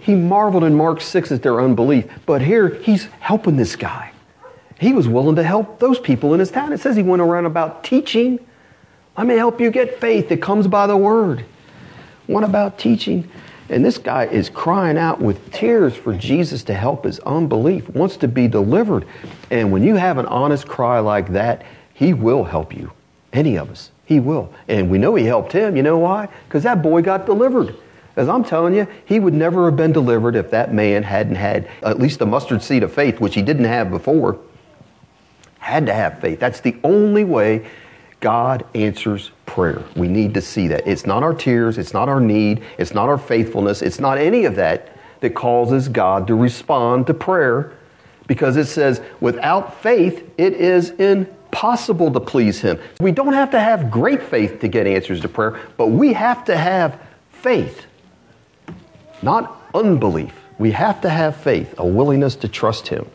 He 0.00 0.14
marveled 0.14 0.64
in 0.64 0.74
Mark 0.74 1.02
6 1.02 1.30
at 1.30 1.42
their 1.42 1.60
unbelief, 1.60 2.06
but 2.24 2.40
here 2.40 2.70
he's 2.76 3.04
helping 3.20 3.58
this 3.58 3.76
guy. 3.76 4.12
He 4.80 4.94
was 4.94 5.06
willing 5.06 5.36
to 5.36 5.42
help 5.42 5.80
those 5.80 5.98
people 5.98 6.32
in 6.32 6.40
his 6.40 6.50
town. 6.50 6.72
It 6.72 6.80
says 6.80 6.96
he 6.96 7.02
went 7.02 7.20
around 7.20 7.44
about 7.44 7.84
teaching. 7.84 8.38
I 9.18 9.24
may 9.24 9.36
help 9.36 9.60
you 9.60 9.70
get 9.70 10.00
faith 10.00 10.30
that 10.30 10.40
comes 10.40 10.66
by 10.66 10.86
the 10.86 10.96
word. 10.96 11.44
What 12.26 12.44
about 12.44 12.78
teaching? 12.78 13.28
And 13.70 13.84
this 13.84 13.98
guy 13.98 14.26
is 14.26 14.50
crying 14.50 14.98
out 14.98 15.20
with 15.20 15.52
tears 15.52 15.94
for 15.94 16.12
Jesus 16.12 16.64
to 16.64 16.74
help 16.74 17.04
his 17.04 17.20
unbelief, 17.20 17.88
wants 17.90 18.16
to 18.18 18.28
be 18.28 18.48
delivered. 18.48 19.06
And 19.50 19.70
when 19.70 19.84
you 19.84 19.94
have 19.94 20.18
an 20.18 20.26
honest 20.26 20.66
cry 20.66 20.98
like 20.98 21.28
that, 21.28 21.64
he 21.94 22.12
will 22.12 22.44
help 22.44 22.76
you. 22.76 22.92
Any 23.32 23.56
of 23.56 23.70
us. 23.70 23.92
He 24.04 24.18
will. 24.18 24.52
And 24.66 24.90
we 24.90 24.98
know 24.98 25.14
he 25.14 25.24
helped 25.24 25.52
him. 25.52 25.76
You 25.76 25.84
know 25.84 25.98
why? 25.98 26.28
Because 26.48 26.64
that 26.64 26.82
boy 26.82 27.00
got 27.02 27.26
delivered. 27.26 27.76
As 28.16 28.28
I'm 28.28 28.42
telling 28.42 28.74
you, 28.74 28.88
he 29.04 29.20
would 29.20 29.34
never 29.34 29.66
have 29.66 29.76
been 29.76 29.92
delivered 29.92 30.34
if 30.34 30.50
that 30.50 30.74
man 30.74 31.04
hadn't 31.04 31.36
had 31.36 31.68
at 31.84 32.00
least 32.00 32.20
a 32.20 32.26
mustard 32.26 32.64
seed 32.64 32.82
of 32.82 32.92
faith, 32.92 33.20
which 33.20 33.36
he 33.36 33.42
didn't 33.42 33.66
have 33.66 33.88
before. 33.88 34.40
Had 35.60 35.86
to 35.86 35.94
have 35.94 36.20
faith. 36.20 36.40
That's 36.40 36.58
the 36.58 36.76
only 36.82 37.22
way 37.22 37.70
God 38.20 38.64
answers 38.74 39.30
prayer. 39.46 39.82
We 39.96 40.08
need 40.08 40.34
to 40.34 40.40
see 40.40 40.68
that. 40.68 40.86
It's 40.86 41.06
not 41.06 41.22
our 41.22 41.34
tears, 41.34 41.78
it's 41.78 41.92
not 41.92 42.08
our 42.08 42.20
need, 42.20 42.62
it's 42.78 42.94
not 42.94 43.08
our 43.08 43.18
faithfulness, 43.18 43.82
it's 43.82 43.98
not 43.98 44.18
any 44.18 44.44
of 44.44 44.56
that 44.56 44.96
that 45.20 45.34
causes 45.34 45.88
God 45.88 46.26
to 46.26 46.34
respond 46.34 47.06
to 47.08 47.14
prayer 47.14 47.72
because 48.26 48.56
it 48.56 48.66
says, 48.66 49.00
without 49.20 49.82
faith, 49.82 50.30
it 50.38 50.52
is 50.52 50.90
impossible 50.90 52.12
to 52.12 52.20
please 52.20 52.60
Him. 52.60 52.78
We 53.00 53.10
don't 53.10 53.32
have 53.32 53.50
to 53.50 53.60
have 53.60 53.90
great 53.90 54.22
faith 54.22 54.60
to 54.60 54.68
get 54.68 54.86
answers 54.86 55.20
to 55.22 55.28
prayer, 55.28 55.58
but 55.76 55.88
we 55.88 56.12
have 56.12 56.44
to 56.44 56.56
have 56.56 57.00
faith, 57.32 57.86
not 59.20 59.60
unbelief. 59.74 60.32
We 60.58 60.70
have 60.72 61.00
to 61.00 61.08
have 61.08 61.36
faith, 61.36 61.74
a 61.78 61.86
willingness 61.86 62.36
to 62.36 62.48
trust 62.48 62.86
Him. 62.86 63.08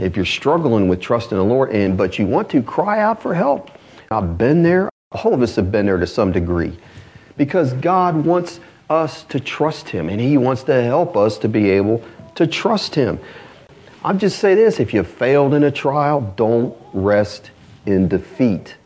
If 0.00 0.16
you're 0.16 0.24
struggling 0.24 0.88
with 0.88 1.00
trusting 1.00 1.36
the 1.36 1.44
Lord, 1.44 1.70
and 1.70 1.98
but 1.98 2.18
you 2.18 2.26
want 2.26 2.48
to 2.50 2.62
cry 2.62 3.00
out 3.00 3.20
for 3.20 3.34
help, 3.34 3.70
I've 4.10 4.38
been 4.38 4.62
there. 4.62 4.88
All 5.12 5.32
of 5.32 5.42
us 5.42 5.56
have 5.56 5.70
been 5.70 5.86
there 5.86 5.98
to 5.98 6.06
some 6.06 6.32
degree 6.32 6.76
because 7.36 7.72
God 7.74 8.24
wants 8.24 8.60
us 8.90 9.22
to 9.24 9.40
trust 9.40 9.88
Him 9.88 10.08
and 10.08 10.20
He 10.20 10.36
wants 10.36 10.62
to 10.64 10.82
help 10.82 11.16
us 11.16 11.38
to 11.38 11.48
be 11.48 11.70
able 11.70 12.02
to 12.34 12.46
trust 12.46 12.94
Him. 12.94 13.18
I'll 14.04 14.16
just 14.16 14.38
say 14.38 14.54
this 14.54 14.80
if 14.80 14.92
you 14.92 15.02
failed 15.02 15.54
in 15.54 15.64
a 15.64 15.70
trial, 15.70 16.32
don't 16.36 16.76
rest 16.92 17.50
in 17.86 18.08
defeat. 18.08 18.76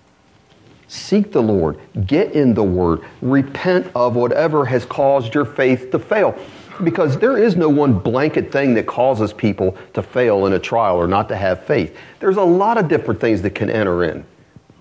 Seek 0.86 1.32
the 1.32 1.42
Lord, 1.42 1.78
get 2.06 2.32
in 2.32 2.54
the 2.54 2.62
Word, 2.62 3.02
repent 3.20 3.90
of 3.94 4.16
whatever 4.16 4.64
has 4.64 4.84
caused 4.86 5.34
your 5.34 5.44
faith 5.44 5.90
to 5.90 5.98
fail. 5.98 6.38
Because 6.84 7.18
there 7.18 7.36
is 7.36 7.56
no 7.56 7.68
one 7.68 7.98
blanket 7.98 8.52
thing 8.52 8.74
that 8.74 8.86
causes 8.86 9.32
people 9.32 9.76
to 9.94 10.02
fail 10.02 10.46
in 10.46 10.52
a 10.52 10.58
trial 10.60 10.96
or 10.96 11.08
not 11.08 11.28
to 11.28 11.36
have 11.36 11.64
faith. 11.66 11.96
There's 12.20 12.36
a 12.36 12.42
lot 12.42 12.78
of 12.78 12.86
different 12.86 13.20
things 13.20 13.42
that 13.42 13.56
can 13.56 13.68
enter 13.68 14.04
in. 14.04 14.24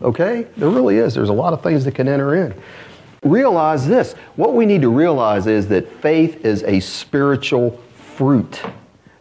Okay? 0.02 0.48
There 0.58 0.70
really 0.70 0.98
is. 0.98 1.14
There's 1.14 1.30
a 1.30 1.34
lot 1.34 1.54
of 1.54 1.62
things 1.64 1.86
that 1.86 1.96
can 1.96 2.08
enter 2.08 2.36
in. 2.36 2.54
Realize 3.24 3.88
this. 3.88 4.14
What 4.36 4.54
we 4.54 4.66
need 4.66 4.82
to 4.82 4.90
realize 4.90 5.48
is 5.48 5.68
that 5.70 5.92
faith 6.02 6.46
is 6.46 6.64
a 6.64 6.80
spiritual 6.80 7.82
fruit 8.16 8.62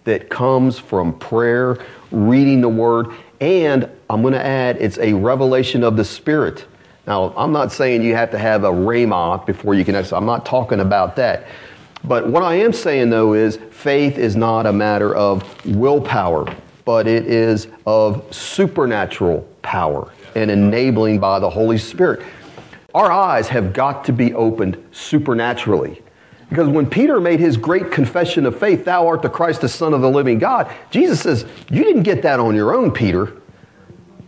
that 0.05 0.29
comes 0.29 0.79
from 0.79 1.19
prayer, 1.19 1.79
reading 2.11 2.61
the 2.61 2.69
Word, 2.69 3.09
and 3.41 3.89
I'm 4.09 4.23
going 4.23 4.35
to 4.35 4.45
add 4.45 4.77
it's 4.77 4.99
a 4.99 5.13
revelation 5.13 5.83
of 5.83 5.97
the 5.97 6.05
Spirit. 6.05 6.67
Now, 7.07 7.35
I'm 7.37 7.53
not 7.53 7.73
saying 7.73 8.03
you 8.03 8.15
have 8.15 8.31
to 8.33 8.39
have 8.39 8.65
a 8.65 8.71
rhema 8.71 9.45
before 9.47 9.75
you 9.75 9.85
can 9.85 9.95
exercise. 9.95 10.17
I'm 10.17 10.27
not 10.27 10.45
talking 10.45 10.81
about 10.81 11.17
that. 11.17 11.47
But 12.05 12.29
what 12.29 12.43
I 12.43 12.57
am 12.57 12.73
saying, 12.73 13.11
though, 13.11 13.35
is 13.35 13.59
faith 13.71 14.19
is 14.19 14.37
not 14.37 14.67
a 14.67 14.73
matter 14.73 15.15
of 15.15 15.67
willpower, 15.67 16.55
but 16.85 17.07
it 17.07 17.27
is 17.27 17.69
of 17.87 18.25
supernatural 18.35 19.49
power 19.67 20.13
and 20.37 20.51
enabling 20.51 21.19
by 21.19 21.41
the 21.41 21.51
Holy 21.51 21.77
Spirit. 21.77 22.25
Our 22.95 23.11
eyes 23.11 23.49
have 23.49 23.73
got 23.73 24.05
to 24.05 24.13
be 24.13 24.33
opened 24.33 24.83
supernaturally. 24.93 26.03
Because 26.49 26.69
when 26.69 26.89
Peter 26.89 27.21
made 27.21 27.41
his 27.41 27.57
great 27.57 27.91
confession 27.91 28.47
of 28.47 28.59
faith, 28.59 28.85
Thou 28.85 29.09
art 29.09 29.23
the 29.23 29.29
Christ, 29.29 29.63
the 29.63 29.69
Son 29.69 29.93
of 29.93 30.01
the 30.01 30.09
living 30.09 30.39
God, 30.39 30.73
Jesus 30.91 31.21
says, 31.21 31.45
You 31.69 31.83
didn't 31.83 32.05
get 32.05 32.23
that 32.23 32.39
on 32.39 32.55
your 32.55 32.75
own, 32.75 32.93
Peter. 32.93 33.37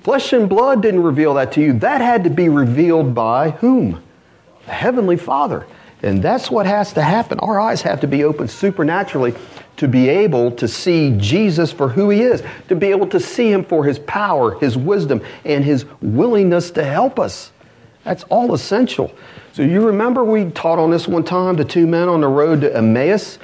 Flesh 0.02 0.32
and 0.32 0.48
blood 0.48 0.82
didn't 0.82 1.04
reveal 1.04 1.34
that 1.34 1.52
to 1.52 1.60
you. 1.60 1.72
That 1.74 2.00
had 2.00 2.24
to 2.24 2.30
be 2.30 2.48
revealed 2.48 3.14
by 3.14 3.50
whom? 3.50 4.02
The 4.66 4.72
Heavenly 4.72 5.16
Father. 5.16 5.66
And 6.02 6.20
that's 6.22 6.50
what 6.50 6.66
has 6.66 6.92
to 6.94 7.02
happen. 7.02 7.38
Our 7.38 7.60
eyes 7.60 7.82
have 7.82 8.00
to 8.00 8.08
be 8.08 8.24
opened 8.24 8.50
supernaturally 8.50 9.34
to 9.78 9.88
be 9.88 10.08
able 10.08 10.50
to 10.50 10.68
see 10.68 11.14
Jesus 11.16 11.72
for 11.72 11.88
who 11.88 12.10
he 12.10 12.20
is, 12.20 12.42
to 12.68 12.76
be 12.76 12.88
able 12.88 13.06
to 13.06 13.18
see 13.18 13.50
him 13.50 13.64
for 13.64 13.84
his 13.84 13.98
power, 14.00 14.58
his 14.58 14.76
wisdom, 14.76 15.22
and 15.44 15.64
his 15.64 15.86
willingness 16.02 16.70
to 16.72 16.84
help 16.84 17.18
us. 17.18 17.52
That's 18.04 18.24
all 18.24 18.54
essential. 18.54 19.12
So 19.52 19.62
you 19.62 19.86
remember 19.86 20.24
we 20.24 20.50
taught 20.50 20.78
on 20.78 20.90
this 20.90 21.06
one 21.06 21.24
time, 21.24 21.56
the 21.56 21.64
two 21.64 21.86
men 21.86 22.08
on 22.08 22.20
the 22.20 22.28
road 22.28 22.60
to 22.62 22.76
Emmaus? 22.76 23.38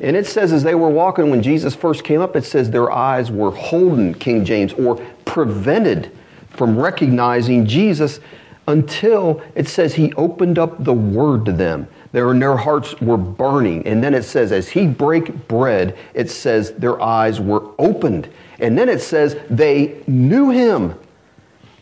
And 0.00 0.16
it 0.16 0.26
says 0.26 0.52
as 0.52 0.62
they 0.62 0.74
were 0.74 0.90
walking 0.90 1.30
when 1.30 1.42
Jesus 1.42 1.74
first 1.74 2.04
came 2.04 2.20
up, 2.20 2.36
it 2.36 2.44
says 2.44 2.70
their 2.70 2.90
eyes 2.90 3.30
were 3.30 3.50
holden, 3.50 4.14
King 4.14 4.44
James, 4.44 4.72
or 4.74 4.96
prevented 5.24 6.10
from 6.50 6.78
recognizing 6.78 7.66
Jesus 7.66 8.20
until 8.66 9.42
it 9.54 9.68
says 9.68 9.94
he 9.94 10.12
opened 10.14 10.58
up 10.58 10.82
the 10.82 10.92
word 10.92 11.44
to 11.44 11.52
them. 11.52 11.86
Their, 12.16 12.32
their 12.32 12.56
hearts 12.56 12.98
were 13.02 13.18
burning. 13.18 13.86
And 13.86 14.02
then 14.02 14.14
it 14.14 14.22
says, 14.22 14.50
as 14.50 14.70
he 14.70 14.86
break 14.86 15.48
bread, 15.48 15.98
it 16.14 16.30
says 16.30 16.72
their 16.72 16.98
eyes 16.98 17.42
were 17.42 17.72
opened. 17.78 18.30
And 18.58 18.78
then 18.78 18.88
it 18.88 19.02
says 19.02 19.36
they 19.50 20.02
knew 20.06 20.48
him, 20.48 20.94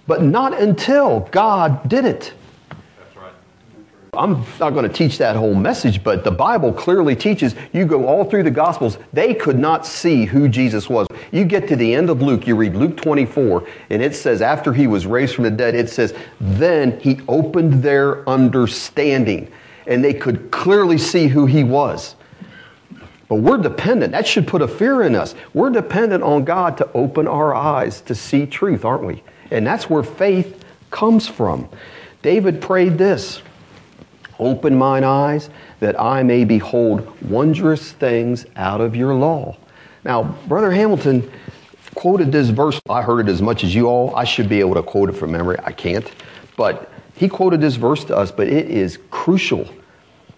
but 0.09 0.25
not 0.25 0.61
until 0.61 1.21
God 1.31 1.89
did 1.89 2.05
it. 2.05 2.33
I'm 4.13 4.45
not 4.59 4.71
going 4.71 4.89
to 4.89 4.93
teach 4.93 5.19
that 5.19 5.37
whole 5.37 5.55
message, 5.55 6.03
but 6.03 6.25
the 6.25 6.33
Bible 6.33 6.73
clearly 6.73 7.15
teaches 7.15 7.55
you 7.73 7.85
go 7.85 8.09
all 8.09 8.25
through 8.25 8.43
the 8.43 8.51
Gospels, 8.51 8.99
they 9.13 9.35
could 9.35 9.61
not 9.61 9.87
see 9.87 10.25
who 10.25 10.49
Jesus 10.49 10.89
was. 10.89 11.07
You 11.31 11.45
get 11.45 11.69
to 11.69 11.77
the 11.77 11.95
end 11.95 12.11
of 12.11 12.23
Luke, 12.23 12.49
you 12.49 12.57
read 12.57 12.75
Luke 12.75 12.97
24, 12.97 13.65
and 13.91 14.03
it 14.03 14.17
says, 14.17 14.43
after 14.43 14.73
he 14.73 14.89
was 14.89 15.07
raised 15.07 15.37
from 15.37 15.45
the 15.45 15.51
dead, 15.53 15.77
it 15.77 15.91
says, 15.91 16.13
then 16.41 16.99
he 16.99 17.21
opened 17.29 17.85
their 17.85 18.29
understanding, 18.29 19.49
and 19.87 20.05
they 20.05 20.15
could 20.15 20.51
clearly 20.51 20.99
see 20.99 21.29
who 21.29 21.47
he 21.47 21.65
was. 21.65 22.17
But 23.29 23.37
we're 23.37 23.59
dependent. 23.59 24.13
That 24.13 24.27
should 24.27 24.47
put 24.47 24.63
a 24.63 24.69
fear 24.69 25.03
in 25.03 25.15
us. 25.15 25.35
We're 25.55 25.71
dependent 25.71 26.23
on 26.23 26.45
God 26.45 26.77
to 26.79 26.91
open 26.93 27.27
our 27.27 27.55
eyes 27.55 28.01
to 28.03 28.15
see 28.15 28.47
truth, 28.47 28.85
aren't 28.85 29.05
we? 29.05 29.23
And 29.51 29.67
that's 29.67 29.89
where 29.89 30.03
faith 30.03 30.65
comes 30.91 31.27
from. 31.27 31.69
David 32.23 32.61
prayed 32.61 32.99
this. 32.99 33.43
Open 34.39 34.77
mine 34.77 35.05
eyes 35.05 35.51
that 35.81 35.99
I 36.01 36.23
may 36.23 36.45
behold 36.45 37.21
wondrous 37.23 37.93
things 37.93 38.47
out 38.57 38.81
of 38.81 38.97
your 38.97 39.15
law. 39.15 39.57
Now, 40.05 40.23
Brother 40.47 40.71
Hamilton 40.71 41.31
quoted 41.95 42.33
this 42.33 42.51
verse. 42.51 42.81
I 42.89 43.03
heard 43.03 43.29
it 43.29 43.31
as 43.31 43.41
much 43.41 43.65
as 43.65 43.75
you 43.75 43.87
all. 43.87 44.15
I 44.17 44.25
should 44.25 44.49
be 44.49 44.61
able 44.61 44.75
to 44.75 44.83
quote 44.83 45.09
it 45.09 45.13
from 45.13 45.33
memory. 45.33 45.57
I 45.63 45.73
can't. 45.73 46.11
But 46.57 46.91
he 47.17 47.29
quoted 47.29 47.61
this 47.61 47.77
verse 47.77 48.05
to 48.05 48.17
us, 48.17 48.31
but 48.33 48.49
it 48.49 48.71
is 48.71 48.99
crucial. 49.11 49.69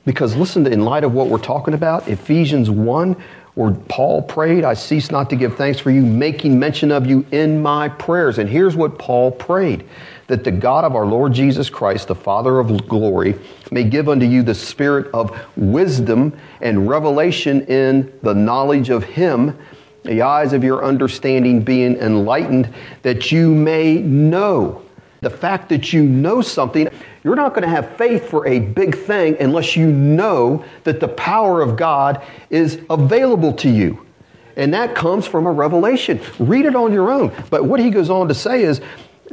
Because 0.05 0.37
listen, 0.37 0.65
to, 0.65 0.71
in 0.71 0.85
light 0.85 1.05
of 1.05 1.13
what 1.13 1.29
we're 1.29 1.39
talking 1.39 1.75
about, 1.75 2.07
Ephesians 2.09 2.71
1, 2.71 3.17
where 3.55 3.71
Paul 3.73 4.21
prayed, 4.23 4.65
I 4.65 4.75
cease 4.75 5.11
not 5.11 5.31
to 5.31 5.37
give 5.37 5.57
thanks 5.57 5.81
for 5.81 5.91
you, 5.91 6.03
making 6.03 6.59
mention 6.59 6.93
of 6.93 7.07
you 7.07 7.25
in 7.33 7.63
my 7.63 7.89
prayers. 7.89 8.39
And 8.39 8.49
here's 8.49 8.77
what 8.77 8.99
Paul 8.99 9.31
prayed 9.31 9.89
that 10.27 10.45
the 10.45 10.51
God 10.51 10.85
of 10.85 10.95
our 10.95 11.07
Lord 11.07 11.33
Jesus 11.33 11.71
Christ, 11.71 12.09
the 12.09 12.15
Father 12.15 12.59
of 12.59 12.89
glory, 12.89 13.37
may 13.71 13.85
give 13.85 14.09
unto 14.09 14.27
you 14.27 14.43
the 14.43 14.55
spirit 14.55 15.07
of 15.15 15.41
wisdom 15.57 16.37
and 16.61 16.89
revelation 16.89 17.63
in 17.67 18.13
the 18.23 18.35
knowledge 18.35 18.91
of 18.91 19.05
Him, 19.05 19.57
the 20.03 20.23
eyes 20.23 20.53
of 20.53 20.63
your 20.63 20.85
understanding 20.85 21.63
being 21.63 21.97
enlightened, 21.97 22.73
that 23.03 23.33
you 23.33 23.55
may 23.55 23.95
know. 23.95 24.86
The 25.27 25.31
fact 25.31 25.71
that 25.71 25.93
you 25.93 26.05
know 26.05 26.41
something, 26.41 26.89
you're 27.25 27.35
not 27.35 27.49
going 27.49 27.65
to 27.65 27.69
have 27.69 27.97
faith 27.97 28.31
for 28.31 28.47
a 28.47 28.61
big 28.61 28.97
thing 28.97 29.37
unless 29.41 29.75
you 29.75 29.91
know 29.91 30.65
that 30.85 31.01
the 31.01 31.09
power 31.09 31.63
of 31.63 31.77
God 31.77 32.25
is 32.49 32.81
available 32.89 33.53
to 33.55 33.69
you. 33.69 34.07
And 34.55 34.73
that 34.73 34.95
comes 34.95 35.27
from 35.27 35.47
a 35.47 35.51
revelation. 35.51 36.21
Read 36.39 36.65
it 36.65 36.77
on 36.77 36.93
your 36.93 37.11
own. 37.11 37.33
But 37.51 37.65
what 37.65 37.81
he 37.81 37.91
goes 37.91 38.09
on 38.09 38.29
to 38.29 38.35
say 38.35 38.63
is 38.63 38.81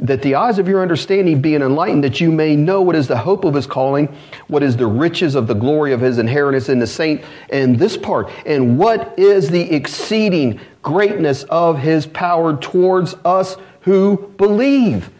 that 0.00 0.20
the 0.22 0.34
eyes 0.34 0.58
of 0.58 0.66
your 0.66 0.82
understanding 0.82 1.40
being 1.40 1.62
enlightened, 1.62 2.02
that 2.02 2.20
you 2.20 2.32
may 2.32 2.56
know 2.56 2.82
what 2.82 2.96
is 2.96 3.06
the 3.06 3.18
hope 3.18 3.44
of 3.44 3.54
his 3.54 3.68
calling, 3.68 4.12
what 4.48 4.64
is 4.64 4.76
the 4.76 4.88
riches 4.88 5.36
of 5.36 5.46
the 5.46 5.54
glory 5.54 5.92
of 5.92 6.00
his 6.00 6.18
inheritance 6.18 6.68
in 6.68 6.80
the 6.80 6.88
saint, 6.88 7.22
and 7.50 7.78
this 7.78 7.96
part, 7.96 8.28
and 8.44 8.80
what 8.80 9.16
is 9.16 9.48
the 9.48 9.72
exceeding 9.72 10.58
greatness 10.82 11.44
of 11.44 11.78
his 11.78 12.04
power 12.04 12.56
towards 12.56 13.14
us 13.24 13.56
who 13.82 14.34
believe. 14.38 15.10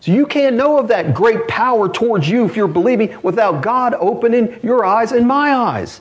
So 0.00 0.12
you 0.12 0.26
can't 0.26 0.56
know 0.56 0.78
of 0.78 0.88
that 0.88 1.12
great 1.12 1.46
power 1.46 1.88
towards 1.88 2.28
you 2.28 2.46
if 2.46 2.56
you're 2.56 2.68
believing 2.68 3.16
without 3.22 3.62
God 3.62 3.94
opening 3.98 4.58
your 4.62 4.84
eyes 4.84 5.12
and 5.12 5.26
my 5.26 5.54
eyes. 5.54 6.00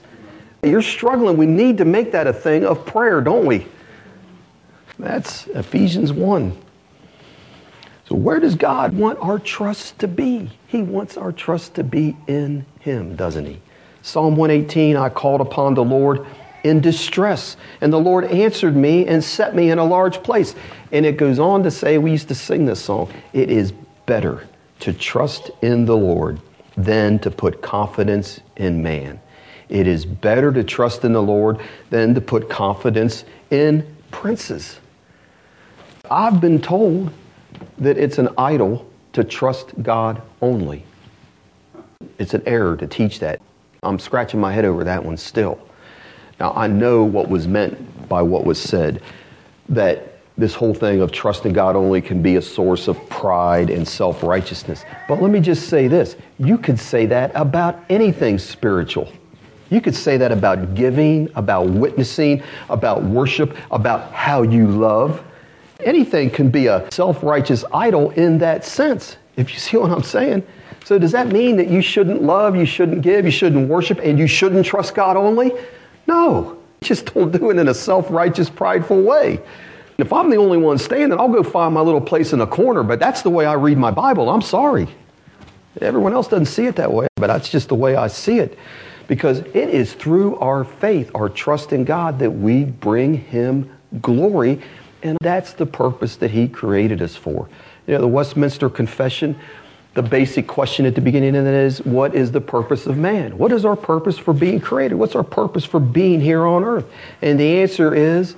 You're 0.63 0.81
struggling. 0.81 1.35
We 1.35 1.45
need 1.45 1.77
to 1.79 1.85
make 1.85 2.13
that 2.13 2.25
a 2.25 2.33
thing 2.33 2.65
of 2.65 2.85
prayer, 2.85 3.21
don't 3.21 3.45
we? 3.45 3.67
That's 4.97 5.47
Ephesians 5.47 6.11
1. 6.13 6.57
So, 8.07 8.15
where 8.15 8.39
does 8.39 8.55
God 8.55 8.97
want 8.97 9.19
our 9.19 9.37
trust 9.37 9.99
to 9.99 10.07
be? 10.07 10.49
He 10.67 10.81
wants 10.81 11.15
our 11.15 11.31
trust 11.31 11.75
to 11.75 11.83
be 11.83 12.17
in 12.27 12.65
Him, 12.79 13.15
doesn't 13.15 13.45
He? 13.45 13.61
Psalm 14.01 14.35
118 14.35 14.95
I 14.95 15.09
called 15.09 15.41
upon 15.41 15.75
the 15.75 15.83
Lord 15.83 16.25
in 16.63 16.81
distress, 16.81 17.55
and 17.79 17.93
the 17.93 17.99
Lord 17.99 18.25
answered 18.25 18.75
me 18.75 19.05
and 19.05 19.23
set 19.23 19.55
me 19.55 19.69
in 19.69 19.77
a 19.77 19.85
large 19.85 20.23
place. 20.23 20.55
And 20.91 21.05
it 21.05 21.17
goes 21.17 21.39
on 21.39 21.63
to 21.63 21.71
say, 21.71 21.97
we 21.97 22.11
used 22.11 22.27
to 22.29 22.35
sing 22.35 22.65
this 22.65 22.81
song, 22.81 23.13
it 23.31 23.49
is 23.49 23.73
better 24.09 24.47
to 24.79 24.91
trust 24.91 25.51
in 25.61 25.85
the 25.85 25.95
Lord 25.95 26.39
than 26.75 27.19
to 27.19 27.29
put 27.29 27.61
confidence 27.61 28.39
in 28.57 28.81
man. 28.81 29.21
It 29.69 29.85
is 29.85 30.03
better 30.03 30.51
to 30.51 30.63
trust 30.63 31.05
in 31.05 31.13
the 31.13 31.21
Lord 31.21 31.59
than 31.91 32.15
to 32.15 32.21
put 32.21 32.49
confidence 32.49 33.23
in 33.51 33.85
princes. 34.09 34.79
I've 36.09 36.41
been 36.41 36.59
told 36.59 37.11
that 37.77 37.99
it's 37.99 38.17
an 38.17 38.29
idol 38.35 38.89
to 39.13 39.23
trust 39.23 39.79
God 39.83 40.23
only. 40.41 40.85
It's 42.17 42.33
an 42.33 42.41
error 42.47 42.75
to 42.77 42.87
teach 42.87 43.19
that. 43.19 43.39
I'm 43.83 43.99
scratching 43.99 44.39
my 44.39 44.51
head 44.51 44.65
over 44.65 44.83
that 44.85 45.05
one 45.05 45.17
still. 45.17 45.59
Now, 46.39 46.51
I 46.55 46.65
know 46.65 47.03
what 47.03 47.29
was 47.29 47.47
meant 47.47 48.09
by 48.09 48.23
what 48.23 48.43
was 48.43 48.59
said 48.59 49.03
that 49.69 50.08
this 50.39 50.55
whole 50.55 50.73
thing 50.73 51.01
of 51.01 51.11
trusting 51.11 51.53
God 51.53 51.75
only 51.75 52.01
can 52.01 52.21
be 52.21 52.37
a 52.37 52.41
source 52.41 52.87
of 52.87 53.09
pride 53.09 53.69
and 53.69 53.87
self 53.87 54.23
righteousness. 54.23 54.85
But 55.07 55.21
let 55.21 55.31
me 55.31 55.39
just 55.39 55.67
say 55.67 55.87
this 55.87 56.15
you 56.39 56.57
could 56.57 56.79
say 56.79 57.05
that 57.07 57.31
about 57.35 57.83
anything 57.89 58.37
spiritual. 58.37 59.11
You 59.69 59.81
could 59.81 59.95
say 59.95 60.17
that 60.17 60.31
about 60.31 60.73
giving, 60.73 61.29
about 61.35 61.69
witnessing, 61.69 62.41
about 62.69 63.03
worship, 63.03 63.55
about 63.69 64.11
how 64.11 64.41
you 64.41 64.67
love. 64.67 65.23
Anything 65.81 66.29
can 66.29 66.49
be 66.49 66.67
a 66.67 66.89
self 66.91 67.21
righteous 67.21 67.63
idol 67.73 68.11
in 68.11 68.37
that 68.39 68.65
sense, 68.65 69.17
if 69.35 69.53
you 69.53 69.59
see 69.59 69.77
what 69.77 69.91
I'm 69.91 70.03
saying. 70.03 70.43
So, 70.85 70.97
does 70.97 71.11
that 71.11 71.27
mean 71.27 71.57
that 71.57 71.69
you 71.69 71.81
shouldn't 71.81 72.23
love, 72.23 72.55
you 72.55 72.65
shouldn't 72.65 73.01
give, 73.01 73.25
you 73.25 73.31
shouldn't 73.31 73.69
worship, 73.69 73.99
and 73.99 74.17
you 74.17 74.25
shouldn't 74.25 74.65
trust 74.65 74.95
God 74.95 75.17
only? 75.17 75.51
No. 76.07 76.57
Just 76.81 77.13
don't 77.13 77.31
do 77.31 77.49
it 77.49 77.57
in 77.57 77.67
a 77.67 77.73
self 77.73 78.09
righteous, 78.09 78.49
prideful 78.49 79.03
way. 79.03 79.41
If 79.99 80.13
I'm 80.13 80.29
the 80.29 80.37
only 80.37 80.57
one 80.57 80.77
standing, 80.77 81.19
I'll 81.19 81.27
go 81.27 81.43
find 81.43 81.73
my 81.73 81.81
little 81.81 82.01
place 82.01 82.33
in 82.33 82.41
a 82.41 82.47
corner, 82.47 82.83
but 82.83 82.99
that's 82.99 83.21
the 83.21 83.29
way 83.29 83.45
I 83.45 83.53
read 83.53 83.77
my 83.77 83.91
Bible. 83.91 84.29
I'm 84.29 84.41
sorry. 84.41 84.87
Everyone 85.81 86.13
else 86.13 86.27
doesn't 86.27 86.45
see 86.45 86.65
it 86.65 86.77
that 86.77 86.91
way, 86.91 87.07
but 87.15 87.27
that's 87.27 87.49
just 87.49 87.69
the 87.69 87.75
way 87.75 87.95
I 87.95 88.07
see 88.07 88.39
it. 88.39 88.57
Because 89.07 89.39
it 89.39 89.55
is 89.69 89.93
through 89.93 90.37
our 90.37 90.63
faith, 90.63 91.11
our 91.13 91.29
trust 91.29 91.73
in 91.73 91.83
God, 91.83 92.19
that 92.19 92.31
we 92.31 92.63
bring 92.63 93.15
Him 93.15 93.69
glory 94.01 94.61
and 95.01 95.17
that's 95.21 95.53
the 95.53 95.65
purpose 95.65 96.17
that 96.17 96.31
He 96.31 96.47
created 96.47 97.01
us 97.01 97.15
for. 97.15 97.49
You 97.87 97.95
know, 97.95 98.01
the 98.01 98.07
Westminster 98.07 98.69
Confession, 98.69 99.37
the 99.93 100.01
basic 100.01 100.47
question 100.47 100.85
at 100.85 100.95
the 100.95 101.01
beginning 101.01 101.35
of 101.35 101.45
it 101.45 101.53
is 101.53 101.83
what 101.85 102.13
is 102.13 102.31
the 102.31 102.41
purpose 102.41 102.85
of 102.85 102.97
man? 102.97 103.37
What 103.37 103.51
is 103.51 103.65
our 103.65 103.75
purpose 103.75 104.17
for 104.17 104.33
being 104.33 104.59
created? 104.59 104.95
What's 104.95 105.15
our 105.15 105.23
purpose 105.23 105.65
for 105.65 105.79
being 105.79 106.21
here 106.21 106.45
on 106.45 106.63
earth? 106.63 106.85
And 107.21 107.39
the 107.39 107.61
answer 107.61 107.93
is 107.93 108.35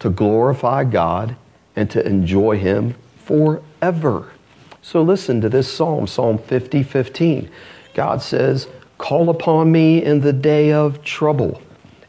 to 0.00 0.10
glorify 0.10 0.84
God 0.84 1.36
and 1.76 1.90
to 1.90 2.04
enjoy 2.04 2.58
Him 2.58 2.96
forever. 3.24 4.32
So 4.82 5.02
listen 5.02 5.40
to 5.42 5.48
this 5.48 5.72
psalm, 5.72 6.06
Psalm 6.06 6.38
50 6.38 6.82
15. 6.82 7.50
God 7.94 8.22
says, 8.22 8.68
Call 8.98 9.30
upon 9.30 9.72
me 9.72 10.02
in 10.02 10.20
the 10.20 10.32
day 10.32 10.72
of 10.72 11.02
trouble, 11.02 11.62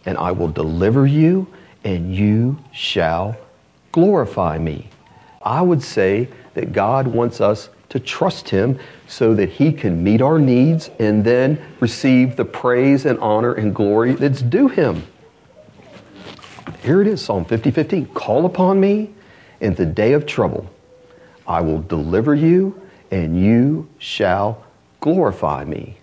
and 0.05 0.17
I 0.17 0.31
will 0.31 0.49
deliver 0.49 1.05
you, 1.05 1.47
and 1.83 2.15
you 2.15 2.57
shall 2.73 3.37
glorify 3.91 4.57
me. 4.57 4.89
I 5.41 5.61
would 5.61 5.81
say 5.81 6.29
that 6.53 6.73
God 6.73 7.07
wants 7.07 7.41
us 7.41 7.69
to 7.89 7.99
trust 7.99 8.49
Him 8.49 8.79
so 9.07 9.33
that 9.35 9.49
He 9.49 9.73
can 9.73 10.03
meet 10.03 10.21
our 10.21 10.39
needs 10.39 10.89
and 10.99 11.23
then 11.23 11.61
receive 11.79 12.35
the 12.35 12.45
praise 12.45 13.05
and 13.05 13.19
honor 13.19 13.53
and 13.53 13.75
glory 13.75 14.13
that's 14.13 14.41
due 14.41 14.69
Him. 14.69 15.03
Here 16.81 17.01
it 17.01 17.07
is, 17.07 17.21
Psalm 17.21 17.45
50 17.45 17.71
15. 17.71 18.05
Call 18.07 18.45
upon 18.45 18.79
me 18.79 19.11
in 19.59 19.75
the 19.75 19.85
day 19.85 20.13
of 20.13 20.25
trouble. 20.25 20.69
I 21.47 21.61
will 21.61 21.81
deliver 21.81 22.35
you, 22.35 22.81
and 23.11 23.39
you 23.39 23.87
shall 23.97 24.63
glorify 24.99 25.63
me. 25.65 25.97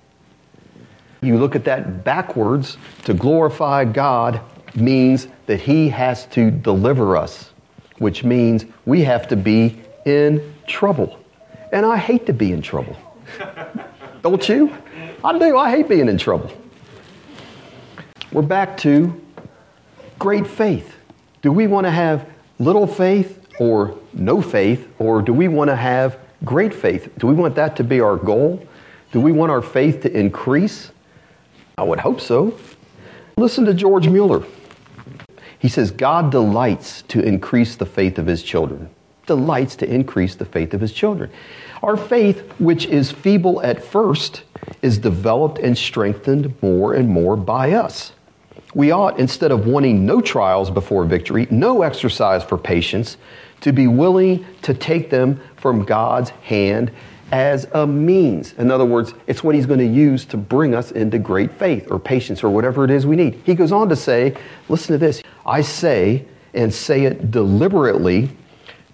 You 1.20 1.39
look 1.39 1.57
at 1.57 1.64
that 1.64 2.05
backwards, 2.05 2.79
to 3.05 3.14
glorify 3.14 3.85
God 3.85 4.41
means 4.74 5.29
that 5.47 5.61
He 5.61 5.89
has 5.89 6.26
to 6.26 6.51
deliver 6.51 7.16
us 7.16 7.51
which 7.99 8.24
means 8.24 8.64
we 8.87 9.03
have 9.03 9.29
to 9.29 9.37
be 9.37 9.81
in 10.05 10.55
trouble. 10.66 11.18
And 11.72 11.85
I 11.85 11.97
hate 11.97 12.26
to 12.26 12.33
be 12.33 12.53
in 12.53 12.62
trouble. 12.62 12.97
Don't 14.22 14.49
you? 14.49 14.74
I 15.22 15.39
do. 15.39 15.59
I 15.59 15.70
hate 15.70 15.89
being 15.89 16.09
in 16.09 16.18
trouble. 16.18 16.51
We're 18.33 18.43
back 18.43 18.76
to 18.79 19.20
great 20.19 20.47
faith. 20.47 20.97
Do 21.43 21.53
we 21.53 21.66
want 21.66 21.87
to 21.87 21.91
have 21.91 22.29
little 22.59 22.87
faith 22.87 23.47
or 23.61 23.97
no 24.12 24.41
faith, 24.41 24.89
or 24.99 25.23
do 25.23 25.33
we 25.33 25.49
want 25.49 25.69
to 25.69 25.77
have 25.77 26.19
great 26.45 26.73
faith? 26.73 27.11
Do 27.19 27.27
we 27.27 27.35
want 27.35 27.55
that 27.57 27.77
to 27.77 27.85
be 27.85 28.01
our 28.01 28.16
goal? 28.16 28.66
Do 29.12 29.21
we 29.21 29.33
want 29.33 29.51
our 29.51 29.62
faith 29.62 30.03
to 30.03 30.16
increase? 30.16 30.91
I 31.77 31.83
would 31.83 32.01
hope 32.01 32.21
so. 32.21 32.59
Listen 33.37 33.64
to 33.64 33.75
George 33.75 34.09
Mueller. 34.09 34.45
He 35.59 35.69
says, 35.69 35.91
God 35.91 36.31
delights 36.31 37.03
to 37.03 37.21
increase 37.21 37.77
the 37.77 37.87
faith 37.87 38.19
of 38.19 38.27
his 38.27 38.43
children. 38.43 38.91
Delights 39.27 39.77
to 39.77 39.93
increase 39.93 40.35
the 40.35 40.45
faith 40.45 40.73
of 40.73 40.81
his 40.81 40.93
children. 40.93 41.31
Our 41.83 41.97
faith, 41.97 42.53
which 42.59 42.87
is 42.87 43.11
feeble 43.11 43.61
at 43.62 43.83
first, 43.83 44.43
is 44.83 44.99
developed 44.99 45.59
and 45.59 45.77
strengthened 45.77 46.55
more 46.62 46.95
and 46.95 47.09
more 47.09 47.37
by 47.37 47.73
us. 47.73 48.12
We 48.75 48.91
ought, 48.91 49.19
instead 49.19 49.51
of 49.51 49.66
wanting 49.66 50.05
no 50.05 50.21
trials 50.21 50.71
before 50.71 51.05
victory, 51.05 51.47
no 51.51 51.83
exercise 51.83 52.45
for 52.45 52.59
patience, 52.59 53.16
to 53.61 53.73
be 53.73 53.87
willing 53.87 54.47
to 54.62 54.75
take 54.75 55.11
them 55.11 55.41
from 55.57 55.85
God's 55.85 56.31
hand 56.31 56.93
as 57.33 57.66
a 57.73 57.87
means. 57.87 58.53
In 58.55 58.71
other 58.71 58.85
words, 58.85 59.14
it's 59.27 59.43
what 59.43 59.55
he's 59.55 59.66
going 59.66 59.81
to 59.81 59.87
use 59.87 60.25
to 60.27 60.37
bring 60.37 60.75
us 60.75 60.93
into 60.93 61.19
great 61.19 61.53
faith 61.53 61.91
or 61.91 61.99
patience 61.99 62.43
or 62.43 62.51
whatever 62.51 62.85
it 62.85 62.91
is 62.91 63.07
we 63.07 63.16
need. 63.16 63.41
He 63.45 63.55
goes 63.55 63.73
on 63.73 63.89
to 63.89 63.97
say, 63.97 64.37
listen 64.69 64.93
to 64.93 64.99
this 64.99 65.23
I 65.45 65.62
say, 65.62 66.27
and 66.55 66.73
say 66.73 67.05
it 67.05 67.31
deliberately, 67.31 68.31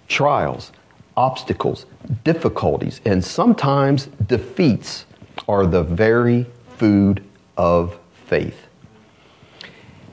trials, 0.07 0.71
obstacles, 1.17 1.85
difficulties, 2.23 3.01
and 3.05 3.23
sometimes 3.23 4.07
defeats 4.25 5.05
are 5.47 5.65
the 5.65 5.83
very 5.83 6.45
food 6.77 7.23
of 7.57 7.97
faith. 8.25 8.64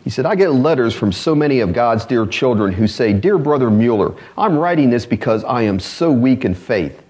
He 0.05 0.11
said, 0.11 0.27
I 0.27 0.35
get 0.35 0.53
letters 0.53 0.95
from 0.95 1.13
so 1.13 1.35
many 1.35 1.61
of 1.61 1.73
God's 1.73 2.05
dear 2.05 2.27
children 2.27 2.73
who 2.73 2.89
say, 2.89 3.13
Dear 3.13 3.39
Brother 3.39 3.71
Mueller, 3.71 4.15
I'm 4.37 4.59
writing 4.59 4.91
this 4.91 5.07
because 5.07 5.45
I 5.45 5.63
am 5.63 5.79
so 5.79 6.11
weak 6.11 6.45
in 6.45 6.55
faith. 6.55 7.03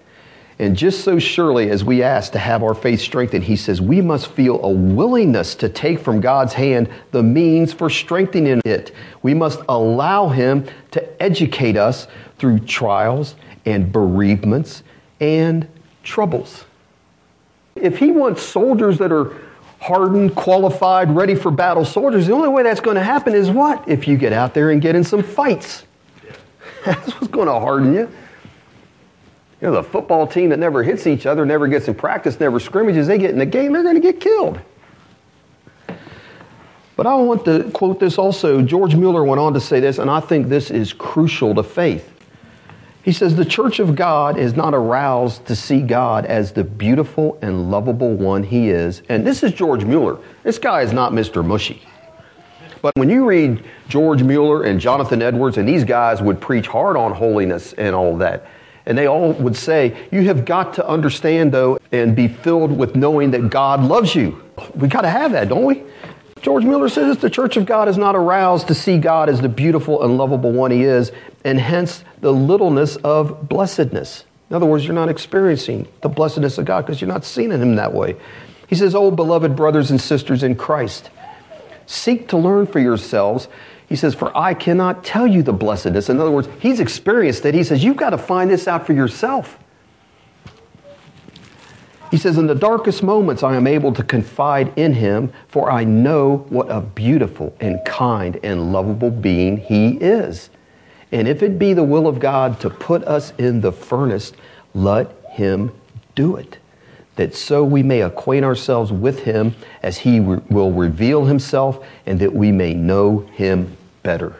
And 0.59 0.77
just 0.77 1.03
so 1.03 1.17
surely 1.17 1.71
as 1.71 1.83
we 1.83 2.03
ask 2.03 2.31
to 2.33 2.39
have 2.39 2.61
our 2.61 2.75
faith 2.75 3.01
strengthened, 3.01 3.43
he 3.43 3.55
says 3.55 3.81
we 3.81 4.01
must 4.01 4.27
feel 4.27 4.63
a 4.63 4.69
willingness 4.69 5.55
to 5.55 5.67
take 5.67 5.99
from 5.99 6.21
God's 6.21 6.53
hand 6.53 6.89
the 7.11 7.23
means 7.23 7.73
for 7.73 7.89
strengthening 7.89 8.61
it. 8.63 8.93
We 9.23 9.33
must 9.33 9.61
allow 9.67 10.29
him 10.29 10.67
to 10.91 11.21
educate 11.21 11.75
us 11.75 12.07
through 12.37 12.59
trials 12.59 13.35
and 13.65 13.91
bereavements 13.91 14.83
and 15.19 15.67
troubles. 16.03 16.65
If 17.75 17.97
he 17.97 18.11
wants 18.11 18.43
soldiers 18.43 18.99
that 18.99 19.11
are 19.11 19.35
hardened, 19.83 20.33
qualified, 20.33 21.13
ready 21.13 21.35
for 21.35 21.51
battle 21.51 21.83
soldiers, 21.83 22.25
the 22.25 22.33
only 22.33 22.47
way 22.47 22.63
that's 22.63 22.79
going 22.79 22.95
to 22.95 23.03
happen 23.03 23.35
is 23.35 23.51
what? 23.51 23.87
If 23.87 24.07
you 24.07 24.15
get 24.15 24.31
out 24.31 24.53
there 24.53 24.71
and 24.71 24.81
get 24.81 24.95
in 24.95 25.03
some 25.03 25.21
fights. 25.21 25.83
That's 26.85 27.11
what's 27.11 27.27
going 27.27 27.47
to 27.47 27.59
harden 27.59 27.93
you. 27.93 28.09
You 29.59 29.67
know, 29.67 29.71
the 29.71 29.83
football 29.83 30.25
team 30.25 30.49
that 30.49 30.59
never 30.59 30.83
hits 30.83 31.05
each 31.05 31.25
other, 31.25 31.45
never 31.45 31.67
gets 31.67 31.89
in 31.89 31.95
practice, 31.95 32.39
never 32.39 32.59
scrimmages, 32.59 33.07
they 33.07 33.17
get 33.17 33.31
in 33.31 33.37
the 33.37 33.45
game, 33.45 33.73
they're 33.73 33.83
going 33.83 33.95
to 33.95 34.01
get 34.01 34.21
killed. 34.21 34.59
But 36.95 37.05
I 37.05 37.15
want 37.15 37.43
to 37.45 37.69
quote 37.71 37.99
this 37.99 38.17
also. 38.17 38.61
George 38.61 38.95
Mueller 38.95 39.23
went 39.23 39.39
on 39.39 39.53
to 39.53 39.59
say 39.59 39.79
this, 39.79 39.97
and 39.97 40.09
I 40.09 40.19
think 40.21 40.47
this 40.47 40.71
is 40.71 40.93
crucial 40.93 41.55
to 41.55 41.63
faith. 41.63 42.12
He 43.03 43.11
says, 43.11 43.35
The 43.35 43.45
church 43.45 43.79
of 43.79 43.95
God 43.95 44.37
is 44.37 44.55
not 44.55 44.73
aroused 44.73 45.45
to 45.47 45.55
see 45.55 45.81
God 45.81 46.25
as 46.25 46.53
the 46.53 46.63
beautiful 46.63 47.37
and 47.41 47.69
lovable 47.69 48.13
one 48.13 48.43
he 48.43 48.69
is. 48.69 49.03
And 49.09 49.27
this 49.27 49.43
is 49.43 49.51
George 49.51 49.83
Mueller. 49.83 50.17
This 50.43 50.57
guy 50.57 50.81
is 50.81 50.93
not 50.93 51.11
Mr. 51.11 51.45
Mushy. 51.45 51.83
But 52.81 52.95
when 52.95 53.09
you 53.09 53.25
read 53.25 53.63
George 53.89 54.23
Mueller 54.23 54.63
and 54.63 54.79
Jonathan 54.79 55.21
Edwards, 55.21 55.57
and 55.57 55.67
these 55.67 55.83
guys 55.83 56.21
would 56.21 56.39
preach 56.39 56.67
hard 56.67 56.95
on 56.95 57.13
holiness 57.13 57.73
and 57.73 57.93
all 57.93 58.17
that, 58.17 58.45
and 58.85 58.97
they 58.97 59.07
all 59.07 59.33
would 59.33 59.55
say, 59.55 60.07
You 60.11 60.23
have 60.23 60.45
got 60.45 60.73
to 60.75 60.87
understand, 60.87 61.51
though, 61.51 61.79
and 61.91 62.15
be 62.15 62.29
filled 62.29 62.71
with 62.77 62.95
knowing 62.95 63.31
that 63.31 63.49
God 63.49 63.81
loves 63.83 64.15
you. 64.15 64.41
We 64.75 64.87
got 64.87 65.01
to 65.01 65.09
have 65.09 65.33
that, 65.33 65.49
don't 65.49 65.65
we? 65.65 65.83
George 66.43 66.65
Mueller 66.65 66.89
says 66.89 67.17
the 67.19 67.29
church 67.29 67.55
of 67.55 67.65
God 67.65 67.87
is 67.87 67.97
not 67.97 68.17
aroused 68.17 68.67
to 68.67 68.75
see 68.75 68.97
God 68.97 69.29
as 69.29 69.39
the 69.39 69.47
beautiful 69.47 70.03
and 70.03 70.17
lovable 70.17 70.51
one 70.51 70.71
he 70.71 70.83
is, 70.83 71.13
and 71.45 71.57
hence 71.57 72.03
the 72.19 72.33
littleness 72.33 72.97
of 72.97 73.47
blessedness. 73.47 74.25
In 74.49 74.57
other 74.57 74.65
words, 74.65 74.83
you're 74.83 74.93
not 74.93 75.07
experiencing 75.07 75.87
the 76.01 76.09
blessedness 76.09 76.57
of 76.57 76.65
God 76.65 76.85
because 76.85 76.99
you're 76.99 77.07
not 77.07 77.23
seeing 77.23 77.49
him 77.49 77.77
that 77.77 77.93
way. 77.93 78.17
He 78.67 78.75
says, 78.75 78.93
Oh, 78.93 79.09
beloved 79.09 79.55
brothers 79.55 79.89
and 79.89 80.01
sisters 80.01 80.43
in 80.43 80.55
Christ, 80.55 81.09
seek 81.85 82.27
to 82.27 82.37
learn 82.37 82.67
for 82.67 82.79
yourselves. 82.79 83.47
He 83.87 83.95
says, 83.95 84.13
For 84.13 84.37
I 84.37 84.53
cannot 84.53 85.05
tell 85.05 85.25
you 85.25 85.43
the 85.43 85.53
blessedness. 85.53 86.09
In 86.09 86.19
other 86.19 86.29
words, 86.29 86.49
he's 86.59 86.81
experienced 86.81 87.45
it. 87.45 87.53
He 87.53 87.63
says, 87.63 87.85
You've 87.85 87.95
got 87.95 88.09
to 88.09 88.17
find 88.17 88.51
this 88.51 88.67
out 88.67 88.85
for 88.85 88.91
yourself. 88.91 89.57
He 92.13 92.19
says, 92.19 92.37
In 92.37 92.45
the 92.45 92.53
darkest 92.53 93.01
moments, 93.01 93.41
I 93.41 93.55
am 93.55 93.65
able 93.65 93.91
to 93.93 94.03
confide 94.03 94.71
in 94.75 94.93
him, 94.93 95.33
for 95.47 95.71
I 95.71 95.83
know 95.83 96.45
what 96.49 96.69
a 96.69 96.79
beautiful 96.79 97.55
and 97.59 97.83
kind 97.85 98.39
and 98.43 98.71
lovable 98.71 99.09
being 99.09 99.57
he 99.57 99.97
is. 99.97 100.51
And 101.11 101.27
if 101.27 101.41
it 101.41 101.57
be 101.57 101.73
the 101.73 101.83
will 101.83 102.05
of 102.05 102.19
God 102.19 102.59
to 102.59 102.69
put 102.69 103.03
us 103.05 103.33
in 103.39 103.61
the 103.61 103.71
furnace, 103.71 104.31
let 104.75 105.09
him 105.31 105.71
do 106.13 106.35
it, 106.35 106.59
that 107.15 107.33
so 107.33 107.63
we 107.63 107.81
may 107.81 108.01
acquaint 108.01 108.45
ourselves 108.45 108.91
with 108.91 109.23
him 109.23 109.55
as 109.81 109.97
he 109.97 110.19
re- 110.19 110.39
will 110.51 110.71
reveal 110.71 111.25
himself, 111.25 111.83
and 112.05 112.19
that 112.19 112.31
we 112.31 112.51
may 112.51 112.75
know 112.75 113.21
him 113.33 113.75
better. 114.03 114.35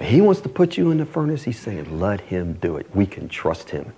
He 0.00 0.20
wants 0.20 0.40
to 0.42 0.48
put 0.48 0.76
you 0.76 0.92
in 0.92 0.98
the 0.98 1.06
furnace, 1.06 1.42
he's 1.42 1.58
saying, 1.58 1.98
let 1.98 2.20
him 2.20 2.52
do 2.52 2.76
it. 2.76 2.86
We 2.94 3.04
can 3.04 3.28
trust 3.28 3.70
him. 3.70 3.94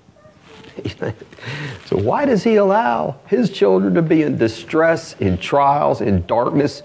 so, 1.87 1.97
why 1.97 2.25
does 2.25 2.45
he 2.45 2.57
allow 2.57 3.17
his 3.27 3.51
children 3.51 3.95
to 3.95 4.03
be 4.03 4.23
in 4.23 4.39
distress, 4.39 5.15
in 5.21 5.39
trials, 5.39 6.01
in 6.01 6.25
darkness, 6.27 6.83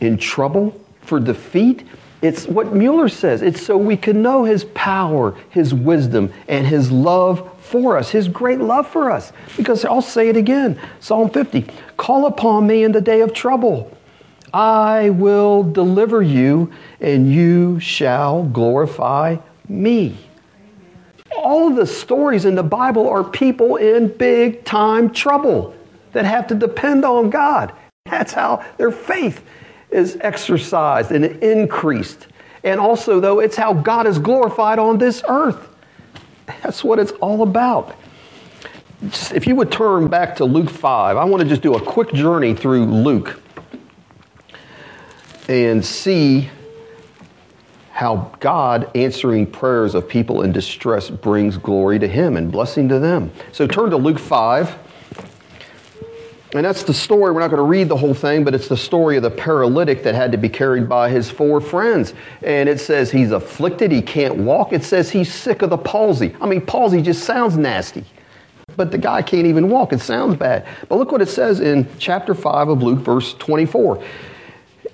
in 0.00 0.16
trouble, 0.16 0.80
for 1.02 1.20
defeat? 1.20 1.86
It's 2.22 2.46
what 2.46 2.74
Mueller 2.74 3.08
says. 3.08 3.40
It's 3.40 3.64
so 3.64 3.78
we 3.78 3.96
can 3.96 4.22
know 4.22 4.44
his 4.44 4.64
power, 4.74 5.34
his 5.48 5.72
wisdom, 5.72 6.32
and 6.48 6.66
his 6.66 6.92
love 6.92 7.50
for 7.60 7.96
us, 7.96 8.10
his 8.10 8.28
great 8.28 8.60
love 8.60 8.86
for 8.86 9.10
us. 9.10 9.32
Because 9.56 9.84
I'll 9.84 10.02
say 10.02 10.28
it 10.28 10.36
again 10.36 10.78
Psalm 11.00 11.30
50 11.30 11.66
Call 11.96 12.26
upon 12.26 12.66
me 12.66 12.84
in 12.84 12.92
the 12.92 13.00
day 13.00 13.20
of 13.22 13.32
trouble. 13.32 13.96
I 14.52 15.10
will 15.10 15.62
deliver 15.62 16.22
you, 16.22 16.72
and 17.00 17.32
you 17.32 17.78
shall 17.78 18.42
glorify 18.44 19.36
me 19.68 20.16
all 21.36 21.68
of 21.68 21.76
the 21.76 21.86
stories 21.86 22.44
in 22.44 22.54
the 22.54 22.62
Bible 22.62 23.08
are 23.08 23.24
people 23.24 23.76
in 23.76 24.08
big 24.08 24.64
time 24.64 25.10
trouble 25.10 25.74
that 26.12 26.24
have 26.24 26.46
to 26.48 26.54
depend 26.54 27.04
on 27.04 27.30
God. 27.30 27.72
That's 28.06 28.32
how 28.32 28.64
their 28.76 28.90
faith 28.90 29.44
is 29.90 30.18
exercised 30.20 31.12
and 31.12 31.24
increased. 31.24 32.26
And 32.64 32.80
also, 32.80 33.20
though, 33.20 33.40
it's 33.40 33.56
how 33.56 33.72
God 33.72 34.06
is 34.06 34.18
glorified 34.18 34.78
on 34.78 34.98
this 34.98 35.22
earth. 35.28 35.68
That's 36.62 36.84
what 36.84 36.98
it's 36.98 37.12
all 37.12 37.42
about. 37.42 37.96
If 39.02 39.46
you 39.46 39.54
would 39.56 39.72
turn 39.72 40.08
back 40.08 40.36
to 40.36 40.44
Luke 40.44 40.68
5, 40.68 41.16
I 41.16 41.24
want 41.24 41.42
to 41.42 41.48
just 41.48 41.62
do 41.62 41.74
a 41.74 41.80
quick 41.80 42.12
journey 42.12 42.54
through 42.54 42.84
Luke 42.84 43.40
and 45.48 45.84
see 45.84 46.50
how 48.00 48.32
God 48.40 48.90
answering 48.96 49.46
prayers 49.46 49.94
of 49.94 50.08
people 50.08 50.40
in 50.40 50.52
distress 50.52 51.10
brings 51.10 51.58
glory 51.58 51.98
to 51.98 52.08
Him 52.08 52.38
and 52.38 52.50
blessing 52.50 52.88
to 52.88 52.98
them. 52.98 53.30
So 53.52 53.66
turn 53.66 53.90
to 53.90 53.98
Luke 53.98 54.18
5. 54.18 54.78
And 56.54 56.64
that's 56.64 56.82
the 56.82 56.94
story. 56.94 57.30
We're 57.30 57.40
not 57.40 57.50
going 57.50 57.58
to 57.58 57.68
read 57.68 57.90
the 57.90 57.98
whole 57.98 58.14
thing, 58.14 58.42
but 58.42 58.54
it's 58.54 58.68
the 58.68 58.76
story 58.78 59.18
of 59.18 59.22
the 59.22 59.30
paralytic 59.30 60.02
that 60.04 60.14
had 60.14 60.32
to 60.32 60.38
be 60.38 60.48
carried 60.48 60.88
by 60.88 61.10
his 61.10 61.30
four 61.30 61.60
friends. 61.60 62.14
And 62.40 62.70
it 62.70 62.80
says 62.80 63.10
he's 63.10 63.32
afflicted, 63.32 63.92
he 63.92 64.00
can't 64.00 64.34
walk. 64.34 64.72
It 64.72 64.82
says 64.82 65.10
he's 65.10 65.30
sick 65.30 65.60
of 65.60 65.68
the 65.68 65.76
palsy. 65.76 66.34
I 66.40 66.46
mean, 66.46 66.64
palsy 66.64 67.02
just 67.02 67.24
sounds 67.24 67.58
nasty. 67.58 68.06
But 68.76 68.92
the 68.92 68.98
guy 68.98 69.20
can't 69.20 69.46
even 69.46 69.68
walk. 69.68 69.92
It 69.92 70.00
sounds 70.00 70.36
bad. 70.36 70.66
But 70.88 70.96
look 70.96 71.12
what 71.12 71.20
it 71.20 71.28
says 71.28 71.60
in 71.60 71.86
chapter 71.98 72.34
5 72.34 72.68
of 72.70 72.82
Luke, 72.82 73.00
verse 73.00 73.34
24 73.34 74.02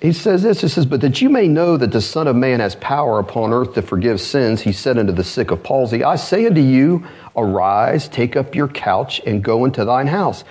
he 0.06 0.12
says 0.12 0.44
this 0.44 0.60
He 0.60 0.68
says, 0.68 0.86
But 0.86 1.00
that 1.00 1.20
you 1.20 1.28
may 1.28 1.48
know 1.48 1.76
that 1.76 1.90
the 1.90 2.00
Son 2.00 2.28
of 2.28 2.36
Man 2.36 2.60
has 2.60 2.76
power 2.76 3.18
upon 3.18 3.52
earth 3.52 3.74
to 3.74 3.82
forgive 3.82 4.20
sins, 4.20 4.60
he 4.60 4.72
said 4.72 4.98
unto 4.98 5.12
the 5.12 5.24
sick 5.24 5.50
of 5.50 5.64
palsy, 5.64 6.04
I 6.04 6.14
say 6.14 6.46
unto 6.46 6.60
you, 6.60 7.04
arise, 7.36 8.08
take 8.08 8.36
up 8.36 8.54
your 8.54 8.68
couch, 8.68 9.20
and 9.26 9.42
go 9.42 9.64
into 9.64 9.84
thine 9.84 10.06
house. 10.06 10.44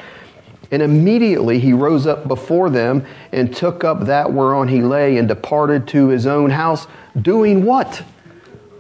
And 0.72 0.82
immediately 0.82 1.60
he 1.60 1.72
rose 1.72 2.06
up 2.06 2.28
before 2.28 2.70
them 2.70 3.06
and 3.32 3.56
took 3.56 3.86
up 3.86 4.08
that 4.08 4.34
whereon 4.34 4.68
he 4.68 4.82
lay 4.82 5.18
and 5.18 5.28
departed 5.28 5.88
to 5.90 6.10
his 6.10 6.28
own 6.28 6.50
house, 6.50 6.88
doing 7.22 7.64
what? 7.64 8.04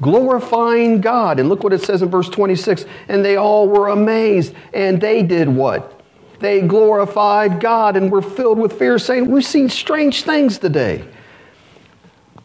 Glorifying 0.01 0.99
God. 0.99 1.39
And 1.39 1.47
look 1.47 1.63
what 1.63 1.71
it 1.71 1.83
says 1.83 2.01
in 2.01 2.09
verse 2.09 2.27
26 2.27 2.85
And 3.07 3.23
they 3.23 3.37
all 3.37 3.69
were 3.69 3.87
amazed, 3.87 4.53
and 4.73 4.99
they 4.99 5.23
did 5.23 5.47
what? 5.47 5.94
They 6.39 6.61
glorified 6.61 7.59
God 7.59 7.95
and 7.95 8.11
were 8.11 8.21
filled 8.21 8.59
with 8.59 8.77
fear, 8.77 8.99
saying, 8.99 9.29
We've 9.29 9.45
seen 9.45 9.69
strange 9.69 10.23
things 10.23 10.57
today. 10.57 11.05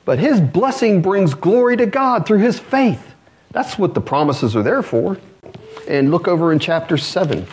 But 0.04 0.18
his 0.18 0.40
blessing 0.40 1.02
brings 1.02 1.34
glory 1.34 1.76
to 1.76 1.86
God 1.86 2.26
through 2.26 2.38
his 2.38 2.58
faith. 2.58 3.14
That's 3.52 3.78
what 3.78 3.94
the 3.94 4.00
promises 4.00 4.56
are 4.56 4.62
there 4.62 4.82
for. 4.82 5.18
And 5.88 6.10
look 6.10 6.28
over 6.28 6.52
in 6.52 6.58
chapter 6.58 6.96
7. 6.96 7.46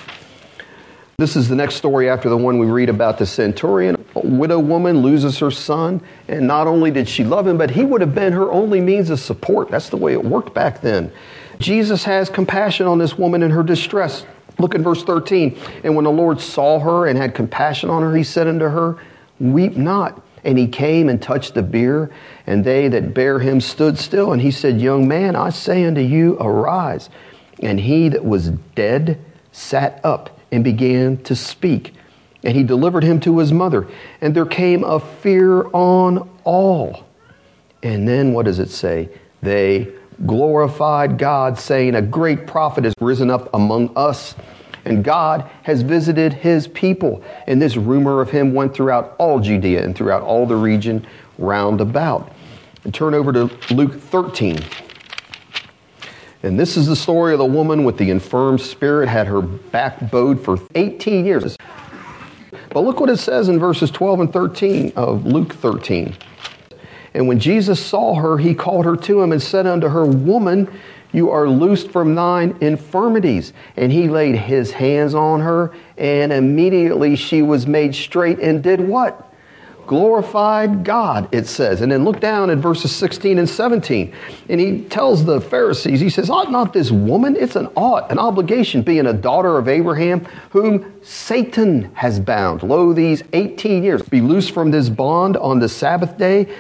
This 1.20 1.36
is 1.36 1.50
the 1.50 1.56
next 1.56 1.76
story 1.76 2.10
after 2.10 2.30
the 2.30 2.38
one 2.38 2.60
we 2.60 2.68
read 2.68 2.90
about 2.90 3.18
the 3.18 3.26
centurion. 3.26 4.06
A 4.16 4.20
widow 4.20 4.60
woman 4.60 5.02
loses 5.02 5.40
her 5.40 5.50
son, 5.50 6.00
and 6.28 6.46
not 6.46 6.68
only 6.68 6.92
did 6.92 7.10
she 7.10 7.24
love 7.24 7.48
him, 7.48 7.58
but 7.58 7.72
he 7.72 7.86
would 7.86 8.02
have 8.02 8.14
been 8.14 8.34
her 8.34 8.52
only 8.52 8.80
means 8.80 9.10
of 9.10 9.20
support. 9.20 9.72
That's 9.72 9.90
the 9.90 9.98
way 9.98 10.14
it 10.14 10.24
worked 10.24 10.54
back 10.54 10.82
then. 10.82 11.12
Jesus 11.58 12.04
has 12.04 12.30
compassion 12.30 12.86
on 12.86 13.00
this 13.00 13.18
woman 13.18 13.42
in 13.42 13.50
her 13.50 13.64
distress. 13.64 14.28
Look 14.60 14.76
at 14.76 14.82
verse 14.82 15.04
13. 15.04 15.58
And 15.84 15.96
when 15.96 16.06
the 16.06 16.12
Lord 16.12 16.40
saw 16.40 16.80
her 16.80 17.08
and 17.08 17.18
had 17.18 17.36
compassion 17.36 17.90
on 17.90 18.02
her, 18.02 18.16
he 18.16 18.24
said 18.24 18.48
unto 18.48 18.66
her, 18.66 18.98
Weep 19.40 19.78
not. 19.78 20.24
And 20.44 20.58
he 20.58 20.68
came 20.68 21.10
and 21.10 21.22
touched 21.22 21.56
the 21.56 21.64
bier, 21.64 22.10
and 22.46 22.64
they 22.64 22.88
that 22.88 23.14
bare 23.14 23.40
him 23.40 23.60
stood 23.60 23.98
still. 23.98 24.32
And 24.32 24.42
he 24.42 24.52
said, 24.52 24.80
Young 24.80 25.08
man, 25.08 25.36
I 25.36 25.50
say 25.50 25.84
unto 25.84 26.02
you, 26.02 26.38
arise. 26.40 27.10
And 27.60 27.80
he 27.80 28.10
that 28.10 28.24
was 28.24 28.50
dead 28.76 29.20
sat 29.52 30.00
up 30.04 30.40
and 30.52 30.64
began 30.64 31.18
to 31.24 31.36
speak. 31.36 31.94
And 32.44 32.56
he 32.56 32.64
delivered 32.64 33.04
him 33.04 33.20
to 33.22 33.40
his 33.40 33.52
mother. 33.52 33.88
And 34.22 34.36
there 34.36 34.46
came 34.46 34.84
a 34.84 35.00
fear 35.00 35.66
on 35.74 36.30
all. 36.44 37.06
And 37.84 38.08
then 38.08 38.34
what 38.34 38.46
does 38.46 38.60
it 38.60 38.70
say? 38.70 39.10
They 39.42 39.92
glorified 40.26 41.18
God, 41.18 41.60
saying, 41.60 41.96
A 41.96 42.02
great 42.02 42.48
prophet 42.48 42.84
has 42.84 42.94
risen 43.00 43.30
up 43.30 43.50
among 43.54 43.96
us, 43.96 44.36
and 44.86 45.04
God 45.04 45.50
has 45.64 45.82
visited 45.82 46.34
his 46.34 46.68
people. 46.68 47.24
And 47.46 47.62
this 47.62 47.78
rumor 47.78 48.22
of 48.22 48.32
him 48.32 48.54
went 48.54 48.74
throughout 48.74 49.16
all 49.18 49.40
Judea 49.40 49.84
and 49.84 49.96
throughout 49.96 50.24
all 50.24 50.46
the 50.46 50.56
region 50.56 51.06
round 51.38 51.82
about. 51.82 52.32
And 52.84 52.94
turn 52.94 53.14
over 53.14 53.34
to 53.34 53.52
Luke 53.74 54.00
13. 54.00 54.60
And 56.44 56.60
this 56.60 56.78
is 56.78 56.88
the 56.88 56.96
story 56.96 57.34
of 57.34 57.40
the 57.40 57.46
woman 57.46 57.84
with 57.84 57.98
the 57.98 58.10
infirm 58.10 58.58
spirit, 58.58 59.10
had 59.10 59.28
her 59.28 59.42
back 59.42 60.12
bowed 60.12 60.44
for 60.44 60.60
18 60.76 61.26
years. 61.26 61.58
But 62.70 62.82
look 62.82 63.00
what 63.00 63.10
it 63.10 63.18
says 63.18 63.50
in 63.50 63.60
verses 63.60 63.90
12 63.92 64.20
and 64.20 64.34
13 64.34 64.94
of 64.96 65.26
Luke 65.26 65.54
13. 65.56 66.16
And 67.18 67.28
when 67.28 67.40
Jesus 67.40 67.84
saw 67.84 68.14
her, 68.14 68.38
he 68.38 68.54
called 68.54 68.86
her 68.86 68.96
to 68.96 69.22
him 69.24 69.32
and 69.32 69.42
said 69.42 69.66
unto 69.66 69.90
her, 69.90 70.06
Woman, 70.06 70.72
You 71.12 71.32
are 71.32 71.50
loosed 71.50 71.90
from 71.90 72.14
thine 72.14 72.56
infirmities. 72.62 73.54
And 73.76 73.92
he 73.92 74.08
laid 74.08 74.36
his 74.36 74.72
hands 74.72 75.16
on 75.16 75.42
her, 75.42 75.74
and 75.98 76.32
immediately 76.32 77.16
she 77.16 77.42
was 77.42 77.66
made 77.66 77.96
straight 77.96 78.38
and 78.38 78.62
did 78.62 78.80
what? 78.80 79.24
glorified 79.88 80.84
God, 80.84 81.34
it 81.34 81.48
says. 81.48 81.82
And 81.82 81.92
then 81.92 82.04
look 82.04 82.20
down 82.20 82.50
at 82.50 82.58
verses 82.58 82.94
16 82.94 83.40
and 83.40 83.50
17. 83.50 84.14
And 84.50 84.60
he 84.60 84.82
tells 84.82 85.26
the 85.26 85.40
Pharisees, 85.42 86.02
he 86.02 86.10
says, 86.10 86.30
Ought 86.30 86.52
not 86.52 86.74
this 86.74 86.92
woman, 86.92 87.36
it's 87.38 87.56
an 87.56 87.68
ought, 87.76 88.12
an 88.12 88.20
obligation, 88.20 88.82
being 88.82 89.08
a 89.08 89.14
daughter 89.14 89.58
of 89.58 89.68
Abraham, 89.68 90.26
whom 90.50 90.94
Satan 91.04 91.96
has 91.96 92.20
bound, 92.20 92.64
lo, 92.64 92.94
these 92.94 93.24
18 93.34 93.82
years, 93.82 94.02
be 94.04 94.22
loosed 94.22 94.52
from 94.52 94.72
this 94.72 94.90
bond 94.90 95.38
on 95.38 95.60
the 95.60 95.70
Sabbath 95.70 96.18
day. 96.18 96.54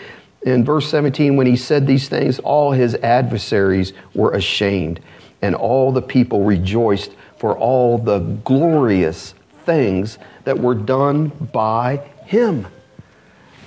In 0.43 0.63
verse 0.63 0.89
17, 0.89 1.35
when 1.35 1.47
he 1.47 1.55
said 1.55 1.87
these 1.87 2.07
things, 2.07 2.39
all 2.39 2.71
his 2.71 2.95
adversaries 2.95 3.93
were 4.13 4.31
ashamed, 4.33 4.99
and 5.41 5.55
all 5.55 5.91
the 5.91 6.01
people 6.01 6.43
rejoiced 6.43 7.11
for 7.37 7.57
all 7.57 7.97
the 7.97 8.19
glorious 8.19 9.33
things 9.65 10.17
that 10.43 10.59
were 10.59 10.75
done 10.75 11.27
by 11.51 11.97
him. 12.25 12.67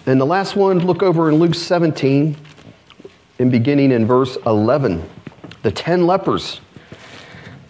And 0.07 0.21
the 0.21 0.27
last 0.27 0.57
one, 0.57 0.79
look 0.79 1.03
over 1.03 1.29
in 1.29 1.37
Luke 1.37 1.55
17, 1.55 2.37
and 3.39 3.53
beginning 3.53 3.93
in 3.93 4.07
verse 4.07 4.37
11. 4.47 5.09
The 5.62 5.71
ten 5.71 6.07
lepers. 6.07 6.61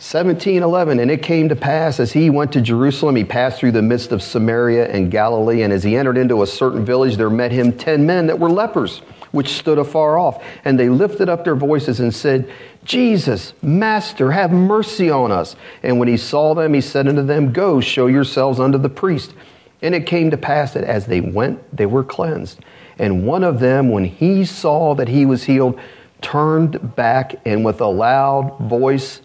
1711 0.01 0.98
and 0.98 1.11
it 1.11 1.22
came 1.22 1.51
to 1.51 1.55
pass 1.55 2.01
as 2.01 2.12
he 2.12 2.30
went 2.30 2.51
to 2.53 2.61
jerusalem 2.62 3.16
he 3.16 3.24
passed 3.24 3.61
through 3.61 3.70
the 3.70 3.82
midst 3.82 4.12
of 4.12 4.22
samaria 4.22 4.88
and 4.88 5.11
galilee 5.11 5.61
and 5.61 5.74
as 5.74 5.82
he 5.82 5.94
entered 5.94 6.16
into 6.16 6.40
a 6.40 6.46
certain 6.46 6.86
village 6.86 7.18
there 7.18 7.28
met 7.28 7.53
him 7.53 7.70
ten 7.76 8.07
men 8.07 8.26
that 8.26 8.38
were 8.38 8.51
lepers 8.51 9.03
which 9.32 9.48
stood 9.48 9.78
afar 9.78 10.18
off. 10.18 10.42
And 10.64 10.78
they 10.78 10.88
lifted 10.88 11.28
up 11.28 11.44
their 11.44 11.57
voices 11.57 12.01
and 12.01 12.14
said 12.14 12.51
jesus 12.84 13.53
master 13.62 14.32
have 14.32 14.51
mercy 14.53 15.11
on 15.11 15.32
us. 15.32 15.57
And 15.82 15.98
when 15.98 16.09
he 16.09 16.16
saw 16.16 16.55
them 16.55 16.74
he 16.74 16.80
said 16.80 17.09
unto 17.09 17.22
them 17.22 17.53
go 17.53 17.80
show 17.80 18.07
yourselves 18.07 18.61
unto 18.61 18.78
the 18.78 18.88
priest. 18.88 19.34
And 19.82 19.94
it 19.94 20.07
came 20.07 20.30
to 20.30 20.36
pass 20.36 20.74
that 20.74 20.84
as 20.84 21.07
they 21.07 21.22
went, 21.22 21.74
they 21.74 21.86
were 21.86 22.05
cleansed. 22.05 22.61
And 22.98 23.26
one 23.26 23.42
of 23.42 23.61
them, 23.61 23.88
when 23.88 24.05
he 24.05 24.44
saw 24.44 24.94
that 24.96 25.09
he 25.09 25.24
was 25.24 25.44
healed, 25.44 25.80
turned 26.20 26.94
back 26.96 27.36
and 27.46 27.64
with 27.64 27.80
a 27.80 27.86
loud 27.86 28.59
voice 28.59 29.22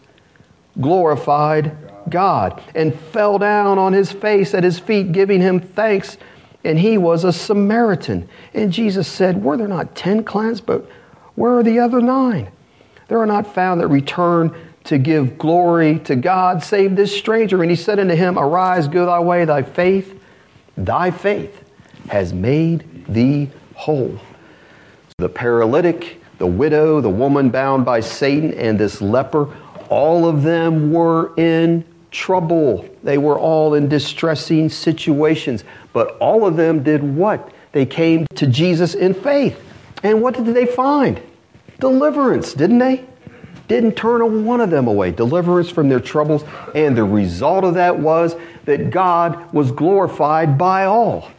glorified 0.80 1.78
God 2.09 2.61
and 2.73 2.97
fell 2.97 3.39
down 3.39 3.78
on 3.78 3.93
his 3.93 4.11
face 4.11 4.53
at 4.53 4.63
his 4.63 4.80
feet, 4.80 5.11
giving 5.11 5.41
him 5.41 5.59
thanks. 5.59 6.17
And 6.63 6.80
he 6.80 6.97
was 6.97 7.23
a 7.23 7.32
Samaritan. 7.32 8.28
And 8.53 8.71
Jesus 8.71 9.07
said, 9.07 9.43
Were 9.43 9.57
there 9.57 9.67
not 9.67 9.95
ten 9.95 10.23
cleansed? 10.23 10.65
But 10.65 10.89
where 11.36 11.57
are 11.57 11.63
the 11.63 11.80
other 11.80 12.01
nine? 12.01 12.51
There 13.07 13.19
are 13.19 13.28
not 13.28 13.53
found 13.53 13.82
that 13.82 13.88
return 13.88 14.55
to 14.86 14.97
give 14.97 15.38
glory 15.38 15.99
to 15.99 16.15
God, 16.15 16.63
save 16.63 16.95
this 16.95 17.15
stranger. 17.15 17.61
And 17.61 17.69
he 17.69 17.78
said 17.78 17.99
unto 17.99 18.15
him, 18.15 18.38
Arise, 18.38 18.88
go 18.88 19.05
thy 19.05 19.19
way, 19.19 19.45
thy 19.45 19.61
faith 19.61 20.15
Thy 20.78 21.11
faith 21.11 21.63
has 22.09 22.34
made 22.34 23.05
thee 23.07 23.49
whole. 23.76 24.19
The 25.17 25.30
paralytic, 25.30 26.21
the 26.38 26.47
widow, 26.47 26.99
the 26.99 27.09
woman 27.09 27.49
bound 27.49 27.86
by 27.86 28.01
Satan, 28.01 28.53
and 28.53 28.78
this 28.78 29.01
leper, 29.01 29.47
all 29.89 30.27
of 30.27 30.43
them 30.43 30.91
were 30.91 31.33
in 31.38 31.86
trouble. 32.11 32.88
They 33.03 33.17
were 33.17 33.38
all 33.38 33.73
in 33.73 33.89
distressing 33.89 34.69
situations. 34.69 35.63
But 35.93 36.17
all 36.17 36.45
of 36.45 36.55
them 36.55 36.83
did 36.83 37.03
what? 37.03 37.51
They 37.71 37.86
came 37.86 38.25
to 38.36 38.47
Jesus 38.47 38.95
in 38.95 39.13
faith. 39.13 39.61
And 40.03 40.21
what 40.21 40.36
did 40.36 40.45
they 40.45 40.65
find? 40.65 41.21
Deliverance, 41.79 42.53
didn't 42.53 42.79
they? 42.79 43.05
Didn't 43.67 43.93
turn 43.93 44.45
one 44.45 44.61
of 44.61 44.69
them 44.69 44.88
away. 44.88 45.11
Deliverance 45.11 45.69
from 45.69 45.89
their 45.89 45.99
troubles. 45.99 46.43
And 46.73 46.95
the 46.95 47.03
result 47.03 47.63
of 47.63 47.73
that 47.73 47.99
was 47.99 48.36
that 48.65 48.91
God 48.91 49.51
was 49.53 49.71
glorified 49.71 50.57
by 50.57 50.86
all. 50.86 51.31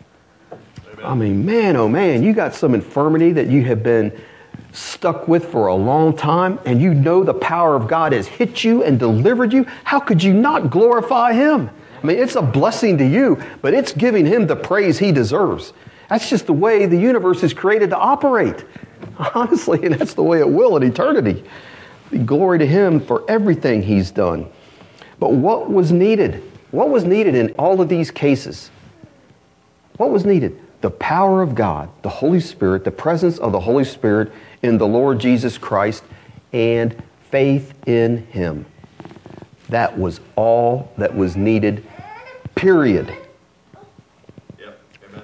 Amen. 0.92 1.04
I 1.04 1.14
mean, 1.14 1.46
man, 1.46 1.76
oh 1.76 1.88
man, 1.88 2.22
you 2.22 2.32
got 2.32 2.54
some 2.54 2.74
infirmity 2.74 3.32
that 3.32 3.46
you 3.46 3.64
have 3.64 3.82
been 3.82 4.18
stuck 4.76 5.26
with 5.26 5.50
for 5.50 5.68
a 5.68 5.74
long 5.74 6.16
time, 6.16 6.58
and 6.64 6.80
you 6.80 6.92
know 6.92 7.24
the 7.24 7.34
power 7.34 7.74
of 7.74 7.88
God 7.88 8.12
has 8.12 8.26
hit 8.26 8.62
you 8.62 8.84
and 8.84 8.98
delivered 8.98 9.52
you. 9.52 9.64
How 9.84 9.98
could 9.98 10.22
you 10.22 10.34
not 10.34 10.70
glorify 10.70 11.32
Him? 11.32 11.70
I 12.02 12.06
mean, 12.06 12.18
it's 12.18 12.36
a 12.36 12.42
blessing 12.42 12.98
to 12.98 13.06
you, 13.06 13.42
but 13.62 13.74
it's 13.74 13.92
giving 13.92 14.26
Him 14.26 14.46
the 14.46 14.56
praise 14.56 14.98
He 14.98 15.12
deserves. 15.12 15.72
That's 16.08 16.28
just 16.28 16.46
the 16.46 16.52
way 16.52 16.86
the 16.86 16.98
universe 16.98 17.42
is 17.42 17.52
created 17.52 17.90
to 17.90 17.96
operate. 17.96 18.64
Honestly, 19.34 19.84
and 19.84 19.94
that's 19.94 20.14
the 20.14 20.22
way 20.22 20.40
it 20.40 20.48
will 20.48 20.76
in 20.76 20.82
eternity. 20.82 21.44
Glory 22.24 22.58
to 22.58 22.66
Him 22.66 23.00
for 23.00 23.24
everything 23.28 23.82
He's 23.82 24.10
done. 24.10 24.46
But 25.18 25.32
what 25.32 25.70
was 25.70 25.90
needed? 25.90 26.42
What 26.70 26.90
was 26.90 27.04
needed 27.04 27.34
in 27.34 27.52
all 27.52 27.80
of 27.80 27.88
these 27.88 28.10
cases? 28.10 28.70
What 29.96 30.10
was 30.10 30.26
needed? 30.26 30.60
The 30.82 30.90
power 30.90 31.40
of 31.40 31.54
God, 31.54 31.88
the 32.02 32.08
Holy 32.08 32.40
Spirit, 32.40 32.84
the 32.84 32.90
presence 32.90 33.38
of 33.38 33.50
the 33.50 33.60
Holy 33.60 33.84
Spirit 33.84 34.30
in 34.66 34.78
the 34.78 34.86
Lord 34.86 35.18
Jesus 35.18 35.56
Christ, 35.56 36.04
and 36.52 37.02
faith 37.30 37.72
in 37.86 38.26
Him. 38.26 38.66
That 39.68 39.98
was 39.98 40.20
all 40.36 40.92
that 40.98 41.16
was 41.16 41.36
needed, 41.36 41.84
period. 42.54 43.12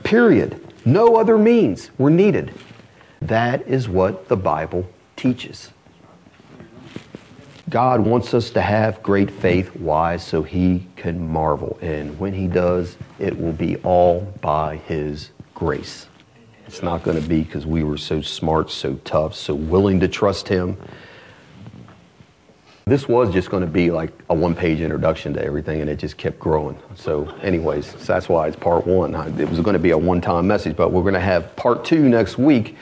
Period. 0.03 0.59
No 0.85 1.17
other 1.17 1.39
means 1.39 1.91
were 1.97 2.11
needed. 2.11 2.53
That 3.21 3.67
is 3.69 3.89
what 3.89 4.29
the 4.29 4.37
Bible 4.37 4.89
teaches. 5.17 5.71
God 7.71 8.01
wants 8.01 8.35
us 8.35 8.51
to 8.51 8.61
have 8.61 9.03
great 9.03 9.31
faith. 9.31 9.75
Why? 9.77 10.17
So 10.17 10.43
He 10.43 10.89
can 10.97 11.27
marvel. 11.33 11.79
And 11.81 12.19
when 12.19 12.35
He 12.35 12.47
does, 12.47 12.97
it 13.19 13.39
will 13.39 13.53
be 13.53 13.77
all 13.77 14.21
by 14.41 14.77
His 14.77 15.31
grace. 15.55 16.07
It's 16.73 16.83
not 16.83 17.03
going 17.03 17.21
to 17.21 17.29
be 17.29 17.43
because 17.43 17.67
we 17.67 17.85
were 17.85 17.99
so 17.99 18.23
smart, 18.23 18.71
so 18.71 18.95
tough, 19.05 19.35
so 19.35 19.55
willing 19.55 20.01
to 20.01 20.09
trust 20.09 20.49
Him. 20.49 20.79
This 22.87 23.07
was 23.07 23.31
just 23.31 23.51
going 23.51 23.61
to 23.61 23.67
be 23.67 23.91
like 23.91 24.11
a 24.31 24.35
one 24.35 24.55
page 24.55 24.81
introduction 24.81 25.35
to 25.35 25.45
everything, 25.45 25.83
and 25.83 25.91
it 25.91 25.97
just 25.97 26.17
kept 26.17 26.39
growing. 26.39 26.79
So, 26.95 27.29
anyways, 27.43 27.89
so 27.89 27.99
that's 27.99 28.27
why 28.27 28.49
it's 28.49 28.57
part 28.57 28.87
one. 28.87 29.15
It 29.39 29.51
was 29.51 29.61
going 29.61 29.75
to 29.75 29.79
be 29.79 29.91
a 29.91 29.99
one 29.99 30.23
time 30.23 30.47
message, 30.47 30.75
but 30.75 30.93
we're 30.93 31.03
going 31.03 31.13
to 31.13 31.21
have 31.21 31.55
part 31.57 31.85
two 31.85 32.09
next 32.09 32.39
week. 32.39 32.75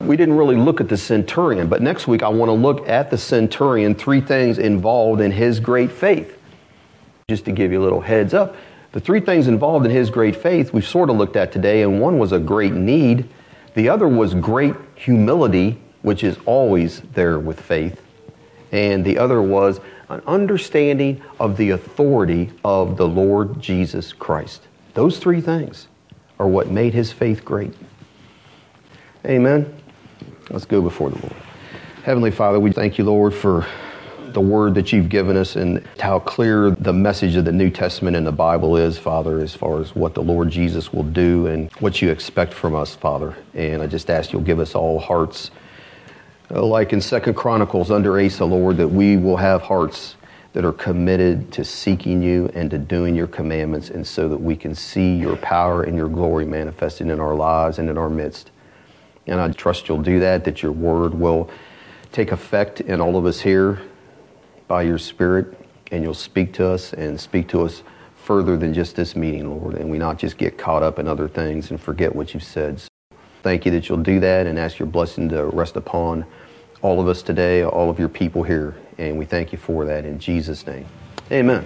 We 0.00 0.16
didn't 0.16 0.36
really 0.36 0.56
look 0.56 0.80
at 0.80 0.88
the 0.88 0.96
centurion, 0.96 1.68
but 1.68 1.80
next 1.80 2.08
week 2.08 2.24
I 2.24 2.28
want 2.30 2.48
to 2.48 2.54
look 2.54 2.88
at 2.88 3.08
the 3.08 3.18
centurion, 3.18 3.94
three 3.94 4.20
things 4.20 4.58
involved 4.58 5.20
in 5.20 5.30
his 5.30 5.60
great 5.60 5.92
faith. 5.92 6.36
Just 7.28 7.44
to 7.44 7.52
give 7.52 7.70
you 7.70 7.80
a 7.80 7.84
little 7.84 8.00
heads 8.00 8.34
up, 8.34 8.56
the 8.92 9.00
three 9.00 9.20
things 9.20 9.48
involved 9.48 9.84
in 9.84 9.92
his 9.92 10.10
great 10.10 10.34
faith 10.34 10.72
we've 10.72 10.86
sort 10.86 11.10
of 11.10 11.16
looked 11.16 11.36
at 11.36 11.52
today, 11.52 11.82
and 11.82 12.00
one 12.00 12.18
was 12.18 12.32
a 12.32 12.38
great 12.38 12.72
need, 12.72 13.28
the 13.74 13.88
other 13.88 14.08
was 14.08 14.34
great 14.34 14.74
humility, 14.94 15.80
which 16.02 16.24
is 16.24 16.36
always 16.46 17.00
there 17.12 17.38
with 17.38 17.60
faith, 17.60 18.00
and 18.72 19.04
the 19.04 19.18
other 19.18 19.42
was 19.42 19.80
an 20.08 20.22
understanding 20.26 21.22
of 21.38 21.56
the 21.56 21.70
authority 21.70 22.50
of 22.64 22.96
the 22.96 23.06
Lord 23.06 23.60
Jesus 23.60 24.12
Christ. 24.12 24.66
Those 24.94 25.18
three 25.18 25.40
things 25.40 25.86
are 26.38 26.48
what 26.48 26.70
made 26.70 26.94
his 26.94 27.12
faith 27.12 27.44
great. 27.44 27.74
Amen. 29.26 29.74
Let's 30.50 30.64
go 30.64 30.80
before 30.80 31.10
the 31.10 31.18
Lord. 31.18 31.36
Heavenly 32.04 32.30
Father, 32.30 32.58
we 32.58 32.72
thank 32.72 32.96
you, 32.96 33.04
Lord, 33.04 33.34
for 33.34 33.66
the 34.32 34.40
word 34.40 34.74
that 34.74 34.92
you've 34.92 35.08
given 35.08 35.36
us 35.36 35.56
and 35.56 35.84
how 35.98 36.18
clear 36.18 36.70
the 36.70 36.92
message 36.92 37.36
of 37.36 37.44
the 37.44 37.52
New 37.52 37.70
Testament 37.70 38.16
and 38.16 38.26
the 38.26 38.32
Bible 38.32 38.76
is, 38.76 38.98
Father, 38.98 39.40
as 39.40 39.54
far 39.54 39.80
as 39.80 39.94
what 39.94 40.14
the 40.14 40.22
Lord 40.22 40.50
Jesus 40.50 40.92
will 40.92 41.04
do 41.04 41.46
and 41.46 41.70
what 41.80 42.02
you 42.02 42.10
expect 42.10 42.52
from 42.52 42.74
us, 42.74 42.94
Father. 42.94 43.36
And 43.54 43.82
I 43.82 43.86
just 43.86 44.10
ask 44.10 44.32
you'll 44.32 44.42
give 44.42 44.60
us 44.60 44.74
all 44.74 44.98
hearts, 44.98 45.50
uh, 46.50 46.64
like 46.64 46.92
in 46.92 47.00
Second 47.00 47.34
Chronicles 47.34 47.90
under 47.90 48.20
Asa, 48.20 48.44
Lord, 48.44 48.76
that 48.78 48.88
we 48.88 49.16
will 49.16 49.36
have 49.36 49.62
hearts 49.62 50.16
that 50.52 50.64
are 50.64 50.72
committed 50.72 51.52
to 51.52 51.64
seeking 51.64 52.22
you 52.22 52.50
and 52.54 52.70
to 52.70 52.78
doing 52.78 53.14
your 53.14 53.26
commandments, 53.26 53.90
and 53.90 54.06
so 54.06 54.28
that 54.28 54.38
we 54.40 54.56
can 54.56 54.74
see 54.74 55.14
your 55.16 55.36
power 55.36 55.82
and 55.82 55.96
your 55.96 56.08
glory 56.08 56.44
manifested 56.46 57.08
in 57.08 57.20
our 57.20 57.34
lives 57.34 57.78
and 57.78 57.90
in 57.90 57.98
our 57.98 58.08
midst. 58.08 58.50
And 59.26 59.40
I 59.40 59.50
trust 59.52 59.88
you'll 59.88 60.02
do 60.02 60.20
that, 60.20 60.44
that 60.44 60.62
your 60.62 60.72
word 60.72 61.14
will 61.14 61.50
take 62.12 62.32
effect 62.32 62.80
in 62.80 63.00
all 63.00 63.16
of 63.16 63.26
us 63.26 63.40
here 63.40 63.82
by 64.68 64.82
your 64.82 64.98
Spirit, 64.98 65.58
and 65.90 66.04
you'll 66.04 66.14
speak 66.14 66.52
to 66.54 66.66
us 66.66 66.92
and 66.92 67.18
speak 67.18 67.48
to 67.48 67.62
us 67.62 67.82
further 68.14 68.56
than 68.56 68.74
just 68.74 68.94
this 68.94 69.16
meeting, 69.16 69.50
Lord, 69.50 69.74
and 69.74 69.90
we 69.90 69.96
not 69.98 70.18
just 70.18 70.36
get 70.36 70.58
caught 70.58 70.82
up 70.82 70.98
in 70.98 71.08
other 71.08 71.28
things 71.28 71.70
and 71.70 71.80
forget 71.80 72.14
what 72.14 72.34
you've 72.34 72.44
said. 72.44 72.78
So 72.80 72.88
thank 73.42 73.64
you 73.64 73.72
that 73.72 73.88
you'll 73.88 73.98
do 74.02 74.20
that 74.20 74.46
and 74.46 74.58
ask 74.58 74.78
your 74.78 74.86
blessing 74.86 75.30
to 75.30 75.46
rest 75.46 75.76
upon 75.76 76.26
all 76.82 77.00
of 77.00 77.08
us 77.08 77.22
today, 77.22 77.64
all 77.64 77.90
of 77.90 77.98
your 77.98 78.10
people 78.10 78.42
here, 78.42 78.76
and 78.98 79.18
we 79.18 79.24
thank 79.24 79.50
you 79.50 79.58
for 79.58 79.86
that 79.86 80.04
in 80.04 80.18
Jesus' 80.18 80.66
name. 80.66 80.86
Amen. 81.32 81.64